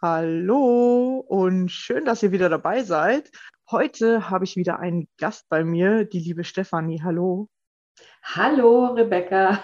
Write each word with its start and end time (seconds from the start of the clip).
Hallo 0.00 1.24
und 1.26 1.72
schön, 1.72 2.04
dass 2.04 2.22
ihr 2.22 2.30
wieder 2.30 2.48
dabei 2.48 2.84
seid. 2.84 3.32
Heute 3.68 4.30
habe 4.30 4.44
ich 4.44 4.54
wieder 4.54 4.78
einen 4.78 5.08
Gast 5.18 5.48
bei 5.48 5.64
mir, 5.64 6.04
die 6.04 6.20
liebe 6.20 6.44
Stefanie. 6.44 7.02
Hallo. 7.02 7.48
Hallo, 8.22 8.92
Rebecca. 8.92 9.60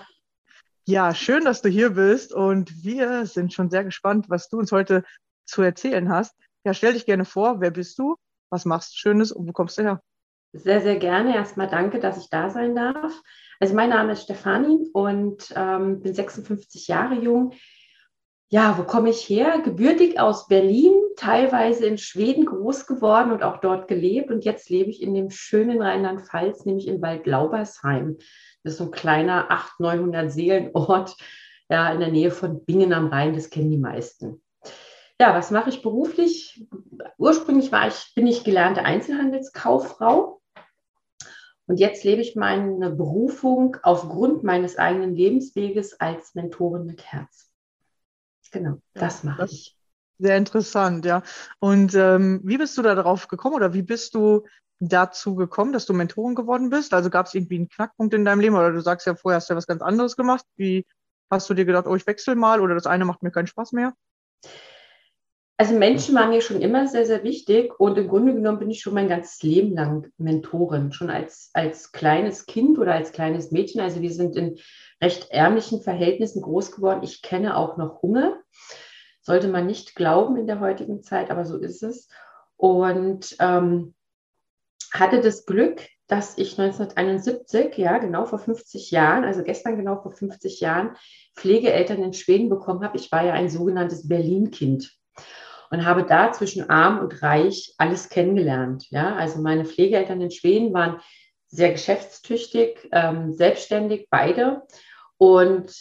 Ja, 0.86 1.14
schön, 1.14 1.44
dass 1.44 1.62
du 1.62 1.68
hier 1.68 1.90
bist 1.90 2.32
und 2.32 2.82
wir 2.82 3.26
sind 3.26 3.52
schon 3.52 3.70
sehr 3.70 3.84
gespannt, 3.84 4.28
was 4.28 4.48
du 4.48 4.58
uns 4.58 4.72
heute 4.72 5.04
zu 5.44 5.62
erzählen 5.62 6.08
hast. 6.08 6.34
Ja, 6.64 6.74
stell 6.74 6.94
dich 6.94 7.06
gerne 7.06 7.24
vor, 7.24 7.60
wer 7.60 7.70
bist 7.70 7.96
du, 8.00 8.16
was 8.50 8.64
machst 8.64 8.94
du 8.94 8.98
Schönes 8.98 9.30
und 9.30 9.46
wo 9.46 9.52
kommst 9.52 9.78
du 9.78 9.82
her? 9.82 10.02
Sehr, 10.52 10.80
sehr 10.80 10.96
gerne. 10.96 11.36
Erstmal 11.36 11.68
danke, 11.68 12.00
dass 12.00 12.18
ich 12.18 12.28
da 12.28 12.50
sein 12.50 12.74
darf. 12.74 13.22
Also 13.60 13.76
mein 13.76 13.90
Name 13.90 14.14
ist 14.14 14.24
Stefanie 14.24 14.90
und 14.94 15.54
ähm, 15.54 16.02
bin 16.02 16.12
56 16.12 16.88
Jahre 16.88 17.14
jung. 17.14 17.52
Ja, 18.50 18.78
wo 18.78 18.84
komme 18.84 19.10
ich 19.10 19.28
her? 19.28 19.60
Gebürtig 19.64 20.20
aus 20.20 20.46
Berlin, 20.46 20.92
teilweise 21.16 21.86
in 21.86 21.98
Schweden 21.98 22.44
groß 22.44 22.86
geworden 22.86 23.32
und 23.32 23.42
auch 23.42 23.58
dort 23.58 23.88
gelebt. 23.88 24.30
Und 24.30 24.44
jetzt 24.44 24.70
lebe 24.70 24.90
ich 24.90 25.02
in 25.02 25.14
dem 25.14 25.30
schönen 25.30 25.82
Rheinland-Pfalz, 25.82 26.64
nämlich 26.64 26.86
in 26.86 27.02
Waldlaubersheim. 27.02 28.18
Das 28.62 28.74
ist 28.74 28.78
so 28.78 28.84
ein 28.84 28.90
kleiner 28.90 29.50
800, 29.50 29.96
900 29.96 30.32
Seelenort 30.32 31.16
ja, 31.68 31.92
in 31.92 32.00
der 32.00 32.10
Nähe 32.10 32.30
von 32.30 32.64
Bingen 32.64 32.92
am 32.92 33.08
Rhein. 33.08 33.34
Das 33.34 33.50
kennen 33.50 33.70
die 33.70 33.78
meisten. 33.78 34.42
Ja, 35.20 35.34
was 35.34 35.50
mache 35.50 35.70
ich 35.70 35.82
beruflich? 35.82 36.66
Ursprünglich 37.18 37.72
war 37.72 37.88
ich, 37.88 38.12
bin 38.14 38.26
ich 38.26 38.44
gelernte 38.44 38.84
Einzelhandelskauffrau. 38.84 40.40
Und 41.66 41.80
jetzt 41.80 42.04
lebe 42.04 42.20
ich 42.20 42.36
meine 42.36 42.90
Berufung 42.90 43.78
aufgrund 43.82 44.44
meines 44.44 44.76
eigenen 44.76 45.14
Lebensweges 45.14 45.98
als 45.98 46.34
Mentorin 46.34 46.84
mit 46.84 47.04
Herz. 47.04 47.53
Genau, 48.54 48.78
das 48.94 49.24
mache 49.24 49.42
das- 49.42 49.52
ich. 49.52 49.76
Sehr 50.18 50.36
interessant, 50.36 51.04
ja. 51.04 51.24
Und 51.58 51.94
ähm, 51.94 52.40
wie 52.44 52.56
bist 52.56 52.78
du 52.78 52.82
da 52.82 52.94
drauf 52.94 53.26
gekommen 53.26 53.56
oder 53.56 53.74
wie 53.74 53.82
bist 53.82 54.14
du 54.14 54.46
dazu 54.78 55.34
gekommen, 55.34 55.72
dass 55.72 55.86
du 55.86 55.92
Mentorin 55.92 56.36
geworden 56.36 56.70
bist? 56.70 56.94
Also 56.94 57.10
gab 57.10 57.26
es 57.26 57.34
irgendwie 57.34 57.56
einen 57.56 57.68
Knackpunkt 57.68 58.14
in 58.14 58.24
deinem 58.24 58.38
Leben 58.38 58.54
oder 58.54 58.70
du 58.70 58.80
sagst 58.80 59.08
ja 59.08 59.16
vorher 59.16 59.38
hast 59.38 59.50
du 59.50 59.54
ja 59.54 59.56
was 59.58 59.66
ganz 59.66 59.82
anderes 59.82 60.14
gemacht. 60.16 60.46
Wie 60.56 60.86
hast 61.30 61.50
du 61.50 61.54
dir 61.54 61.64
gedacht, 61.64 61.86
oh, 61.88 61.96
ich 61.96 62.06
wechsle 62.06 62.36
mal 62.36 62.60
oder 62.60 62.74
das 62.76 62.86
eine 62.86 63.04
macht 63.04 63.24
mir 63.24 63.32
keinen 63.32 63.48
Spaß 63.48 63.72
mehr? 63.72 63.94
Also 65.56 65.74
Menschen 65.74 66.16
waren 66.16 66.30
mir 66.30 66.40
schon 66.40 66.60
immer 66.60 66.88
sehr, 66.88 67.06
sehr 67.06 67.22
wichtig 67.22 67.78
und 67.78 67.96
im 67.96 68.08
Grunde 68.08 68.34
genommen 68.34 68.58
bin 68.58 68.70
ich 68.70 68.80
schon 68.80 68.94
mein 68.94 69.08
ganzes 69.08 69.40
Leben 69.42 69.72
lang 69.74 70.10
Mentorin, 70.18 70.92
schon 70.92 71.10
als, 71.10 71.50
als 71.54 71.92
kleines 71.92 72.46
Kind 72.46 72.76
oder 72.76 72.92
als 72.92 73.12
kleines 73.12 73.52
Mädchen. 73.52 73.80
Also 73.80 74.00
wir 74.00 74.12
sind 74.12 74.34
in 74.34 74.58
recht 75.00 75.30
ärmlichen 75.30 75.80
Verhältnissen 75.80 76.42
groß 76.42 76.72
geworden. 76.72 77.04
Ich 77.04 77.22
kenne 77.22 77.56
auch 77.56 77.76
noch 77.76 78.02
Hunger. 78.02 78.36
Sollte 79.20 79.46
man 79.46 79.66
nicht 79.66 79.94
glauben 79.94 80.36
in 80.36 80.48
der 80.48 80.58
heutigen 80.58 81.04
Zeit, 81.04 81.30
aber 81.30 81.44
so 81.44 81.56
ist 81.56 81.84
es. 81.84 82.08
Und 82.56 83.36
ähm, 83.38 83.94
hatte 84.92 85.20
das 85.20 85.46
Glück, 85.46 85.86
dass 86.08 86.36
ich 86.36 86.58
1971, 86.58 87.76
ja 87.78 87.98
genau 87.98 88.24
vor 88.26 88.40
50 88.40 88.90
Jahren, 88.90 89.24
also 89.24 89.44
gestern 89.44 89.76
genau 89.76 90.02
vor 90.02 90.12
50 90.12 90.58
Jahren, 90.60 90.96
Pflegeeltern 91.36 92.02
in 92.02 92.12
Schweden 92.12 92.48
bekommen 92.48 92.82
habe. 92.82 92.96
Ich 92.96 93.12
war 93.12 93.24
ja 93.24 93.34
ein 93.34 93.48
sogenanntes 93.48 94.08
Berlin-Kind 94.08 94.98
und 95.74 95.84
habe 95.84 96.04
da 96.04 96.30
zwischen 96.32 96.70
arm 96.70 97.00
und 97.00 97.20
reich 97.20 97.74
alles 97.78 98.08
kennengelernt. 98.08 98.86
Ja, 98.90 99.16
also 99.16 99.40
meine 99.40 99.64
Pflegeeltern 99.64 100.20
in 100.20 100.30
Schweden 100.30 100.72
waren 100.72 101.00
sehr 101.48 101.72
geschäftstüchtig, 101.72 102.88
ähm, 102.92 103.32
selbstständig, 103.32 104.06
beide. 104.08 104.62
Und 105.18 105.74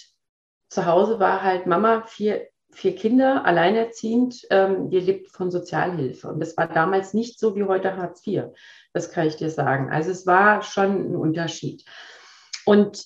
zu 0.70 0.86
Hause 0.88 1.20
war 1.20 1.44
halt 1.44 1.68
Mama, 1.68 2.04
vier, 2.08 2.48
vier 2.72 2.96
Kinder, 2.96 3.46
alleinerziehend, 3.46 4.48
ähm, 4.50 4.90
die 4.90 5.00
lebt 5.00 5.30
von 5.30 5.52
Sozialhilfe. 5.52 6.28
Und 6.28 6.40
das 6.40 6.58
war 6.58 6.68
damals 6.68 7.14
nicht 7.14 7.40
so 7.40 7.56
wie 7.56 7.64
heute 7.64 7.96
Hartz 7.96 8.26
IV. 8.26 8.46
Das 8.94 9.12
kann 9.12 9.28
ich 9.28 9.36
dir 9.36 9.52
sagen. 9.52 9.92
Also 9.92 10.10
es 10.10 10.26
war 10.26 10.64
schon 10.64 11.12
ein 11.12 11.16
Unterschied. 11.16 11.86
Und 12.66 13.06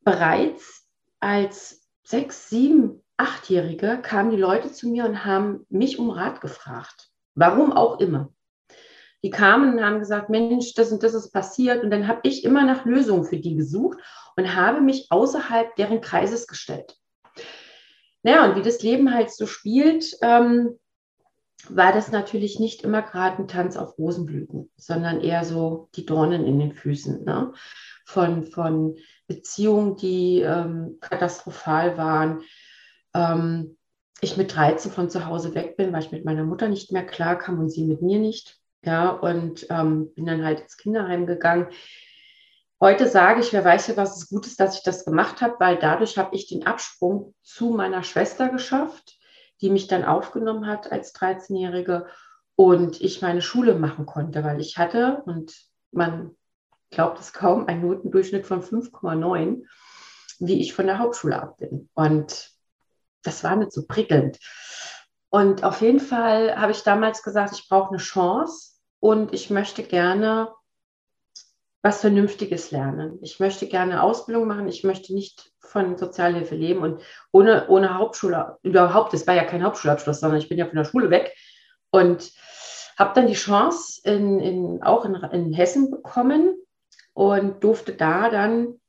bereits 0.00 0.88
als 1.20 1.86
sechs, 2.04 2.48
sieben, 2.48 3.01
achtjährige 3.22 4.00
kamen 4.02 4.30
die 4.30 4.36
Leute 4.36 4.72
zu 4.72 4.88
mir 4.88 5.04
und 5.04 5.24
haben 5.24 5.66
mich 5.68 5.98
um 5.98 6.10
Rat 6.10 6.40
gefragt. 6.40 7.08
Warum 7.34 7.72
auch 7.72 7.98
immer. 8.00 8.32
Die 9.24 9.30
kamen 9.30 9.74
und 9.74 9.84
haben 9.84 10.00
gesagt, 10.00 10.28
Mensch, 10.30 10.74
das 10.74 10.90
und 10.90 11.02
das 11.02 11.14
ist 11.14 11.30
passiert. 11.32 11.84
Und 11.84 11.90
dann 11.90 12.08
habe 12.08 12.20
ich 12.24 12.44
immer 12.44 12.64
nach 12.64 12.84
Lösungen 12.84 13.24
für 13.24 13.38
die 13.38 13.54
gesucht 13.54 13.98
und 14.36 14.56
habe 14.56 14.80
mich 14.80 15.06
außerhalb 15.10 15.74
deren 15.76 16.00
Kreises 16.00 16.46
gestellt. 16.46 16.96
Naja, 18.24 18.44
und 18.44 18.56
wie 18.56 18.62
das 18.62 18.82
Leben 18.82 19.14
halt 19.14 19.30
so 19.30 19.46
spielt, 19.46 20.04
ähm, 20.22 20.78
war 21.68 21.92
das 21.92 22.10
natürlich 22.10 22.58
nicht 22.58 22.82
immer 22.82 23.02
gerade 23.02 23.38
ein 23.38 23.48
Tanz 23.48 23.76
auf 23.76 23.96
Rosenblüten, 23.98 24.70
sondern 24.76 25.20
eher 25.20 25.44
so 25.44 25.88
die 25.94 26.04
Dornen 26.04 26.44
in 26.44 26.58
den 26.58 26.72
Füßen. 26.72 27.24
Ne? 27.24 27.52
Von, 28.04 28.44
von 28.44 28.96
Beziehungen, 29.28 29.96
die 29.96 30.40
ähm, 30.40 30.98
katastrophal 31.00 31.96
waren. 31.96 32.42
Ähm, 33.14 33.76
ich 34.20 34.36
mit 34.36 34.54
13 34.54 34.92
von 34.92 35.10
zu 35.10 35.26
Hause 35.26 35.54
weg 35.54 35.76
bin, 35.76 35.92
weil 35.92 36.02
ich 36.02 36.12
mit 36.12 36.24
meiner 36.24 36.44
Mutter 36.44 36.68
nicht 36.68 36.92
mehr 36.92 37.04
klar 37.04 37.36
kam 37.36 37.58
und 37.58 37.70
sie 37.70 37.84
mit 37.84 38.02
mir 38.02 38.18
nicht. 38.18 38.58
Ja, 38.84 39.10
und 39.10 39.66
ähm, 39.70 40.12
bin 40.14 40.26
dann 40.26 40.44
halt 40.44 40.60
ins 40.60 40.76
Kinderheim 40.76 41.26
gegangen. 41.26 41.68
Heute 42.80 43.06
sage 43.08 43.40
ich, 43.40 43.52
wer 43.52 43.64
weiß 43.64 43.88
ja, 43.88 43.96
was 43.96 44.16
es 44.16 44.28
gut 44.28 44.46
ist, 44.46 44.58
dass 44.58 44.76
ich 44.76 44.82
das 44.82 45.04
gemacht 45.04 45.40
habe, 45.40 45.54
weil 45.60 45.76
dadurch 45.76 46.18
habe 46.18 46.34
ich 46.34 46.48
den 46.48 46.66
Absprung 46.66 47.34
zu 47.42 47.70
meiner 47.70 48.02
Schwester 48.02 48.48
geschafft 48.48 49.18
die 49.62 49.70
mich 49.70 49.86
dann 49.86 50.04
aufgenommen 50.04 50.66
hat 50.66 50.90
als 50.92 51.14
13-Jährige 51.14 52.06
und 52.56 53.00
ich 53.00 53.22
meine 53.22 53.40
Schule 53.40 53.76
machen 53.76 54.04
konnte, 54.06 54.44
weil 54.44 54.60
ich 54.60 54.76
hatte, 54.76 55.22
und 55.24 55.54
man 55.92 56.36
glaubt 56.90 57.18
es 57.20 57.32
kaum, 57.32 57.68
einen 57.68 57.82
Notendurchschnitt 57.82 58.44
von 58.44 58.62
5,9, 58.62 59.62
wie 60.40 60.60
ich 60.60 60.74
von 60.74 60.86
der 60.86 60.98
Hauptschule 60.98 61.40
ab 61.40 61.58
bin. 61.58 61.88
Und 61.94 62.50
das 63.22 63.44
war 63.44 63.56
nicht 63.56 63.72
so 63.72 63.86
prickelnd. 63.86 64.38
Und 65.30 65.64
auf 65.64 65.80
jeden 65.80 66.00
Fall 66.00 66.56
habe 66.56 66.72
ich 66.72 66.82
damals 66.82 67.22
gesagt, 67.22 67.52
ich 67.54 67.68
brauche 67.68 67.88
eine 67.88 67.98
Chance 67.98 68.72
und 69.00 69.32
ich 69.32 69.50
möchte 69.50 69.82
gerne 69.82 70.52
was 71.82 72.00
Vernünftiges 72.00 72.70
lernen. 72.70 73.18
Ich 73.22 73.40
möchte 73.40 73.66
gerne 73.66 74.02
Ausbildung 74.02 74.46
machen. 74.46 74.68
Ich 74.68 74.84
möchte 74.84 75.14
nicht 75.14 75.50
von 75.58 75.96
Sozialhilfe 75.96 76.54
leben 76.54 76.82
und 76.82 77.02
ohne, 77.32 77.66
ohne 77.68 77.98
Hauptschule, 77.98 78.58
überhaupt, 78.62 79.14
es 79.14 79.26
war 79.26 79.34
ja 79.34 79.44
kein 79.44 79.64
Hauptschulabschluss, 79.64 80.20
sondern 80.20 80.38
ich 80.38 80.48
bin 80.48 80.58
ja 80.58 80.66
von 80.66 80.76
der 80.76 80.84
Schule 80.84 81.10
weg 81.10 81.34
und 81.90 82.30
habe 82.98 83.14
dann 83.14 83.26
die 83.26 83.32
Chance 83.32 84.00
in, 84.04 84.38
in, 84.38 84.82
auch 84.82 85.04
in, 85.04 85.14
in 85.14 85.52
Hessen 85.52 85.90
bekommen 85.90 86.54
und 87.14 87.64
durfte 87.64 87.94
da 87.94 88.28
dann 88.28 88.80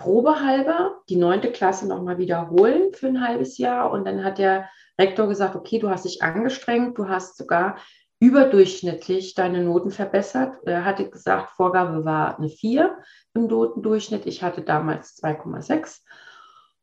probehalber 0.00 0.96
die 1.10 1.16
neunte 1.16 1.52
Klasse 1.52 1.86
nochmal 1.86 2.18
wiederholen 2.18 2.92
für 2.94 3.06
ein 3.06 3.20
halbes 3.20 3.58
Jahr. 3.58 3.92
Und 3.92 4.06
dann 4.06 4.24
hat 4.24 4.38
der 4.38 4.68
Rektor 4.98 5.28
gesagt, 5.28 5.54
okay, 5.54 5.78
du 5.78 5.90
hast 5.90 6.06
dich 6.06 6.22
angestrengt, 6.22 6.98
du 6.98 7.08
hast 7.08 7.36
sogar 7.36 7.76
überdurchschnittlich 8.18 9.34
deine 9.34 9.62
Noten 9.62 9.90
verbessert. 9.90 10.56
Er 10.64 10.84
hatte 10.84 11.08
gesagt, 11.08 11.50
Vorgabe 11.50 12.04
war 12.04 12.38
eine 12.38 12.48
4 12.48 12.98
im 13.34 13.46
Notendurchschnitt. 13.46 14.26
Ich 14.26 14.42
hatte 14.42 14.62
damals 14.62 15.22
2,6 15.22 16.00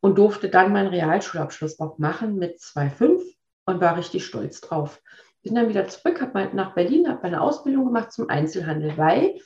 und 0.00 0.16
durfte 0.16 0.48
dann 0.48 0.72
meinen 0.72 0.88
Realschulabschluss 0.88 1.80
auch 1.80 1.98
machen 1.98 2.36
mit 2.36 2.58
2,5 2.60 3.20
und 3.66 3.80
war 3.80 3.96
richtig 3.96 4.24
stolz 4.24 4.60
drauf. 4.60 5.00
Bin 5.42 5.56
dann 5.56 5.68
wieder 5.68 5.88
zurück, 5.88 6.20
habe 6.20 6.50
nach 6.54 6.74
Berlin, 6.74 7.08
habe 7.08 7.20
meine 7.22 7.40
Ausbildung 7.40 7.86
gemacht 7.86 8.12
zum 8.12 8.28
Einzelhandel, 8.28 8.96
weil 8.96 9.38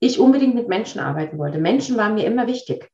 ich 0.00 0.18
unbedingt 0.18 0.56
mit 0.56 0.68
Menschen 0.68 1.00
arbeiten 1.00 1.38
wollte. 1.38 1.58
Menschen 1.58 1.96
waren 1.96 2.14
mir 2.14 2.26
immer 2.26 2.46
wichtig. 2.48 2.90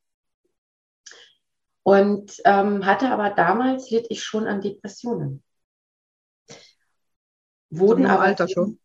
Und 1.84 2.40
ähm, 2.44 2.86
hatte 2.86 3.10
aber 3.10 3.30
damals 3.30 3.90
litt 3.90 4.06
ich 4.08 4.22
schon 4.22 4.46
an 4.46 4.60
Depressionen 4.60 5.42
wurden 7.72 8.06
aber 8.06 8.22
Alter 8.22 8.48
schon. 8.48 8.78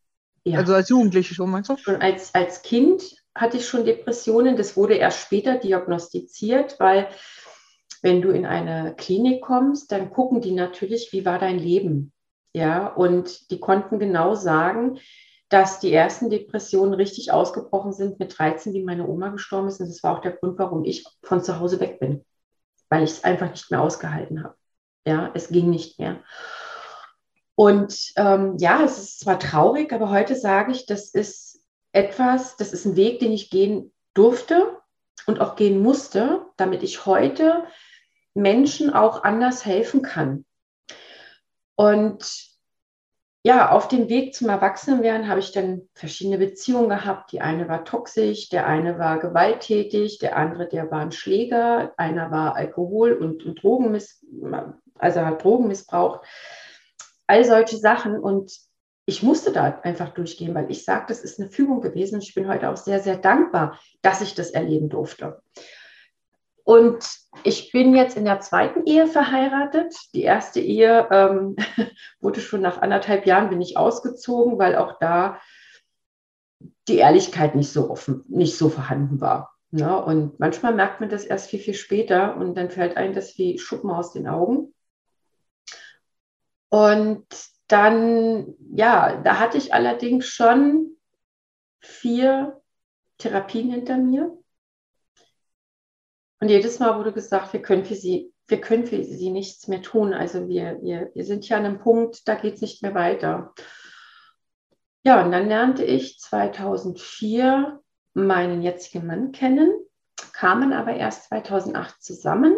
Ja. 0.43 0.59
Also 0.59 0.73
als 0.73 0.89
Jugendliche 0.89 1.33
schon, 1.33 1.49
meinst 1.49 1.69
du? 1.69 1.77
Schon 1.77 1.97
als, 1.97 2.33
als 2.33 2.61
Kind 2.61 3.03
hatte 3.35 3.57
ich 3.57 3.67
schon 3.67 3.85
Depressionen. 3.85 4.55
Das 4.55 4.77
wurde 4.77 4.95
erst 4.95 5.19
später 5.19 5.57
diagnostiziert, 5.57 6.79
weil 6.79 7.09
wenn 8.01 8.21
du 8.21 8.29
in 8.29 8.45
eine 8.45 8.95
Klinik 8.95 9.41
kommst, 9.41 9.91
dann 9.91 10.09
gucken 10.09 10.41
die 10.41 10.53
natürlich, 10.53 11.09
wie 11.11 11.25
war 11.25 11.37
dein 11.37 11.59
Leben. 11.59 12.13
Ja, 12.53 12.87
und 12.87 13.51
die 13.51 13.59
konnten 13.59 13.99
genau 13.99 14.33
sagen, 14.35 14.99
dass 15.49 15.79
die 15.79 15.93
ersten 15.93 16.29
Depressionen 16.29 16.93
richtig 16.93 17.31
ausgebrochen 17.31 17.93
sind 17.93 18.19
mit 18.19 18.37
13, 18.37 18.73
wie 18.73 18.83
meine 18.83 19.07
Oma 19.07 19.29
gestorben 19.29 19.67
ist. 19.67 19.79
Und 19.79 19.89
das 19.89 20.01
war 20.01 20.17
auch 20.17 20.21
der 20.21 20.31
Grund, 20.31 20.57
warum 20.57 20.83
ich 20.83 21.05
von 21.23 21.43
zu 21.43 21.59
Hause 21.59 21.79
weg 21.79 21.99
bin, 21.99 22.25
weil 22.89 23.03
ich 23.03 23.11
es 23.11 23.23
einfach 23.23 23.49
nicht 23.49 23.71
mehr 23.71 23.81
ausgehalten 23.81 24.43
habe. 24.43 24.55
Ja, 25.05 25.31
es 25.33 25.49
ging 25.49 25.69
nicht 25.69 25.99
mehr. 25.99 26.21
Und 27.55 28.11
ähm, 28.17 28.57
ja, 28.57 28.83
es 28.83 28.97
ist 28.99 29.19
zwar 29.21 29.39
traurig, 29.39 29.91
aber 29.91 30.09
heute 30.09 30.35
sage 30.35 30.71
ich, 30.71 30.85
das 30.85 31.09
ist 31.09 31.63
etwas, 31.91 32.55
das 32.57 32.73
ist 32.73 32.85
ein 32.85 32.95
Weg, 32.95 33.19
den 33.19 33.31
ich 33.31 33.49
gehen 33.49 33.93
durfte 34.13 34.77
und 35.25 35.41
auch 35.41 35.55
gehen 35.55 35.81
musste, 35.81 36.45
damit 36.57 36.83
ich 36.83 37.05
heute 37.05 37.65
Menschen 38.35 38.93
auch 38.93 39.23
anders 39.23 39.65
helfen 39.65 40.01
kann. 40.01 40.45
Und 41.75 42.56
ja, 43.43 43.71
auf 43.71 43.87
dem 43.87 44.09
Weg 44.09 44.35
zum 44.35 44.49
Erwachsenenwerden 44.49 45.27
habe 45.27 45.39
ich 45.39 45.51
dann 45.51 45.83
verschiedene 45.93 46.37
Beziehungen 46.37 46.89
gehabt. 46.89 47.31
Die 47.31 47.39
eine 47.39 47.69
war 47.69 47.85
toxisch, 47.85 48.49
der 48.49 48.67
eine 48.67 48.99
war 48.99 49.19
gewalttätig, 49.19 50.19
der 50.19 50.35
andere, 50.35 50.67
der 50.67 50.91
war 50.91 50.99
ein 50.99 51.11
Schläger, 51.11 51.93
einer 51.97 52.29
war 52.31 52.55
Alkohol- 52.55 53.13
und, 53.13 53.45
und 53.45 53.63
Drogenmiss, 53.63 54.25
also 54.99 55.21
hat 55.21 55.43
Drogen 55.43 55.67
missbraucht 55.67 56.25
all 57.27 57.43
solche 57.43 57.77
Sachen. 57.77 58.19
Und 58.19 58.57
ich 59.05 59.21
musste 59.21 59.51
da 59.51 59.79
einfach 59.83 60.09
durchgehen, 60.09 60.55
weil 60.55 60.71
ich 60.71 60.83
sage, 60.83 61.05
das 61.09 61.23
ist 61.23 61.39
eine 61.39 61.49
Fügung 61.49 61.81
gewesen. 61.81 62.15
Und 62.15 62.23
ich 62.23 62.33
bin 62.33 62.47
heute 62.47 62.69
auch 62.69 62.77
sehr, 62.77 62.99
sehr 62.99 63.17
dankbar, 63.17 63.79
dass 64.01 64.21
ich 64.21 64.33
das 64.33 64.51
erleben 64.51 64.89
durfte. 64.89 65.41
Und 66.67 66.99
ich 67.45 67.71
bin 67.71 67.95
jetzt 67.95 68.17
in 68.17 68.25
der 68.25 68.41
zweiten 68.41 68.85
Ehe 68.85 69.07
verheiratet. 69.07 69.95
Die 70.13 70.23
erste 70.23 70.59
Ehe 70.59 71.07
ähm, 71.11 71.55
wurde 72.19 72.41
schon 72.41 72.59
nach 72.59 72.81
anderthalb 72.81 73.25
Jahren 73.25 73.49
bin 73.49 73.61
ich 73.61 73.77
ausgezogen, 73.77 74.59
weil 74.59 74.75
auch 74.75 74.99
da 74.99 75.39
die 76.89 76.97
Ehrlichkeit 76.97 77.55
nicht 77.55 77.71
so 77.71 77.89
offen, 77.89 78.25
nicht 78.27 78.57
so 78.57 78.67
vorhanden 78.67 79.21
war. 79.21 79.55
Ne? 79.69 80.01
und 80.01 80.39
manchmal 80.39 80.73
merkt 80.73 81.01
man 81.01 81.09
das 81.09 81.25
erst 81.25 81.49
viel, 81.49 81.59
viel 81.59 81.73
später 81.73 82.37
und 82.37 82.55
dann 82.55 82.69
fällt 82.69 82.95
einem 82.95 83.13
das 83.13 83.37
wie 83.37 83.59
Schuppen 83.59 83.89
aus 83.89 84.11
den 84.11 84.27
Augen. 84.27 84.73
Und 86.69 87.27
dann, 87.67 88.55
ja, 88.73 89.21
da 89.21 89.39
hatte 89.39 89.57
ich 89.57 89.73
allerdings 89.73 90.25
schon 90.27 90.97
vier 91.79 92.61
Therapien 93.19 93.71
hinter 93.71 93.97
mir. 93.97 94.37
Und 96.39 96.49
jedes 96.49 96.79
Mal 96.79 96.97
wurde 96.97 97.13
gesagt, 97.13 97.53
wir 97.53 97.61
können 97.61 97.85
für 97.85 97.95
sie, 97.95 98.33
wir 98.47 98.61
können 98.61 98.85
für 98.85 99.03
sie 99.03 99.31
nichts 99.31 99.67
mehr 99.67 99.81
tun. 99.81 100.13
Also 100.13 100.47
wir, 100.47 100.79
wir, 100.81 101.11
wir 101.13 101.25
sind 101.25 101.47
ja 101.49 101.57
an 101.57 101.65
einem 101.65 101.79
Punkt, 101.79 102.27
da 102.27 102.35
geht 102.35 102.55
es 102.55 102.61
nicht 102.61 102.83
mehr 102.83 102.93
weiter. 102.93 103.53
Ja, 105.03 105.23
und 105.23 105.31
dann 105.31 105.47
lernte 105.47 105.83
ich 105.83 106.19
2004 106.19 107.79
meinen 108.13 108.61
jetzigen 108.61 109.05
Mann 109.05 109.31
kennen, 109.31 109.71
kamen 110.33 110.73
aber 110.73 110.93
erst 110.93 111.29
2008 111.29 112.01
zusammen. 112.03 112.55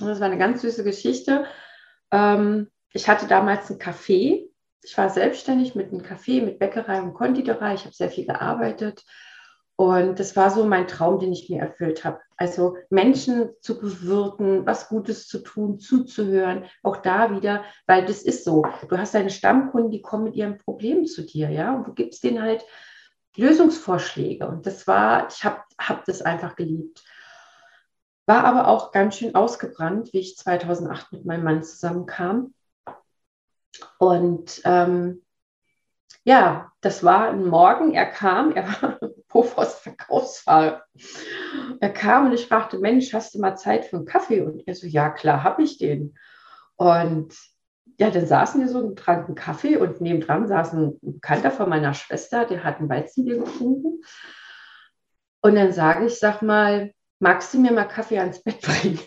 Und 0.00 0.06
das 0.06 0.20
war 0.20 0.26
eine 0.26 0.38
ganz 0.38 0.62
süße 0.62 0.84
Geschichte. 0.84 1.44
Ähm, 2.10 2.70
ich 2.92 3.08
hatte 3.08 3.26
damals 3.26 3.70
ein 3.70 3.78
Café. 3.78 4.48
Ich 4.82 4.98
war 4.98 5.10
selbstständig 5.10 5.74
mit 5.74 5.92
einem 5.92 6.02
Café, 6.02 6.42
mit 6.42 6.58
Bäckerei 6.58 7.02
und 7.02 7.14
Konditorei. 7.14 7.74
Ich 7.74 7.84
habe 7.84 7.94
sehr 7.94 8.10
viel 8.10 8.26
gearbeitet. 8.26 9.04
Und 9.82 10.20
das 10.20 10.36
war 10.36 10.48
so 10.48 10.64
mein 10.64 10.86
Traum, 10.86 11.18
den 11.18 11.32
ich 11.32 11.50
mir 11.50 11.60
erfüllt 11.60 12.04
habe. 12.04 12.20
Also 12.36 12.76
Menschen 12.88 13.50
zu 13.62 13.80
bewirten, 13.80 14.64
was 14.64 14.88
Gutes 14.88 15.26
zu 15.26 15.40
tun, 15.40 15.80
zuzuhören, 15.80 16.66
auch 16.84 16.98
da 16.98 17.32
wieder, 17.32 17.64
weil 17.88 18.06
das 18.06 18.22
ist 18.22 18.44
so. 18.44 18.64
Du 18.88 18.96
hast 18.96 19.12
deine 19.12 19.30
Stammkunden, 19.30 19.90
die 19.90 20.00
kommen 20.00 20.22
mit 20.22 20.36
ihren 20.36 20.58
Problemen 20.58 21.04
zu 21.04 21.22
dir, 21.22 21.50
ja, 21.50 21.74
und 21.74 21.88
du 21.88 21.94
gibst 21.94 22.22
denen 22.22 22.40
halt 22.40 22.64
Lösungsvorschläge. 23.34 24.46
Und 24.46 24.68
das 24.68 24.86
war, 24.86 25.26
ich 25.26 25.42
habe 25.42 25.60
hab 25.80 26.04
das 26.04 26.22
einfach 26.22 26.54
geliebt. 26.54 27.02
War 28.26 28.44
aber 28.44 28.68
auch 28.68 28.92
ganz 28.92 29.16
schön 29.16 29.34
ausgebrannt, 29.34 30.12
wie 30.12 30.20
ich 30.20 30.36
2008 30.36 31.10
mit 31.10 31.24
meinem 31.24 31.42
Mann 31.42 31.64
zusammenkam. 31.64 32.54
Und 33.98 34.62
ähm, 34.64 35.22
ja, 36.22 36.70
das 36.82 37.02
war 37.02 37.30
ein 37.30 37.46
Morgen. 37.46 37.94
Er 37.94 38.06
kam, 38.06 38.52
er 38.52 38.68
war 38.80 38.98
Pofos 39.32 39.76
Verkaufsfahrer. 39.76 40.84
Er 41.80 41.90
kam 41.90 42.26
und 42.26 42.34
ich 42.34 42.46
fragte, 42.46 42.78
Mensch, 42.78 43.14
hast 43.14 43.34
du 43.34 43.40
mal 43.40 43.56
Zeit 43.56 43.86
für 43.86 43.96
einen 43.96 44.04
Kaffee? 44.04 44.42
Und 44.42 44.62
er 44.68 44.74
so, 44.74 44.86
ja, 44.86 45.08
klar, 45.08 45.42
habe 45.42 45.62
ich 45.62 45.78
den. 45.78 46.18
Und 46.76 47.34
ja, 47.98 48.10
dann 48.10 48.26
saßen 48.26 48.60
wir 48.60 48.68
so 48.68 48.78
und 48.78 48.98
tranken 48.98 49.34
Kaffee 49.34 49.76
und 49.76 50.00
nebendran 50.02 50.48
saß 50.48 50.74
ein 50.74 50.98
Bekannter 51.00 51.50
von 51.50 51.68
meiner 51.68 51.94
Schwester, 51.94 52.44
der 52.44 52.62
hat 52.62 52.80
ein 52.80 52.90
Weizenbier 52.90 53.38
getrunken. 53.38 54.02
Und 55.40 55.54
dann 55.54 55.72
sage 55.72 56.06
ich, 56.06 56.18
sag 56.18 56.42
mal, 56.42 56.92
magst 57.18 57.54
du 57.54 57.58
mir 57.58 57.72
mal 57.72 57.84
Kaffee 57.84 58.18
ans 58.18 58.42
Bett 58.42 58.60
bringen? 58.60 59.00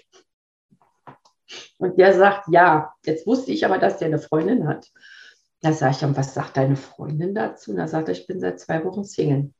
Und 1.77 1.99
der 1.99 2.13
sagt, 2.13 2.47
ja. 2.49 2.93
Jetzt 3.05 3.27
wusste 3.27 3.51
ich 3.51 3.63
aber, 3.63 3.77
dass 3.77 3.97
der 3.99 4.07
eine 4.07 4.19
Freundin 4.19 4.67
hat. 4.67 4.89
Da 5.61 5.71
sage 5.71 5.95
ich, 5.97 6.03
und 6.03 6.17
was 6.17 6.33
sagt 6.33 6.57
deine 6.57 6.75
Freundin 6.75 7.35
dazu? 7.35 7.71
Und 7.71 7.77
da 7.77 7.87
sagt 7.87 8.07
er, 8.07 8.13
ich 8.13 8.25
bin 8.25 8.39
seit 8.39 8.59
zwei 8.59 8.83
Wochen 8.83 9.03
Single. 9.03 9.53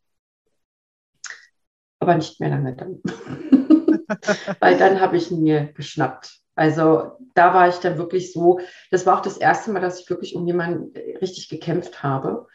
Aber 2.05 2.15
nicht 2.15 2.39
mehr 2.39 2.49
lange 2.49 2.75
dann. 2.75 3.01
weil 4.59 4.77
dann 4.77 4.99
habe 5.01 5.17
ich 5.17 5.31
ihn 5.31 5.41
mir 5.41 5.73
geschnappt. 5.73 6.39
Also 6.55 7.17
da 7.33 7.53
war 7.53 7.67
ich 7.67 7.75
dann 7.75 7.97
wirklich 7.97 8.31
so, 8.31 8.59
das 8.91 9.05
war 9.05 9.17
auch 9.17 9.21
das 9.21 9.37
erste 9.37 9.71
Mal, 9.71 9.81
dass 9.81 9.99
ich 9.99 10.09
wirklich 10.09 10.35
um 10.35 10.47
jemanden 10.47 10.93
richtig 11.19 11.49
gekämpft 11.49 12.01
habe. 12.03 12.47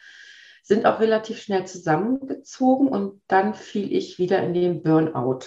Sind 0.63 0.85
auch 0.85 0.99
relativ 0.99 1.41
schnell 1.41 1.65
zusammengezogen 1.65 2.87
und 2.87 3.21
dann 3.27 3.53
fiel 3.53 3.93
ich 3.93 4.17
wieder 4.17 4.41
in 4.41 4.53
den 4.53 4.83
Burnout 4.83 5.39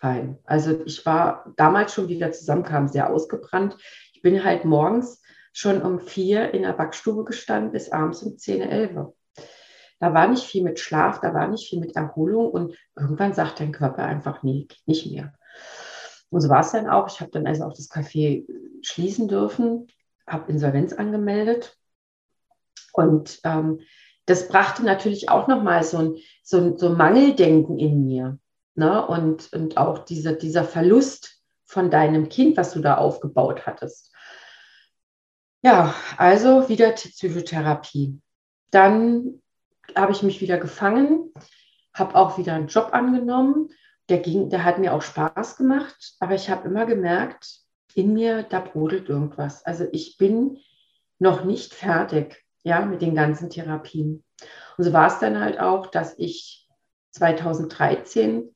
rein. 0.00 0.38
Also 0.44 0.80
ich 0.84 1.04
war 1.04 1.52
damals 1.56 1.92
schon 1.92 2.08
wieder 2.08 2.32
zusammenkam, 2.32 2.88
sehr 2.88 3.10
ausgebrannt. 3.10 3.76
Ich 4.12 4.22
bin 4.22 4.44
halt 4.44 4.64
morgens 4.64 5.22
schon 5.52 5.82
um 5.82 5.98
vier 5.98 6.54
in 6.54 6.62
der 6.62 6.74
Backstube 6.74 7.24
gestanden 7.24 7.72
bis 7.72 7.90
abends 7.90 8.22
um 8.22 8.38
zehn, 8.38 8.62
elf. 8.62 8.92
Da 10.00 10.14
war 10.14 10.28
nicht 10.28 10.44
viel 10.44 10.62
mit 10.62 10.78
Schlaf, 10.78 11.20
da 11.20 11.34
war 11.34 11.48
nicht 11.48 11.68
viel 11.68 11.80
mit 11.80 11.96
Erholung 11.96 12.50
und 12.50 12.76
irgendwann 12.96 13.34
sagt 13.34 13.60
dein 13.60 13.72
Körper 13.72 14.04
einfach, 14.04 14.42
nee, 14.42 14.68
nicht 14.86 15.10
mehr. 15.10 15.34
Und 16.30 16.40
so 16.40 16.48
war 16.48 16.60
es 16.60 16.72
dann 16.72 16.88
auch. 16.88 17.08
Ich 17.08 17.20
habe 17.20 17.30
dann 17.30 17.46
also 17.46 17.64
auch 17.64 17.72
das 17.72 17.90
Café 17.90 18.46
schließen 18.82 19.28
dürfen, 19.28 19.88
habe 20.26 20.50
Insolvenz 20.52 20.92
angemeldet. 20.92 21.76
Und 22.92 23.40
ähm, 23.44 23.80
das 24.26 24.48
brachte 24.48 24.84
natürlich 24.84 25.30
auch 25.30 25.48
nochmal 25.48 25.82
so 25.82 25.98
ein, 25.98 26.16
so, 26.42 26.58
ein, 26.58 26.76
so 26.76 26.90
Mangeldenken 26.90 27.78
in 27.78 28.04
mir. 28.04 28.38
Ne? 28.74 29.06
Und, 29.06 29.52
und 29.52 29.78
auch 29.78 30.00
dieser, 30.00 30.34
dieser 30.34 30.64
Verlust 30.64 31.42
von 31.64 31.90
deinem 31.90 32.28
Kind, 32.28 32.56
was 32.56 32.72
du 32.72 32.80
da 32.80 32.96
aufgebaut 32.96 33.66
hattest. 33.66 34.12
Ja, 35.62 35.94
also 36.16 36.68
wieder 36.68 36.92
Psychotherapie. 36.92 38.20
Dann 38.70 39.40
habe 39.94 40.12
ich 40.12 40.22
mich 40.22 40.40
wieder 40.40 40.58
gefangen, 40.58 41.32
habe 41.94 42.14
auch 42.14 42.38
wieder 42.38 42.54
einen 42.54 42.68
Job 42.68 42.90
angenommen 42.92 43.70
der 44.08 44.18
ging, 44.18 44.48
der 44.48 44.64
hat 44.64 44.78
mir 44.78 44.94
auch 44.94 45.02
Spaß 45.02 45.56
gemacht, 45.56 46.14
aber 46.18 46.34
ich 46.34 46.48
habe 46.48 46.68
immer 46.68 46.86
gemerkt, 46.86 47.60
in 47.94 48.12
mir, 48.14 48.42
da 48.42 48.60
brodelt 48.60 49.08
irgendwas. 49.08 49.64
Also 49.64 49.86
ich 49.92 50.16
bin 50.18 50.58
noch 51.18 51.44
nicht 51.44 51.74
fertig, 51.74 52.44
ja, 52.62 52.84
mit 52.84 53.02
den 53.02 53.14
ganzen 53.14 53.50
Therapien. 53.50 54.24
Und 54.76 54.84
so 54.84 54.92
war 54.92 55.08
es 55.08 55.18
dann 55.18 55.40
halt 55.40 55.58
auch, 55.58 55.86
dass 55.86 56.14
ich 56.18 56.68
2013 57.12 58.54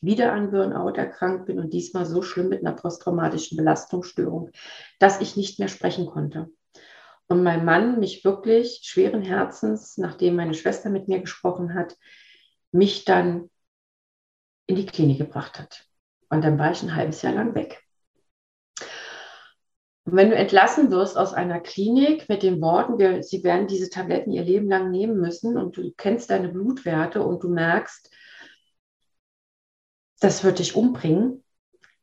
wieder 0.00 0.32
an 0.32 0.50
Burnout 0.50 0.96
erkrankt 0.96 1.46
bin 1.46 1.58
und 1.58 1.72
diesmal 1.72 2.06
so 2.06 2.22
schlimm 2.22 2.48
mit 2.48 2.64
einer 2.64 2.76
posttraumatischen 2.76 3.56
Belastungsstörung, 3.56 4.50
dass 5.00 5.20
ich 5.20 5.36
nicht 5.36 5.58
mehr 5.58 5.68
sprechen 5.68 6.06
konnte. 6.06 6.50
Und 7.28 7.42
mein 7.42 7.64
Mann 7.64 8.00
mich 8.00 8.24
wirklich 8.24 8.80
schweren 8.82 9.22
Herzens, 9.22 9.98
nachdem 9.98 10.36
meine 10.36 10.54
Schwester 10.54 10.90
mit 10.90 11.08
mir 11.08 11.20
gesprochen 11.20 11.74
hat, 11.74 11.96
mich 12.72 13.04
dann 13.04 13.50
in 14.66 14.76
die 14.76 14.86
Klinik 14.86 15.18
gebracht 15.18 15.58
hat. 15.58 15.84
Und 16.30 16.42
dann 16.42 16.58
war 16.58 16.72
ich 16.72 16.82
ein 16.82 16.94
halbes 16.94 17.22
Jahr 17.22 17.34
lang 17.34 17.54
weg. 17.54 17.82
Und 20.04 20.16
wenn 20.16 20.30
du 20.30 20.36
entlassen 20.36 20.90
wirst 20.90 21.18
aus 21.18 21.34
einer 21.34 21.60
Klinik 21.60 22.30
mit 22.30 22.42
den 22.42 22.62
Worten, 22.62 22.98
wir, 22.98 23.22
sie 23.22 23.44
werden 23.44 23.66
diese 23.66 23.90
Tabletten 23.90 24.32
ihr 24.32 24.42
Leben 24.42 24.66
lang 24.66 24.90
nehmen 24.90 25.20
müssen 25.20 25.58
und 25.58 25.76
du 25.76 25.92
kennst 25.98 26.30
deine 26.30 26.48
Blutwerte 26.48 27.22
und 27.22 27.42
du 27.42 27.50
merkst, 27.50 28.10
das 30.20 30.44
wird 30.44 30.60
dich 30.60 30.74
umbringen, 30.74 31.44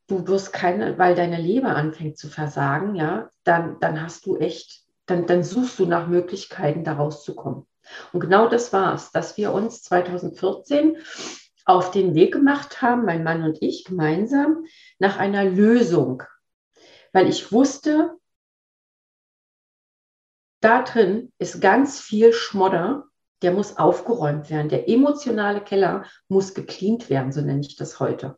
du 0.05 0.27
wirst 0.27 0.53
keine, 0.53 0.99
weil 0.99 1.15
deine 1.15 1.41
Leber 1.41 1.75
anfängt 1.75 2.19
zu 2.19 2.29
versagen, 2.29 2.93
ja, 2.93 3.31
dann, 3.43 3.79
dann 3.79 3.99
hast 3.99 4.27
du 4.27 4.37
echt, 4.37 4.84
dann, 5.05 5.25
dann 5.25 5.43
suchst 5.43 5.79
du 5.79 5.85
nach 5.85 6.07
Möglichkeiten, 6.07 6.83
da 6.83 6.93
rauszukommen. 6.93 7.65
Und 8.13 8.19
genau 8.19 8.47
das 8.47 8.73
war 8.73 8.93
es, 8.95 9.11
dass 9.11 9.37
wir 9.37 9.53
uns 9.53 9.83
2014 9.83 10.97
auf 11.65 11.91
den 11.91 12.15
Weg 12.15 12.33
gemacht 12.33 12.81
haben, 12.81 13.05
mein 13.05 13.23
Mann 13.23 13.43
und 13.43 13.61
ich 13.61 13.85
gemeinsam, 13.85 14.65
nach 14.99 15.17
einer 15.17 15.45
Lösung. 15.45 16.23
Weil 17.11 17.27
ich 17.27 17.51
wusste, 17.51 18.17
da 20.61 20.83
drin 20.83 21.31
ist 21.37 21.61
ganz 21.61 21.99
viel 21.99 22.33
Schmodder, 22.33 23.05
der 23.41 23.51
muss 23.51 23.77
aufgeräumt 23.77 24.49
werden. 24.49 24.69
Der 24.69 24.89
emotionale 24.89 25.61
Keller 25.61 26.05
muss 26.27 26.53
gecleant 26.53 27.09
werden, 27.09 27.31
so 27.31 27.41
nenne 27.41 27.61
ich 27.61 27.75
das 27.75 27.99
heute. 27.99 28.37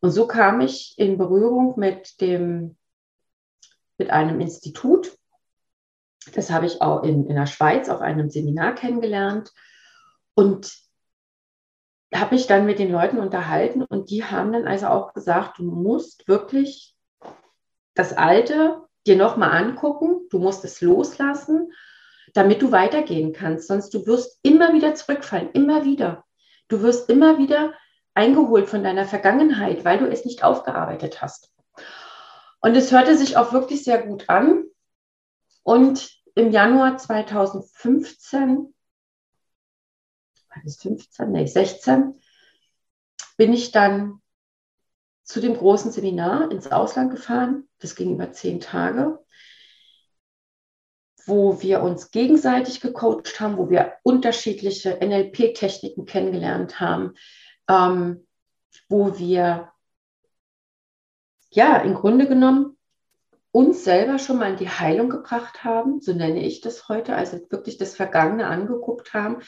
Und 0.00 0.10
so 0.10 0.26
kam 0.26 0.60
ich 0.60 0.94
in 0.98 1.16
Berührung 1.16 1.78
mit 1.78 2.20
dem, 2.20 2.76
mit 3.96 4.10
einem 4.10 4.40
Institut. 4.40 5.16
Das 6.32 6.50
habe 6.50 6.66
ich 6.66 6.80
auch 6.80 7.02
in, 7.02 7.26
in 7.26 7.36
der 7.36 7.46
Schweiz 7.46 7.88
auf 7.88 8.00
einem 8.00 8.30
Seminar 8.30 8.74
kennengelernt. 8.74 9.52
Und 10.34 10.72
habe 12.14 12.36
ich 12.36 12.46
dann 12.46 12.66
mit 12.66 12.78
den 12.78 12.92
Leuten 12.92 13.18
unterhalten 13.18 13.82
und 13.82 14.10
die 14.10 14.24
haben 14.24 14.52
dann 14.52 14.66
also 14.66 14.86
auch 14.86 15.14
gesagt, 15.14 15.58
du 15.58 15.64
musst 15.64 16.28
wirklich 16.28 16.94
das 17.94 18.12
Alte 18.12 18.82
dir 19.06 19.16
nochmal 19.16 19.50
angucken, 19.50 20.28
du 20.30 20.38
musst 20.38 20.64
es 20.64 20.80
loslassen, 20.80 21.72
damit 22.32 22.62
du 22.62 22.72
weitergehen 22.72 23.32
kannst. 23.32 23.68
Sonst 23.68 23.92
du 23.94 24.06
wirst 24.06 24.38
immer 24.42 24.72
wieder 24.72 24.94
zurückfallen, 24.94 25.50
immer 25.52 25.84
wieder. 25.84 26.24
Du 26.68 26.82
wirst 26.82 27.10
immer 27.10 27.38
wieder 27.38 27.74
eingeholt 28.14 28.68
von 28.68 28.82
deiner 28.82 29.04
Vergangenheit, 29.04 29.84
weil 29.84 29.98
du 29.98 30.06
es 30.06 30.24
nicht 30.24 30.42
aufgearbeitet 30.42 31.20
hast. 31.20 31.52
Und 32.60 32.76
es 32.76 32.92
hörte 32.92 33.16
sich 33.16 33.36
auch 33.36 33.52
wirklich 33.52 33.84
sehr 33.84 34.02
gut 34.02 34.28
an. 34.28 34.64
Und 35.64 36.22
im 36.34 36.52
Januar 36.52 36.98
2015 36.98 38.72
bis 40.62 40.76
15, 40.80 41.32
nee, 41.32 41.46
16, 41.46 42.20
bin 43.36 43.52
ich 43.52 43.72
dann 43.72 44.20
zu 45.24 45.40
dem 45.40 45.56
großen 45.56 45.90
Seminar 45.90 46.50
ins 46.52 46.70
Ausland 46.70 47.10
gefahren. 47.10 47.68
Das 47.78 47.96
ging 47.96 48.14
über 48.14 48.30
zehn 48.30 48.60
Tage, 48.60 49.24
wo 51.26 51.60
wir 51.62 51.82
uns 51.82 52.10
gegenseitig 52.10 52.80
gecoacht 52.80 53.40
haben, 53.40 53.56
wo 53.56 53.70
wir 53.70 53.94
unterschiedliche 54.02 54.98
NLP-Techniken 55.00 56.04
kennengelernt 56.04 56.78
haben, 56.78 57.14
ähm, 57.68 58.26
wo 58.88 59.18
wir 59.18 59.72
ja 61.50 61.78
im 61.78 61.94
Grunde 61.94 62.28
genommen 62.28 62.76
uns 63.54 63.84
selber 63.84 64.18
schon 64.18 64.38
mal 64.38 64.50
in 64.50 64.56
die 64.56 64.68
Heilung 64.68 65.08
gebracht 65.08 65.62
haben, 65.62 66.00
so 66.00 66.12
nenne 66.12 66.44
ich 66.44 66.60
das 66.60 66.88
heute, 66.88 67.14
also 67.14 67.38
wirklich 67.50 67.78
das 67.78 67.94
Vergangene 67.94 68.46
angeguckt 68.46 69.14
haben, 69.14 69.38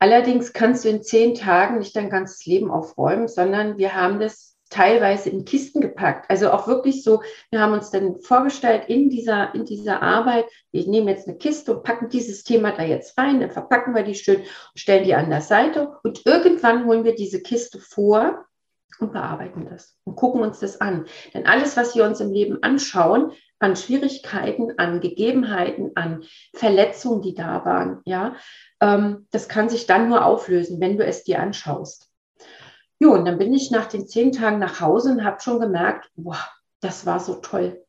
Allerdings 0.00 0.52
kannst 0.52 0.84
du 0.84 0.90
in 0.90 1.02
zehn 1.02 1.34
Tagen 1.34 1.78
nicht 1.78 1.96
dein 1.96 2.08
ganzes 2.08 2.46
Leben 2.46 2.70
aufräumen, 2.70 3.26
sondern 3.26 3.78
wir 3.78 3.96
haben 3.96 4.20
das 4.20 4.56
teilweise 4.70 5.30
in 5.30 5.44
Kisten 5.44 5.80
gepackt. 5.80 6.30
Also 6.30 6.50
auch 6.50 6.68
wirklich 6.68 7.02
so, 7.02 7.22
wir 7.50 7.60
haben 7.60 7.72
uns 7.72 7.90
dann 7.90 8.20
vorgestellt 8.20 8.84
in 8.88 9.08
dieser, 9.10 9.54
in 9.54 9.64
dieser 9.64 10.02
Arbeit, 10.02 10.44
wir 10.70 10.86
nehmen 10.86 11.08
jetzt 11.08 11.26
eine 11.26 11.38
Kiste 11.38 11.74
und 11.74 11.84
packen 11.84 12.10
dieses 12.10 12.44
Thema 12.44 12.72
da 12.72 12.84
jetzt 12.84 13.18
rein, 13.18 13.40
dann 13.40 13.50
verpacken 13.50 13.94
wir 13.94 14.02
die 14.02 14.14
schön 14.14 14.40
und 14.40 14.46
stellen 14.74 15.04
die 15.04 15.14
an 15.14 15.30
der 15.30 15.40
Seite 15.40 15.96
und 16.02 16.26
irgendwann 16.26 16.84
holen 16.84 17.04
wir 17.04 17.14
diese 17.14 17.40
Kiste 17.40 17.80
vor 17.80 18.44
und 19.00 19.12
bearbeiten 19.12 19.66
das 19.70 19.98
und 20.04 20.16
gucken 20.16 20.40
uns 20.40 20.60
das 20.60 20.80
an. 20.80 21.06
Denn 21.34 21.46
alles, 21.46 21.76
was 21.76 21.94
wir 21.94 22.04
uns 22.04 22.20
im 22.20 22.32
Leben 22.32 22.62
anschauen, 22.62 23.32
an 23.60 23.76
Schwierigkeiten, 23.76 24.78
an 24.78 25.00
Gegebenheiten, 25.00 25.92
an 25.96 26.24
Verletzungen, 26.54 27.22
die 27.22 27.34
da 27.34 27.64
waren, 27.64 28.00
ja, 28.04 28.36
ähm, 28.80 29.26
das 29.30 29.48
kann 29.48 29.68
sich 29.68 29.86
dann 29.86 30.08
nur 30.08 30.24
auflösen, 30.24 30.80
wenn 30.80 30.96
du 30.96 31.04
es 31.04 31.24
dir 31.24 31.40
anschaust. 31.40 32.10
Jo, 33.00 33.12
und 33.12 33.24
dann 33.24 33.38
bin 33.38 33.52
ich 33.54 33.70
nach 33.70 33.86
den 33.86 34.06
zehn 34.06 34.32
Tagen 34.32 34.58
nach 34.58 34.80
Hause 34.80 35.12
und 35.12 35.24
habe 35.24 35.40
schon 35.40 35.60
gemerkt, 35.60 36.10
wow, 36.16 36.48
das 36.80 37.06
war 37.06 37.20
so 37.20 37.36
toll. 37.36 37.84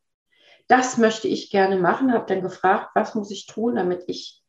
Das 0.68 0.98
möchte 0.98 1.28
ich 1.28 1.50
gerne 1.50 1.78
machen. 1.78 2.14
Habe 2.14 2.28
dann 2.28 2.44
gefragt, 2.44 2.92
was 2.94 3.16
muss 3.16 3.32
ich 3.32 3.48
tun, 3.48 3.76
damit 3.76 4.04
ich 4.08 4.44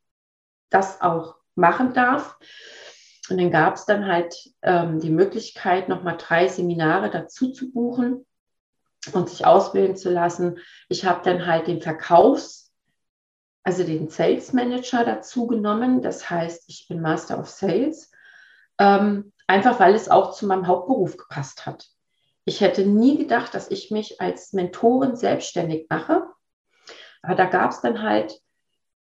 das 0.69 1.01
auch 1.01 1.37
machen 1.55 1.95
darf. 1.95 2.39
Und 3.31 3.39
dann 3.39 3.51
gab 3.51 3.75
es 3.75 3.85
dann 3.85 4.07
halt 4.07 4.35
ähm, 4.63 5.01
die 5.01 5.11
Möglichkeit, 5.11 5.89
nochmal 5.89 6.17
drei 6.19 6.49
Seminare 6.49 7.11
dazu 7.11 7.53
zu 7.53 7.71
buchen 7.73 8.27
und 9.13 9.29
sich 9.29 9.47
ausbilden 9.47 9.97
zu 9.97 10.11
lassen. 10.11 10.59
Ich 10.89 11.05
habe 11.05 11.21
dann 11.25 11.47
halt 11.47 11.67
den 11.67 11.81
Verkaufs- 11.81 12.71
also 13.63 13.85
den 13.85 14.09
Sales 14.09 14.53
Manager 14.53 15.05
dazu 15.05 15.47
genommen. 15.47 16.03
Das 16.03 16.31
heißt, 16.31 16.65
ich 16.69 16.89
bin 16.89 17.01
Master 17.01 17.39
of 17.39 17.49
Sales, 17.49 18.11
ähm, 18.79 19.33
einfach 19.47 19.79
weil 19.81 19.95
es 19.95 20.09
auch 20.09 20.33
zu 20.33 20.47
meinem 20.47 20.67
Hauptberuf 20.67 21.17
gepasst 21.17 21.67
hat. 21.67 21.87
Ich 22.45 22.61
hätte 22.61 22.87
nie 22.87 23.19
gedacht, 23.19 23.55
dass 23.55 23.71
ich 23.71 23.91
mich 23.91 24.21
als 24.21 24.53
Mentorin 24.53 25.15
selbstständig 25.15 25.87
mache. 25.91 26.25
Aber 27.23 27.35
da 27.35 27.45
gab 27.45 27.71
es 27.71 27.81
dann 27.81 28.03
halt 28.03 28.41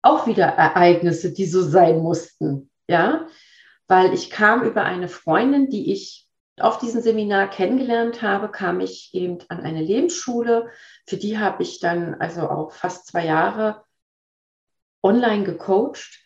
auch 0.02 0.26
wieder 0.26 0.46
Ereignisse, 0.46 1.34
die 1.34 1.46
so 1.46 1.62
sein 1.62 2.00
mussten. 2.00 2.70
Ja, 2.88 3.28
weil 3.88 4.14
ich 4.14 4.30
kam 4.30 4.64
über 4.64 4.84
eine 4.84 5.08
Freundin, 5.08 5.70
die 5.70 5.92
ich 5.92 6.28
auf 6.60 6.78
diesem 6.78 7.02
Seminar 7.02 7.50
kennengelernt 7.50 8.22
habe, 8.22 8.50
kam 8.50 8.80
ich 8.80 9.14
eben 9.14 9.40
an 9.50 9.62
eine 9.62 9.82
Lebensschule. 9.82 10.70
Für 11.06 11.18
die 11.18 11.38
habe 11.38 11.64
ich 11.64 11.80
dann 11.80 12.16
also 12.16 12.50
auch 12.50 12.72
fast 12.72 13.08
zwei 13.08 13.26
Jahre 13.26 13.84
online 15.04 15.44
gecoacht. 15.44 16.22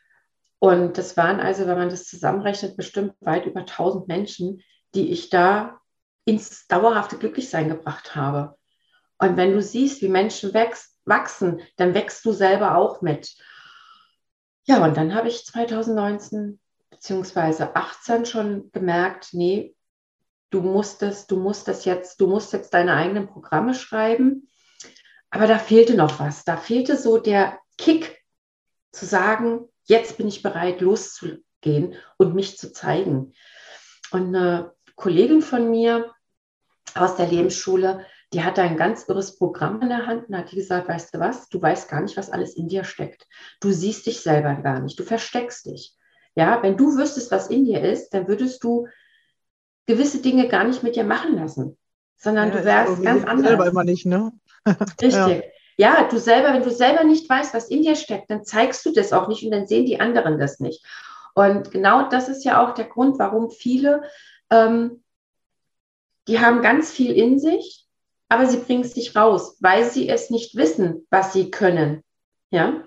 Und 0.59 0.97
das 0.97 1.17
waren 1.17 1.39
also, 1.39 1.65
wenn 1.67 1.77
man 1.77 1.89
das 1.89 2.05
zusammenrechnet, 2.05 2.77
bestimmt 2.77 3.15
weit 3.21 3.45
über 3.45 3.61
1000 3.61 4.07
Menschen, 4.07 4.61
die 4.93 5.11
ich 5.11 5.29
da 5.29 5.79
ins 6.25 6.67
dauerhafte 6.67 7.17
Glücklichsein 7.17 7.69
gebracht 7.69 8.15
habe. 8.15 8.55
Und 9.17 9.35
wenn 9.35 9.53
du 9.53 9.61
siehst, 9.61 10.01
wie 10.01 10.09
Menschen 10.09 10.53
wachsen, 10.53 11.61
dann 11.77 11.93
wächst 11.93 12.23
du 12.23 12.31
selber 12.31 12.75
auch 12.75 13.01
mit. 13.01 13.35
Ja, 14.65 14.83
und 14.83 14.95
dann 14.95 15.15
habe 15.15 15.27
ich 15.27 15.45
2019 15.45 16.59
bzw. 16.99 17.67
18 17.73 18.25
schon 18.25 18.71
gemerkt, 18.71 19.29
nee, 19.33 19.75
du 20.49 20.61
musst 20.61 21.03
es, 21.03 21.27
du 21.27 21.37
musst 21.37 21.67
das 21.67 21.85
jetzt, 21.85 22.19
du 22.21 22.27
musst 22.27 22.53
jetzt 22.53 22.73
deine 22.73 22.95
eigenen 22.95 23.27
Programme 23.27 23.73
schreiben. 23.73 24.47
Aber 25.29 25.47
da 25.47 25.59
fehlte 25.59 25.95
noch 25.95 26.19
was. 26.19 26.43
Da 26.43 26.57
fehlte 26.57 26.97
so 26.97 27.17
der 27.17 27.59
Kick 27.77 28.19
zu 28.91 29.05
sagen, 29.05 29.67
jetzt 29.83 30.17
bin 30.17 30.27
ich 30.27 30.41
bereit, 30.41 30.81
loszugehen 30.81 31.95
und 32.17 32.35
mich 32.35 32.57
zu 32.57 32.73
zeigen. 32.73 33.33
Und 34.11 34.35
eine 34.35 34.73
Kollegin 34.95 35.41
von 35.41 35.69
mir 35.69 36.11
aus 36.95 37.15
der 37.15 37.27
Lebensschule, 37.27 38.05
die 38.33 38.43
hatte 38.43 38.61
ein 38.61 38.77
ganz 38.77 39.07
irres 39.07 39.37
Programm 39.37 39.81
in 39.81 39.89
der 39.89 40.07
Hand 40.07 40.29
und 40.29 40.37
hat 40.37 40.49
gesagt, 40.49 40.87
weißt 40.87 41.13
du 41.13 41.19
was, 41.19 41.49
du 41.49 41.61
weißt 41.61 41.89
gar 41.89 42.01
nicht, 42.01 42.17
was 42.17 42.31
alles 42.31 42.55
in 42.55 42.67
dir 42.67 42.83
steckt. 42.83 43.27
Du 43.59 43.71
siehst 43.71 44.07
dich 44.07 44.21
selber 44.21 44.55
gar 44.55 44.79
nicht, 44.79 44.99
du 44.99 45.03
versteckst 45.03 45.67
dich. 45.67 45.95
Ja, 46.39 46.63
wenn 46.63 46.77
du 46.77 46.95
wüsstest, 46.95 47.31
was 47.31 47.49
in 47.49 47.65
dir 47.65 47.81
ist, 47.81 48.11
dann 48.11 48.29
würdest 48.29 48.63
du 48.63 48.87
gewisse 49.87 50.21
Dinge 50.21 50.47
gar 50.47 50.63
nicht 50.63 50.83
mit 50.83 50.95
dir 50.95 51.03
machen 51.03 51.35
lassen, 51.35 51.77
sondern 52.15 52.47
Ja, 52.47 52.55
du 52.55 52.63
wärst 52.63 53.03
ganz 53.03 53.25
anders. 53.25 53.47
Selber 53.49 53.67
immer 53.67 53.83
nicht, 53.83 54.05
ne? 54.05 54.31
Richtig. 55.01 55.43
Ja. 55.75 56.07
du 56.09 56.17
selber, 56.17 56.53
wenn 56.53 56.63
du 56.63 56.71
selber 56.71 57.03
nicht 57.03 57.29
weißt, 57.29 57.53
was 57.53 57.67
in 57.67 57.81
dir 57.81 57.97
steckt, 57.97 58.31
dann 58.31 58.45
zeigst 58.45 58.85
du 58.85 58.93
das 58.93 59.11
auch 59.11 59.27
nicht 59.27 59.43
und 59.43 59.51
dann 59.51 59.67
sehen 59.67 59.85
die 59.85 59.99
anderen 59.99 60.39
das 60.39 60.61
nicht. 60.61 60.85
Und 61.35 61.71
genau 61.71 62.07
das 62.07 62.29
ist 62.29 62.45
ja 62.45 62.63
auch 62.63 62.73
der 62.73 62.85
Grund, 62.85 63.19
warum 63.19 63.51
viele, 63.51 64.03
ähm, 64.49 65.03
die 66.29 66.39
haben 66.39 66.61
ganz 66.61 66.89
viel 66.89 67.11
in 67.11 67.37
sich, 67.37 67.85
aber 68.29 68.45
sie 68.45 68.59
bringen 68.59 68.85
es 68.85 68.95
nicht 68.95 69.13
raus, 69.13 69.57
weil 69.59 69.83
sie 69.83 70.07
es 70.07 70.29
nicht 70.29 70.55
wissen, 70.55 71.05
was 71.09 71.33
sie 71.33 71.51
können. 71.51 72.01
Ja. 72.49 72.67
Und 72.69 72.85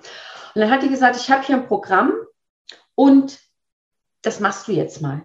dann 0.55 0.71
hat 0.71 0.83
die 0.83 0.89
gesagt, 0.89 1.17
ich 1.17 1.31
habe 1.31 1.45
hier 1.45 1.57
ein 1.57 1.67
Programm 1.67 2.15
und 2.95 3.39
das 4.23 4.41
machst 4.41 4.69
du 4.69 4.73
jetzt 4.73 5.01
mal. 5.01 5.25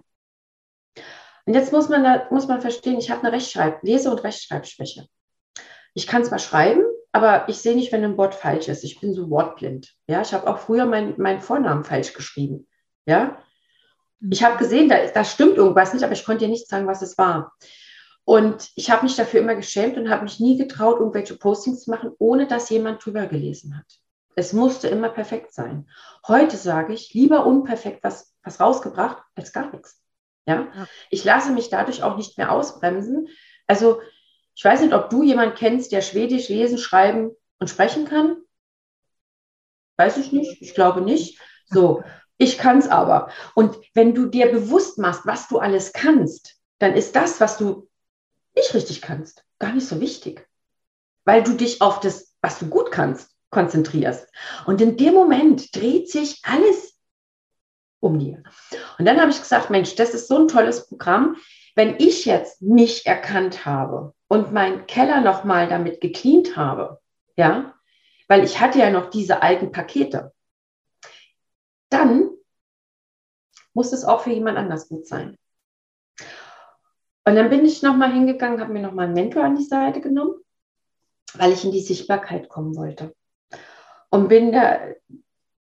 Und 1.46 1.54
jetzt 1.54 1.72
muss 1.72 1.88
man, 1.88 2.04
da, 2.04 2.26
muss 2.30 2.46
man 2.46 2.60
verstehen, 2.60 2.98
ich 2.98 3.10
habe 3.10 3.26
eine 3.26 3.36
Rechtschreib-, 3.36 3.82
Lese- 3.82 4.10
und 4.10 4.22
Rechtschreibschwäche. 4.22 5.06
Ich 5.94 6.06
kann 6.06 6.24
zwar 6.24 6.38
schreiben, 6.38 6.82
aber 7.12 7.48
ich 7.48 7.58
sehe 7.58 7.74
nicht, 7.74 7.90
wenn 7.90 8.04
ein 8.04 8.18
Wort 8.18 8.34
falsch 8.34 8.68
ist. 8.68 8.84
Ich 8.84 9.00
bin 9.00 9.14
so 9.14 9.30
wortblind. 9.30 9.94
Ja, 10.06 10.20
ich 10.20 10.34
habe 10.34 10.46
auch 10.46 10.58
früher 10.58 10.84
mein, 10.84 11.14
meinen 11.18 11.40
Vornamen 11.40 11.84
falsch 11.84 12.12
geschrieben. 12.12 12.68
Ja, 13.06 13.38
ich 14.30 14.42
habe 14.42 14.58
gesehen, 14.58 14.88
da, 14.88 15.06
da 15.06 15.24
stimmt 15.24 15.56
irgendwas 15.56 15.94
nicht, 15.94 16.02
aber 16.02 16.12
ich 16.12 16.24
konnte 16.24 16.44
dir 16.44 16.50
nicht 16.50 16.68
sagen, 16.68 16.86
was 16.86 17.02
es 17.02 17.16
war. 17.16 17.56
Und 18.24 18.70
ich 18.74 18.90
habe 18.90 19.04
mich 19.04 19.16
dafür 19.16 19.40
immer 19.40 19.54
geschämt 19.54 19.96
und 19.96 20.10
habe 20.10 20.24
mich 20.24 20.40
nie 20.40 20.58
getraut, 20.58 20.98
irgendwelche 20.98 21.36
Postings 21.36 21.84
zu 21.84 21.90
machen, 21.90 22.10
ohne 22.18 22.46
dass 22.46 22.68
jemand 22.68 23.02
drüber 23.04 23.26
gelesen 23.26 23.78
hat. 23.78 23.86
Es 24.38 24.52
musste 24.52 24.86
immer 24.86 25.08
perfekt 25.08 25.52
sein. 25.52 25.90
Heute 26.28 26.56
sage 26.56 26.92
ich, 26.92 27.12
lieber 27.12 27.44
unperfekt 27.44 28.04
was, 28.04 28.32
was 28.44 28.60
rausgebracht, 28.60 29.20
als 29.34 29.52
gar 29.52 29.72
nichts. 29.72 30.00
Ja? 30.46 30.68
Ja. 30.72 30.86
Ich 31.10 31.24
lasse 31.24 31.50
mich 31.50 31.70
dadurch 31.70 32.04
auch 32.04 32.16
nicht 32.16 32.38
mehr 32.38 32.52
ausbremsen. 32.52 33.26
Also 33.66 34.00
ich 34.54 34.64
weiß 34.64 34.82
nicht, 34.82 34.94
ob 34.94 35.10
du 35.10 35.24
jemanden 35.24 35.56
kennst, 35.56 35.90
der 35.90 36.02
Schwedisch 36.02 36.48
lesen, 36.50 36.78
schreiben 36.78 37.32
und 37.58 37.68
sprechen 37.68 38.04
kann. 38.04 38.36
Weiß 39.96 40.18
ich 40.18 40.30
nicht. 40.30 40.62
Ich 40.62 40.72
glaube 40.72 41.00
nicht. 41.00 41.40
So, 41.66 42.04
ich 42.36 42.58
kann 42.58 42.78
es 42.78 42.86
aber. 42.86 43.32
Und 43.56 43.76
wenn 43.94 44.14
du 44.14 44.26
dir 44.26 44.52
bewusst 44.52 44.98
machst, 44.98 45.26
was 45.26 45.48
du 45.48 45.58
alles 45.58 45.92
kannst, 45.92 46.60
dann 46.78 46.94
ist 46.94 47.16
das, 47.16 47.40
was 47.40 47.58
du 47.58 47.88
nicht 48.54 48.72
richtig 48.72 49.02
kannst, 49.02 49.44
gar 49.58 49.72
nicht 49.72 49.88
so 49.88 50.00
wichtig. 50.00 50.48
Weil 51.24 51.42
du 51.42 51.54
dich 51.54 51.82
auf 51.82 51.98
das, 51.98 52.36
was 52.40 52.60
du 52.60 52.68
gut 52.68 52.92
kannst, 52.92 53.34
konzentrierst. 53.50 54.28
Und 54.66 54.80
in 54.80 54.96
dem 54.96 55.14
Moment 55.14 55.74
dreht 55.74 56.10
sich 56.10 56.40
alles 56.44 56.98
um 58.00 58.18
dir. 58.18 58.42
Und 58.98 59.06
dann 59.06 59.20
habe 59.20 59.30
ich 59.30 59.38
gesagt, 59.38 59.70
Mensch, 59.70 59.94
das 59.96 60.14
ist 60.14 60.28
so 60.28 60.38
ein 60.38 60.48
tolles 60.48 60.88
Programm. 60.88 61.36
Wenn 61.74 61.96
ich 61.98 62.24
jetzt 62.24 62.62
mich 62.62 63.06
erkannt 63.06 63.64
habe 63.64 64.14
und 64.28 64.52
meinen 64.52 64.86
Keller 64.86 65.20
nochmal 65.20 65.68
damit 65.68 66.00
gecleant 66.00 66.56
habe, 66.56 67.00
ja, 67.36 67.74
weil 68.26 68.44
ich 68.44 68.60
hatte 68.60 68.78
ja 68.78 68.90
noch 68.90 69.10
diese 69.10 69.42
alten 69.42 69.72
Pakete, 69.72 70.32
dann 71.88 72.30
muss 73.72 73.92
es 73.92 74.04
auch 74.04 74.22
für 74.22 74.30
jemand 74.30 74.58
anders 74.58 74.88
gut 74.88 75.06
sein. 75.06 75.38
Und 77.24 77.36
dann 77.36 77.50
bin 77.50 77.64
ich 77.64 77.82
nochmal 77.82 78.12
hingegangen, 78.12 78.60
habe 78.60 78.72
mir 78.72 78.82
nochmal 78.82 79.06
einen 79.06 79.14
Mentor 79.14 79.44
an 79.44 79.56
die 79.56 79.64
Seite 79.64 80.00
genommen, 80.00 80.34
weil 81.34 81.52
ich 81.52 81.64
in 81.64 81.72
die 81.72 81.80
Sichtbarkeit 81.80 82.48
kommen 82.48 82.74
wollte. 82.74 83.14
Und 84.10 84.28
bin, 84.28 84.52
da, 84.52 84.80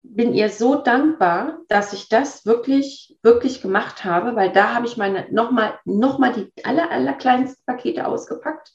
bin 0.04 0.34
ihr 0.34 0.50
so 0.50 0.76
dankbar, 0.76 1.60
dass 1.68 1.94
ich 1.94 2.10
das 2.10 2.46
wirklich, 2.46 3.18
wirklich 3.24 3.62
gemacht 3.62 4.06
habe, 4.06 4.36
weil 4.36 4.52
da 4.52 4.76
habe 4.76 4.86
ich 4.86 4.98
meine 4.98 5.28
nochmal 5.32 5.80
noch 5.86 6.20
mal 6.20 6.34
die 6.34 6.52
aller, 6.64 6.92
aller 6.92 7.14
kleinsten 7.14 7.64
Pakete 7.66 8.06
ausgepackt 8.08 8.72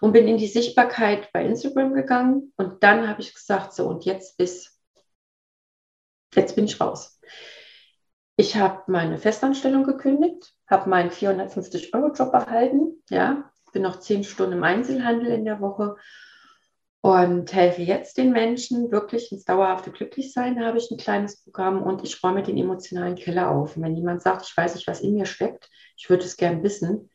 und 0.00 0.12
bin 0.12 0.28
in 0.28 0.38
die 0.38 0.46
Sichtbarkeit 0.46 1.32
bei 1.32 1.44
Instagram 1.44 1.94
gegangen. 1.94 2.52
Und 2.56 2.82
dann 2.82 3.08
habe 3.08 3.20
ich 3.20 3.34
gesagt, 3.34 3.74
so 3.74 3.86
und 3.88 4.04
jetzt 4.04 4.38
ist, 4.38 4.78
jetzt 6.34 6.54
bin 6.54 6.64
ich 6.64 6.80
raus. 6.80 7.20
Ich 8.36 8.56
habe 8.56 8.84
meine 8.86 9.18
Festanstellung 9.18 9.84
gekündigt, 9.84 10.54
habe 10.66 10.88
meinen 10.88 11.10
450-Euro-Job 11.10 12.32
erhalten, 12.32 13.02
ja, 13.10 13.50
bin 13.72 13.82
noch 13.82 14.00
zehn 14.00 14.24
Stunden 14.24 14.54
im 14.54 14.64
Einzelhandel 14.64 15.32
in 15.32 15.44
der 15.44 15.60
Woche 15.60 15.96
und 17.02 17.52
helfe 17.52 17.82
jetzt 17.82 18.18
den 18.18 18.32
Menschen 18.32 18.90
wirklich 18.90 19.32
ins 19.32 19.44
dauerhafte 19.44 19.90
Glücklichsein. 19.90 20.62
Habe 20.64 20.78
ich 20.78 20.90
ein 20.90 20.98
kleines 20.98 21.42
Programm 21.42 21.82
und 21.82 22.04
ich 22.04 22.22
räume 22.22 22.42
den 22.42 22.58
emotionalen 22.58 23.14
Keller 23.14 23.50
auf. 23.50 23.76
Und 23.76 23.82
wenn 23.82 23.96
jemand 23.96 24.22
sagt, 24.22 24.46
ich 24.46 24.56
weiß 24.56 24.74
nicht, 24.74 24.86
was 24.86 25.00
in 25.00 25.14
mir 25.14 25.26
steckt, 25.26 25.70
ich 25.96 26.10
würde 26.10 26.24
es 26.24 26.36
gern 26.36 26.62
wissen, 26.62 27.10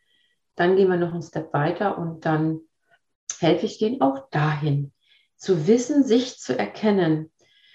dann 0.55 0.75
gehen 0.75 0.89
wir 0.89 0.97
noch 0.97 1.13
einen 1.13 1.21
Step 1.21 1.53
weiter 1.53 1.97
und 1.97 2.25
dann 2.25 2.61
helfe 3.39 3.65
ich 3.65 3.77
denen 3.77 4.01
auch 4.01 4.29
dahin, 4.29 4.91
zu 5.35 5.67
wissen, 5.67 6.03
sich 6.03 6.39
zu 6.39 6.57
erkennen, 6.57 7.31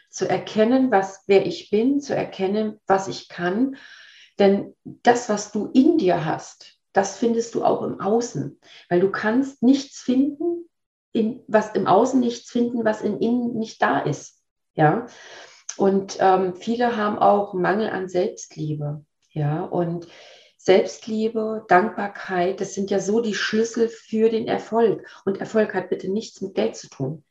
zu 0.09 0.29
erkennen, 0.29 0.91
was 0.91 1.25
wer 1.27 1.47
ich 1.47 1.71
bin, 1.71 2.01
zu 2.01 2.17
erkennen, 2.17 2.81
was 2.87 3.07
ich 3.07 3.29
kann. 3.29 3.77
Denn 4.39 4.75
das, 4.85 5.29
was 5.29 5.53
du 5.53 5.71
in 5.73 5.99
dir 5.99 6.25
hast, 6.25 6.79
das 6.93 7.19
findest 7.19 7.55
du 7.55 7.65
auch 7.65 7.83
im 7.83 8.01
Außen, 8.01 8.59
weil 8.89 9.01
du 9.01 9.11
kannst 9.11 9.63
nichts 9.63 10.01
finden, 10.01 10.69
in, 11.13 11.43
was 11.47 11.75
im 11.75 11.87
Außen 11.87 12.21
nichts 12.21 12.51
finden, 12.51 12.85
was 12.85 13.03
in 13.03 13.19
innen 13.19 13.59
nicht 13.59 13.83
da 13.83 14.01
ist. 14.01 14.43
Ja. 14.75 15.07
Und 15.77 16.19
ähm, 16.21 16.55
viele 16.55 16.97
haben 16.97 17.19
auch 17.19 17.55
Mangel 17.55 17.91
an 17.91 18.09
Selbstliebe. 18.09 19.05
Ja. 19.33 19.63
Und 19.65 20.07
Selbstliebe, 20.57 21.65
Dankbarkeit, 21.69 22.61
das 22.61 22.75
sind 22.75 22.91
ja 22.91 23.01
so 23.01 23.21
die 23.21 23.35
Schlüssel 23.35 23.89
für 23.89 24.29
den 24.29 24.47
Erfolg. 24.47 25.07
Und 25.25 25.41
Erfolg 25.41 25.75
hat 25.75 25.89
bitte 25.89 26.11
nichts 26.11 26.41
mit 26.43 26.55
Geld 26.55 26.77
zu 26.77 26.89
tun. 26.89 27.25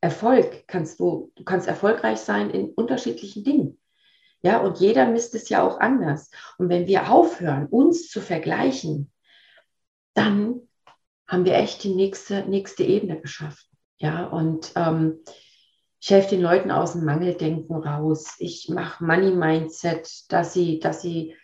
Erfolg 0.00 0.64
kannst 0.66 0.98
du, 0.98 1.30
du 1.36 1.44
kannst 1.44 1.68
erfolgreich 1.68 2.18
sein 2.18 2.50
in 2.50 2.70
unterschiedlichen 2.70 3.44
Dingen. 3.44 3.80
Ja, 4.42 4.58
und 4.58 4.78
jeder 4.80 5.06
misst 5.06 5.36
es 5.36 5.48
ja 5.48 5.62
auch 5.62 5.78
anders. 5.78 6.30
Und 6.58 6.68
wenn 6.68 6.88
wir 6.88 7.12
aufhören, 7.12 7.66
uns 7.66 8.08
zu 8.08 8.20
vergleichen, 8.20 9.12
dann 10.14 10.68
haben 11.32 11.46
wir 11.46 11.54
echt 11.54 11.82
die 11.82 11.94
nächste, 11.94 12.42
nächste 12.42 12.84
Ebene 12.84 13.18
geschafft. 13.18 13.66
Ja, 13.96 14.26
und 14.26 14.72
ähm, 14.76 15.20
ich 15.98 16.10
helfe 16.10 16.30
den 16.30 16.42
Leuten 16.42 16.70
aus 16.70 16.92
dem 16.92 17.06
Mangeldenken 17.06 17.74
raus. 17.74 18.34
Ich 18.38 18.68
mache 18.68 19.02
Money 19.02 19.30
Mindset, 19.30 20.30
dass 20.30 20.52
sie, 20.52 20.78
dass 20.78 21.00
sie 21.00 21.34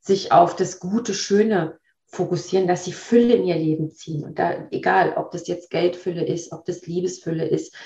sich 0.00 0.32
auf 0.32 0.56
das 0.56 0.80
Gute, 0.80 1.14
Schöne 1.14 1.78
fokussieren, 2.06 2.66
dass 2.66 2.84
sie 2.84 2.92
Fülle 2.92 3.34
in 3.34 3.44
ihr 3.44 3.54
Leben 3.54 3.92
ziehen. 3.92 4.24
Und 4.24 4.38
da, 4.38 4.66
egal, 4.72 5.14
ob 5.16 5.30
das 5.30 5.46
jetzt 5.46 5.70
Geldfülle 5.70 6.26
ist, 6.26 6.50
ob 6.50 6.64
das 6.64 6.84
Liebesfülle 6.86 7.46
ist, 7.46 7.76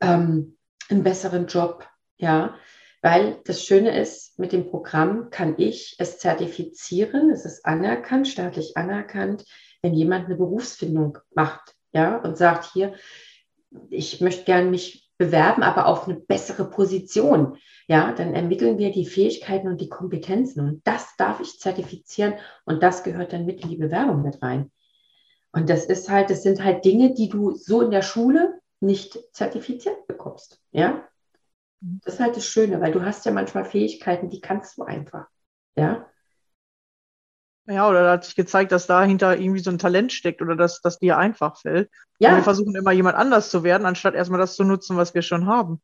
ähm, 0.00 0.56
einen 0.88 1.04
besseren 1.04 1.46
Job, 1.46 1.86
ja. 2.16 2.56
Weil 3.00 3.40
das 3.44 3.62
Schöne 3.62 3.96
ist, 3.96 4.40
mit 4.40 4.50
dem 4.50 4.68
Programm 4.68 5.30
kann 5.30 5.54
ich 5.58 5.94
es 5.98 6.18
zertifizieren, 6.18 7.30
es 7.30 7.44
ist 7.44 7.64
anerkannt, 7.64 8.26
staatlich 8.26 8.76
anerkannt, 8.76 9.44
wenn 9.86 9.94
jemand 9.94 10.26
eine 10.26 10.34
Berufsfindung 10.34 11.18
macht, 11.32 11.76
ja, 11.92 12.16
und 12.16 12.36
sagt 12.36 12.72
hier, 12.72 12.94
ich 13.88 14.20
möchte 14.20 14.44
gerne 14.44 14.68
mich 14.68 15.08
bewerben, 15.16 15.62
aber 15.62 15.86
auf 15.86 16.08
eine 16.08 16.16
bessere 16.16 16.68
Position, 16.68 17.56
ja, 17.86 18.12
dann 18.12 18.34
ermitteln 18.34 18.78
wir 18.78 18.90
die 18.90 19.06
Fähigkeiten 19.06 19.68
und 19.68 19.80
die 19.80 19.88
Kompetenzen 19.88 20.66
und 20.66 20.84
das 20.84 21.14
darf 21.16 21.38
ich 21.40 21.60
zertifizieren 21.60 22.34
und 22.64 22.82
das 22.82 23.04
gehört 23.04 23.32
dann 23.32 23.46
mit 23.46 23.62
in 23.62 23.68
die 23.68 23.76
Bewerbung 23.76 24.22
mit 24.22 24.42
rein. 24.42 24.72
Und 25.52 25.70
das 25.70 25.84
ist 25.84 26.10
halt, 26.10 26.30
das 26.30 26.42
sind 26.42 26.64
halt 26.64 26.84
Dinge, 26.84 27.14
die 27.14 27.28
du 27.28 27.54
so 27.54 27.80
in 27.80 27.92
der 27.92 28.02
Schule 28.02 28.58
nicht 28.80 29.16
zertifiziert 29.32 30.08
bekommst, 30.08 30.60
ja. 30.72 31.06
Das 31.80 32.14
ist 32.14 32.20
halt 32.20 32.36
das 32.36 32.44
Schöne, 32.44 32.80
weil 32.80 32.90
du 32.90 33.04
hast 33.04 33.24
ja 33.24 33.30
manchmal 33.30 33.64
Fähigkeiten, 33.64 34.30
die 34.30 34.40
kannst 34.40 34.78
du 34.78 34.82
einfach, 34.82 35.28
ja. 35.76 36.08
Ja, 37.68 37.88
oder 37.88 38.04
da 38.04 38.12
hat 38.12 38.24
sich 38.24 38.36
gezeigt, 38.36 38.70
dass 38.70 38.86
dahinter 38.86 39.38
irgendwie 39.38 39.60
so 39.60 39.70
ein 39.70 39.78
Talent 39.78 40.12
steckt 40.12 40.40
oder 40.40 40.54
dass 40.54 40.80
das 40.82 40.98
dir 40.98 41.18
einfach 41.18 41.58
fällt. 41.60 41.90
Ja. 42.18 42.30
Und 42.30 42.36
wir 42.36 42.42
versuchen 42.44 42.76
immer 42.76 42.92
jemand 42.92 43.16
anders 43.16 43.50
zu 43.50 43.64
werden, 43.64 43.86
anstatt 43.86 44.14
erstmal 44.14 44.38
das 44.38 44.54
zu 44.54 44.64
nutzen, 44.64 44.96
was 44.96 45.14
wir 45.14 45.22
schon 45.22 45.46
haben. 45.46 45.80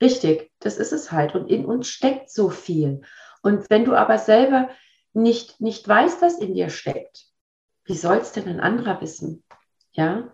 Richtig, 0.00 0.50
das 0.60 0.78
ist 0.78 0.92
es 0.92 1.12
halt. 1.12 1.34
Und 1.34 1.50
in 1.50 1.66
uns 1.66 1.88
steckt 1.88 2.30
so 2.30 2.48
viel. 2.48 3.02
Und 3.42 3.68
wenn 3.68 3.84
du 3.84 3.94
aber 3.94 4.18
selber 4.18 4.70
nicht, 5.12 5.60
nicht 5.60 5.86
weißt, 5.86 6.22
was 6.22 6.38
in 6.38 6.54
dir 6.54 6.70
steckt, 6.70 7.26
wie 7.84 7.96
soll 7.96 8.18
es 8.18 8.32
denn 8.32 8.48
ein 8.48 8.60
anderer 8.60 9.00
wissen? 9.00 9.44
Ja, 9.92 10.32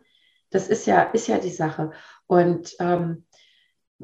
das 0.51 0.69
ist 0.69 0.87
ja, 0.87 1.03
ist 1.03 1.27
ja 1.27 1.39
die 1.39 1.51
Sache. 1.51 1.93
Und 2.27 2.75
ähm, 2.79 3.27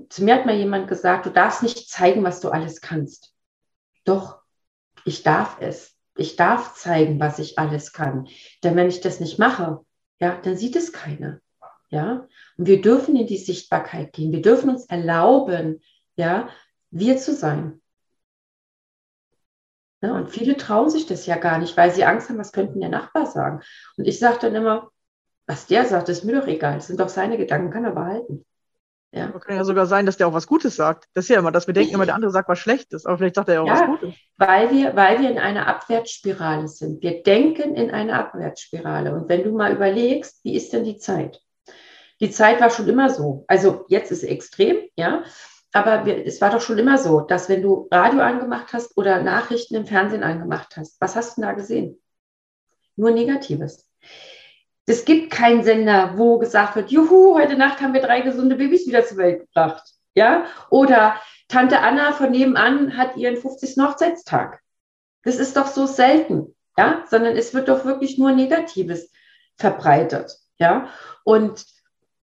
zu 0.09 0.25
mir 0.25 0.35
hat 0.35 0.47
mal 0.47 0.57
jemand 0.57 0.89
gesagt, 0.89 1.27
du 1.27 1.31
darfst 1.31 1.63
nicht 1.63 1.89
zeigen, 1.89 2.25
was 2.25 2.41
du 2.41 2.49
alles 2.49 2.81
kannst. 2.81 3.35
Doch, 4.05 4.41
ich 5.05 5.23
darf 5.23 5.59
es. 5.61 5.97
Ich 6.21 6.37
darf 6.37 6.75
zeigen, 6.75 7.19
was 7.19 7.39
ich 7.39 7.59
alles 7.59 7.95
kann. 7.95 8.29
Denn 8.63 8.77
wenn 8.77 8.89
ich 8.89 9.01
das 9.01 9.21
nicht 9.21 9.39
mache, 9.39 9.81
ja, 10.21 10.39
dann 10.43 10.55
sieht 10.55 10.77
es 10.77 10.93
keiner. 10.93 11.41
Ja, 11.89 12.29
und 12.59 12.67
wir 12.67 12.83
dürfen 12.83 13.17
in 13.17 13.27
die 13.27 13.39
Sichtbarkeit 13.39 14.13
gehen. 14.13 14.31
Wir 14.31 14.43
dürfen 14.43 14.69
uns 14.69 14.85
erlauben, 14.85 15.83
ja, 16.17 16.51
wir 16.91 17.17
zu 17.17 17.35
sein. 17.35 17.81
Ja, 20.03 20.15
und 20.15 20.29
viele 20.29 20.57
trauen 20.59 20.91
sich 20.91 21.07
das 21.07 21.25
ja 21.25 21.37
gar 21.37 21.59
nicht, 21.59 21.77
weil 21.79 21.91
sie 21.91 22.05
Angst 22.05 22.29
haben, 22.29 22.39
was 22.39 22.53
könnten 22.53 22.81
der 22.81 22.91
Nachbar 22.91 23.25
sagen. 23.25 23.63
Und 23.97 24.07
ich 24.07 24.19
sage 24.19 24.39
dann 24.43 24.55
immer, 24.55 24.91
was 25.47 25.67
der 25.67 25.87
sagt, 25.87 26.11
ist 26.11 26.25
mir 26.25 26.39
doch 26.39 26.47
egal. 26.47 26.75
Das 26.75 26.87
sind 26.87 27.01
doch 27.01 27.09
seine 27.09 27.39
Gedanken, 27.39 27.71
kann 27.71 27.85
er 27.87 27.93
behalten. 27.93 28.45
Ja. 29.13 29.29
Kann 29.29 29.57
ja 29.57 29.65
sogar 29.65 29.87
sein, 29.87 30.07
dass 30.07 30.17
der 30.17 30.29
auch 30.29 30.33
was 30.33 30.47
Gutes 30.47 30.77
sagt. 30.77 31.09
Das 31.15 31.25
ist 31.25 31.31
ja 31.31 31.41
immer, 31.41 31.51
dass 31.51 31.67
wir 31.67 31.75
denken 31.75 31.95
immer, 31.95 32.07
der 32.07 32.15
andere 32.15 32.31
sagt 32.31 32.49
was 32.49 32.61
Schlechtes, 32.61 33.07
aber 33.07 33.19
vielleicht 33.19 33.35
sagt 33.35 33.49
er 33.49 33.55
ja 33.55 33.61
auch 33.63 33.67
ja, 33.67 33.73
was 33.73 34.01
Gutes. 34.01 34.15
Weil 34.37 34.71
wir, 34.71 34.95
weil 34.95 35.21
wir 35.21 35.31
in 35.31 35.39
einer 35.39 35.67
Abwärtsspirale 35.67 36.69
sind. 36.69 37.03
Wir 37.03 37.23
denken 37.23 37.75
in 37.75 37.91
einer 37.91 38.19
Abwärtsspirale. 38.21 39.13
Und 39.13 39.29
wenn 39.29 39.43
du 39.43 39.53
mal 39.53 39.73
überlegst, 39.73 40.45
wie 40.45 40.55
ist 40.55 40.73
denn 40.73 40.85
die 40.85 40.99
Zeit? 40.99 41.41
Die 42.21 42.31
Zeit 42.31 42.61
war 42.61 42.71
schon 42.71 42.89
immer 42.89 43.11
so. 43.11 43.45
Also 43.49 43.85
jetzt 43.89 44.13
ist 44.13 44.23
es 44.23 44.29
extrem, 44.29 44.79
ja. 44.95 45.25
Aber 45.73 46.05
wir, 46.05 46.25
es 46.27 46.41
war 46.41 46.51
doch 46.51 46.61
schon 46.61 46.79
immer 46.79 46.99
so, 46.99 47.21
dass 47.21 47.49
wenn 47.49 47.63
du 47.63 47.89
Radio 47.91 48.21
angemacht 48.21 48.73
hast 48.73 48.97
oder 48.97 49.23
Nachrichten 49.23 49.75
im 49.75 49.87
Fernsehen 49.87 50.23
angemacht 50.23 50.77
hast, 50.77 51.01
was 51.01 51.17
hast 51.17 51.37
du 51.37 51.43
da 51.43 51.53
gesehen? 51.53 52.01
Nur 52.97 53.11
Negatives. 53.11 53.90
Es 54.91 55.05
gibt 55.05 55.31
keinen 55.31 55.63
Sender, 55.63 56.15
wo 56.17 56.39
gesagt 56.39 56.75
wird, 56.75 56.91
juhu, 56.91 57.39
heute 57.39 57.57
Nacht 57.57 57.81
haben 57.81 57.95
wir 57.95 58.01
drei 58.01 58.23
gesunde 58.23 58.57
Babys 58.57 58.89
wieder 58.89 59.05
zur 59.05 59.19
Welt 59.19 59.43
gebracht. 59.43 59.89
Ja? 60.17 60.47
Oder 60.69 61.15
Tante 61.47 61.79
Anna 61.79 62.11
von 62.11 62.33
nebenan 62.33 62.97
hat 62.97 63.17
ihren 63.17 63.37
50. 63.37 63.77
Hochzeitstag. 63.81 64.61
Das 65.23 65.37
ist 65.37 65.57
doch 65.57 65.69
so 65.69 65.87
selten, 65.87 66.57
ja, 66.77 67.05
sondern 67.09 67.37
es 67.37 67.55
wird 67.55 67.69
doch 67.69 67.85
wirklich 67.85 68.19
nur 68.19 68.33
Negatives 68.33 69.13
verbreitet, 69.57 70.37
ja. 70.59 70.89
Und 71.23 71.65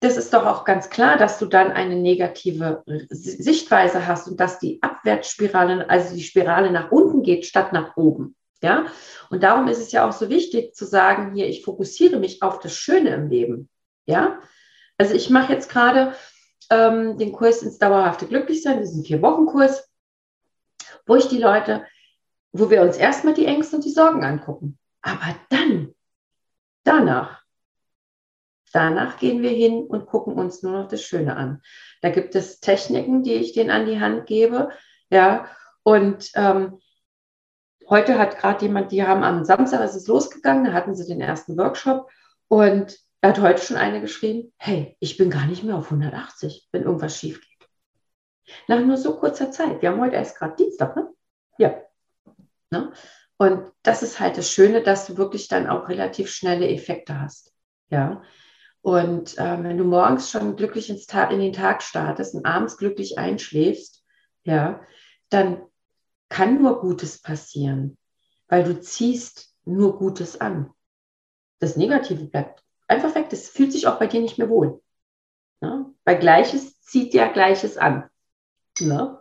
das 0.00 0.16
ist 0.16 0.32
doch 0.32 0.46
auch 0.46 0.64
ganz 0.64 0.88
klar, 0.88 1.18
dass 1.18 1.38
du 1.38 1.44
dann 1.44 1.70
eine 1.70 1.96
negative 1.96 2.82
Sichtweise 3.10 4.06
hast 4.06 4.26
und 4.26 4.40
dass 4.40 4.58
die 4.58 4.80
Abwärtsspirale, 4.80 5.90
also 5.90 6.14
die 6.14 6.22
Spirale 6.22 6.70
nach 6.70 6.90
unten 6.90 7.22
geht 7.22 7.44
statt 7.44 7.74
nach 7.74 7.94
oben. 7.98 8.36
Ja, 8.64 8.86
und 9.28 9.42
darum 9.42 9.68
ist 9.68 9.76
es 9.76 9.92
ja 9.92 10.08
auch 10.08 10.12
so 10.12 10.30
wichtig 10.30 10.74
zu 10.74 10.86
sagen, 10.86 11.34
hier, 11.34 11.46
ich 11.46 11.62
fokussiere 11.62 12.18
mich 12.18 12.42
auf 12.42 12.60
das 12.60 12.74
Schöne 12.74 13.10
im 13.10 13.28
Leben. 13.28 13.68
Ja, 14.06 14.40
also 14.96 15.12
ich 15.12 15.28
mache 15.28 15.52
jetzt 15.52 15.68
gerade 15.68 16.14
ähm, 16.70 17.18
den 17.18 17.32
Kurs 17.32 17.60
ins 17.60 17.76
dauerhafte 17.76 18.26
Glücklichsein, 18.26 18.80
diesen 18.80 19.04
Vier-Wochen-Kurs, 19.04 19.86
wo 21.04 21.14
ich 21.14 21.28
die 21.28 21.36
Leute, 21.36 21.84
wo 22.52 22.70
wir 22.70 22.80
uns 22.80 22.96
erstmal 22.96 23.34
die 23.34 23.44
Ängste 23.44 23.76
und 23.76 23.84
die 23.84 23.90
Sorgen 23.90 24.24
angucken. 24.24 24.78
Aber 25.02 25.36
dann, 25.50 25.94
danach, 26.84 27.42
danach 28.72 29.18
gehen 29.18 29.42
wir 29.42 29.50
hin 29.50 29.82
und 29.82 30.06
gucken 30.06 30.36
uns 30.36 30.62
nur 30.62 30.72
noch 30.72 30.88
das 30.88 31.02
Schöne 31.02 31.36
an. 31.36 31.60
Da 32.00 32.08
gibt 32.08 32.34
es 32.34 32.60
Techniken, 32.60 33.24
die 33.24 33.34
ich 33.34 33.52
denen 33.52 33.70
an 33.70 33.84
die 33.84 34.00
Hand 34.00 34.24
gebe. 34.24 34.70
Ja, 35.10 35.50
und 35.82 36.30
ähm, 36.34 36.78
heute 37.88 38.18
hat 38.18 38.38
gerade 38.38 38.64
jemand, 38.64 38.92
die 38.92 39.06
haben 39.06 39.22
am 39.22 39.44
Samstag 39.44 39.84
ist 39.84 39.94
es 39.94 40.06
losgegangen, 40.06 40.64
da 40.64 40.72
hatten 40.72 40.94
sie 40.94 41.06
den 41.06 41.20
ersten 41.20 41.56
Workshop 41.56 42.10
und 42.48 42.98
er 43.20 43.30
hat 43.30 43.40
heute 43.40 43.62
schon 43.62 43.76
eine 43.76 44.00
geschrieben, 44.00 44.52
hey, 44.58 44.96
ich 45.00 45.16
bin 45.16 45.30
gar 45.30 45.46
nicht 45.46 45.64
mehr 45.64 45.76
auf 45.76 45.86
180, 45.86 46.68
wenn 46.72 46.82
irgendwas 46.82 47.18
schief 47.18 47.40
geht. 47.40 47.68
Nach 48.68 48.80
nur 48.80 48.98
so 48.98 49.16
kurzer 49.16 49.50
Zeit. 49.50 49.80
Wir 49.80 49.90
haben 49.90 50.00
heute 50.00 50.16
erst 50.16 50.36
gerade 50.36 50.56
Dienstag, 50.56 50.94
ne? 50.94 51.08
Ja. 51.58 51.74
Ne? 52.70 52.92
Und 53.38 53.72
das 53.82 54.02
ist 54.02 54.20
halt 54.20 54.36
das 54.36 54.50
Schöne, 54.50 54.82
dass 54.82 55.06
du 55.06 55.16
wirklich 55.16 55.48
dann 55.48 55.66
auch 55.68 55.88
relativ 55.88 56.30
schnelle 56.30 56.68
Effekte 56.68 57.18
hast. 57.18 57.54
Ja. 57.88 58.22
Und 58.82 59.38
äh, 59.38 59.62
wenn 59.62 59.78
du 59.78 59.84
morgens 59.84 60.30
schon 60.30 60.56
glücklich 60.56 60.90
ins 60.90 61.06
Ta 61.06 61.24
in 61.24 61.40
den 61.40 61.54
Tag 61.54 61.82
startest 61.82 62.34
und 62.34 62.44
abends 62.44 62.76
glücklich 62.76 63.18
einschläfst, 63.18 64.04
ja, 64.44 64.82
dann 65.30 65.62
kann 66.28 66.62
nur 66.62 66.80
Gutes 66.80 67.20
passieren, 67.20 67.96
weil 68.48 68.64
du 68.64 68.80
ziehst 68.80 69.54
nur 69.64 69.98
Gutes 69.98 70.40
an. 70.40 70.70
Das 71.58 71.76
Negative 71.76 72.24
bleibt 72.24 72.62
einfach 72.88 73.14
weg. 73.14 73.30
Das 73.30 73.48
fühlt 73.48 73.72
sich 73.72 73.86
auch 73.86 73.98
bei 73.98 74.06
dir 74.06 74.20
nicht 74.20 74.38
mehr 74.38 74.48
wohl. 74.48 74.82
Ja? 75.60 75.86
Weil 76.04 76.18
Gleiches 76.18 76.80
zieht 76.82 77.14
ja 77.14 77.32
Gleiches 77.32 77.76
an. 77.76 78.08
Ne? 78.80 79.18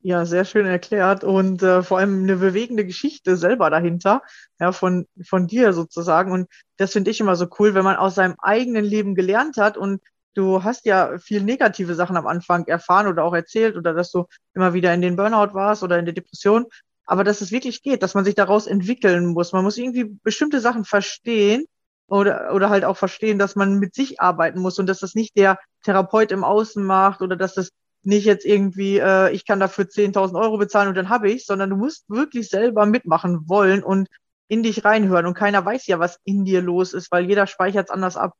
Ja, 0.00 0.26
sehr 0.26 0.44
schön 0.44 0.66
erklärt 0.66 1.24
und 1.24 1.62
äh, 1.62 1.82
vor 1.82 1.98
allem 1.98 2.24
eine 2.24 2.36
bewegende 2.36 2.84
Geschichte 2.84 3.38
selber 3.38 3.70
dahinter, 3.70 4.20
ja, 4.60 4.70
von, 4.70 5.06
von 5.26 5.46
dir 5.46 5.72
sozusagen. 5.72 6.30
Und 6.30 6.46
das 6.76 6.92
finde 6.92 7.10
ich 7.10 7.20
immer 7.20 7.36
so 7.36 7.46
cool, 7.58 7.74
wenn 7.74 7.84
man 7.84 7.96
aus 7.96 8.14
seinem 8.14 8.34
eigenen 8.38 8.84
Leben 8.84 9.14
gelernt 9.14 9.56
hat 9.56 9.78
und 9.78 10.02
du 10.34 10.62
hast 10.62 10.86
ja 10.86 11.18
viel 11.18 11.42
negative 11.42 11.94
Sachen 11.94 12.16
am 12.16 12.26
Anfang 12.26 12.66
erfahren 12.66 13.06
oder 13.06 13.24
auch 13.24 13.34
erzählt 13.34 13.76
oder 13.76 13.94
dass 13.94 14.10
du 14.10 14.26
immer 14.54 14.74
wieder 14.74 14.92
in 14.94 15.02
den 15.02 15.16
Burnout 15.16 15.54
warst 15.54 15.82
oder 15.82 15.98
in 15.98 16.04
der 16.04 16.14
Depression. 16.14 16.66
Aber 17.06 17.24
dass 17.24 17.40
es 17.40 17.52
wirklich 17.52 17.82
geht, 17.82 18.02
dass 18.02 18.14
man 18.14 18.24
sich 18.24 18.34
daraus 18.34 18.66
entwickeln 18.66 19.26
muss. 19.26 19.52
Man 19.52 19.64
muss 19.64 19.78
irgendwie 19.78 20.16
bestimmte 20.22 20.60
Sachen 20.60 20.84
verstehen 20.84 21.64
oder, 22.06 22.54
oder 22.54 22.70
halt 22.70 22.84
auch 22.84 22.96
verstehen, 22.96 23.38
dass 23.38 23.56
man 23.56 23.78
mit 23.78 23.94
sich 23.94 24.20
arbeiten 24.20 24.60
muss 24.60 24.78
und 24.78 24.86
dass 24.86 25.00
das 25.00 25.14
nicht 25.14 25.36
der 25.36 25.58
Therapeut 25.84 26.32
im 26.32 26.44
Außen 26.44 26.82
macht 26.82 27.22
oder 27.22 27.36
dass 27.36 27.54
das 27.54 27.70
nicht 28.02 28.24
jetzt 28.26 28.44
irgendwie, 28.44 28.98
äh, 28.98 29.30
ich 29.32 29.46
kann 29.46 29.60
dafür 29.60 29.86
10.000 29.86 30.38
Euro 30.38 30.58
bezahlen 30.58 30.88
und 30.88 30.94
dann 30.96 31.08
habe 31.08 31.30
ich, 31.30 31.46
sondern 31.46 31.70
du 31.70 31.76
musst 31.76 32.08
wirklich 32.08 32.48
selber 32.48 32.86
mitmachen 32.86 33.48
wollen 33.48 33.82
und 33.82 34.08
in 34.48 34.62
dich 34.62 34.84
reinhören. 34.84 35.26
Und 35.26 35.34
keiner 35.34 35.64
weiß 35.64 35.86
ja, 35.86 35.98
was 35.98 36.20
in 36.24 36.44
dir 36.44 36.60
los 36.60 36.92
ist, 36.92 37.10
weil 37.10 37.24
jeder 37.26 37.46
speichert 37.46 37.86
es 37.86 37.90
anders 37.90 38.16
ab. 38.16 38.34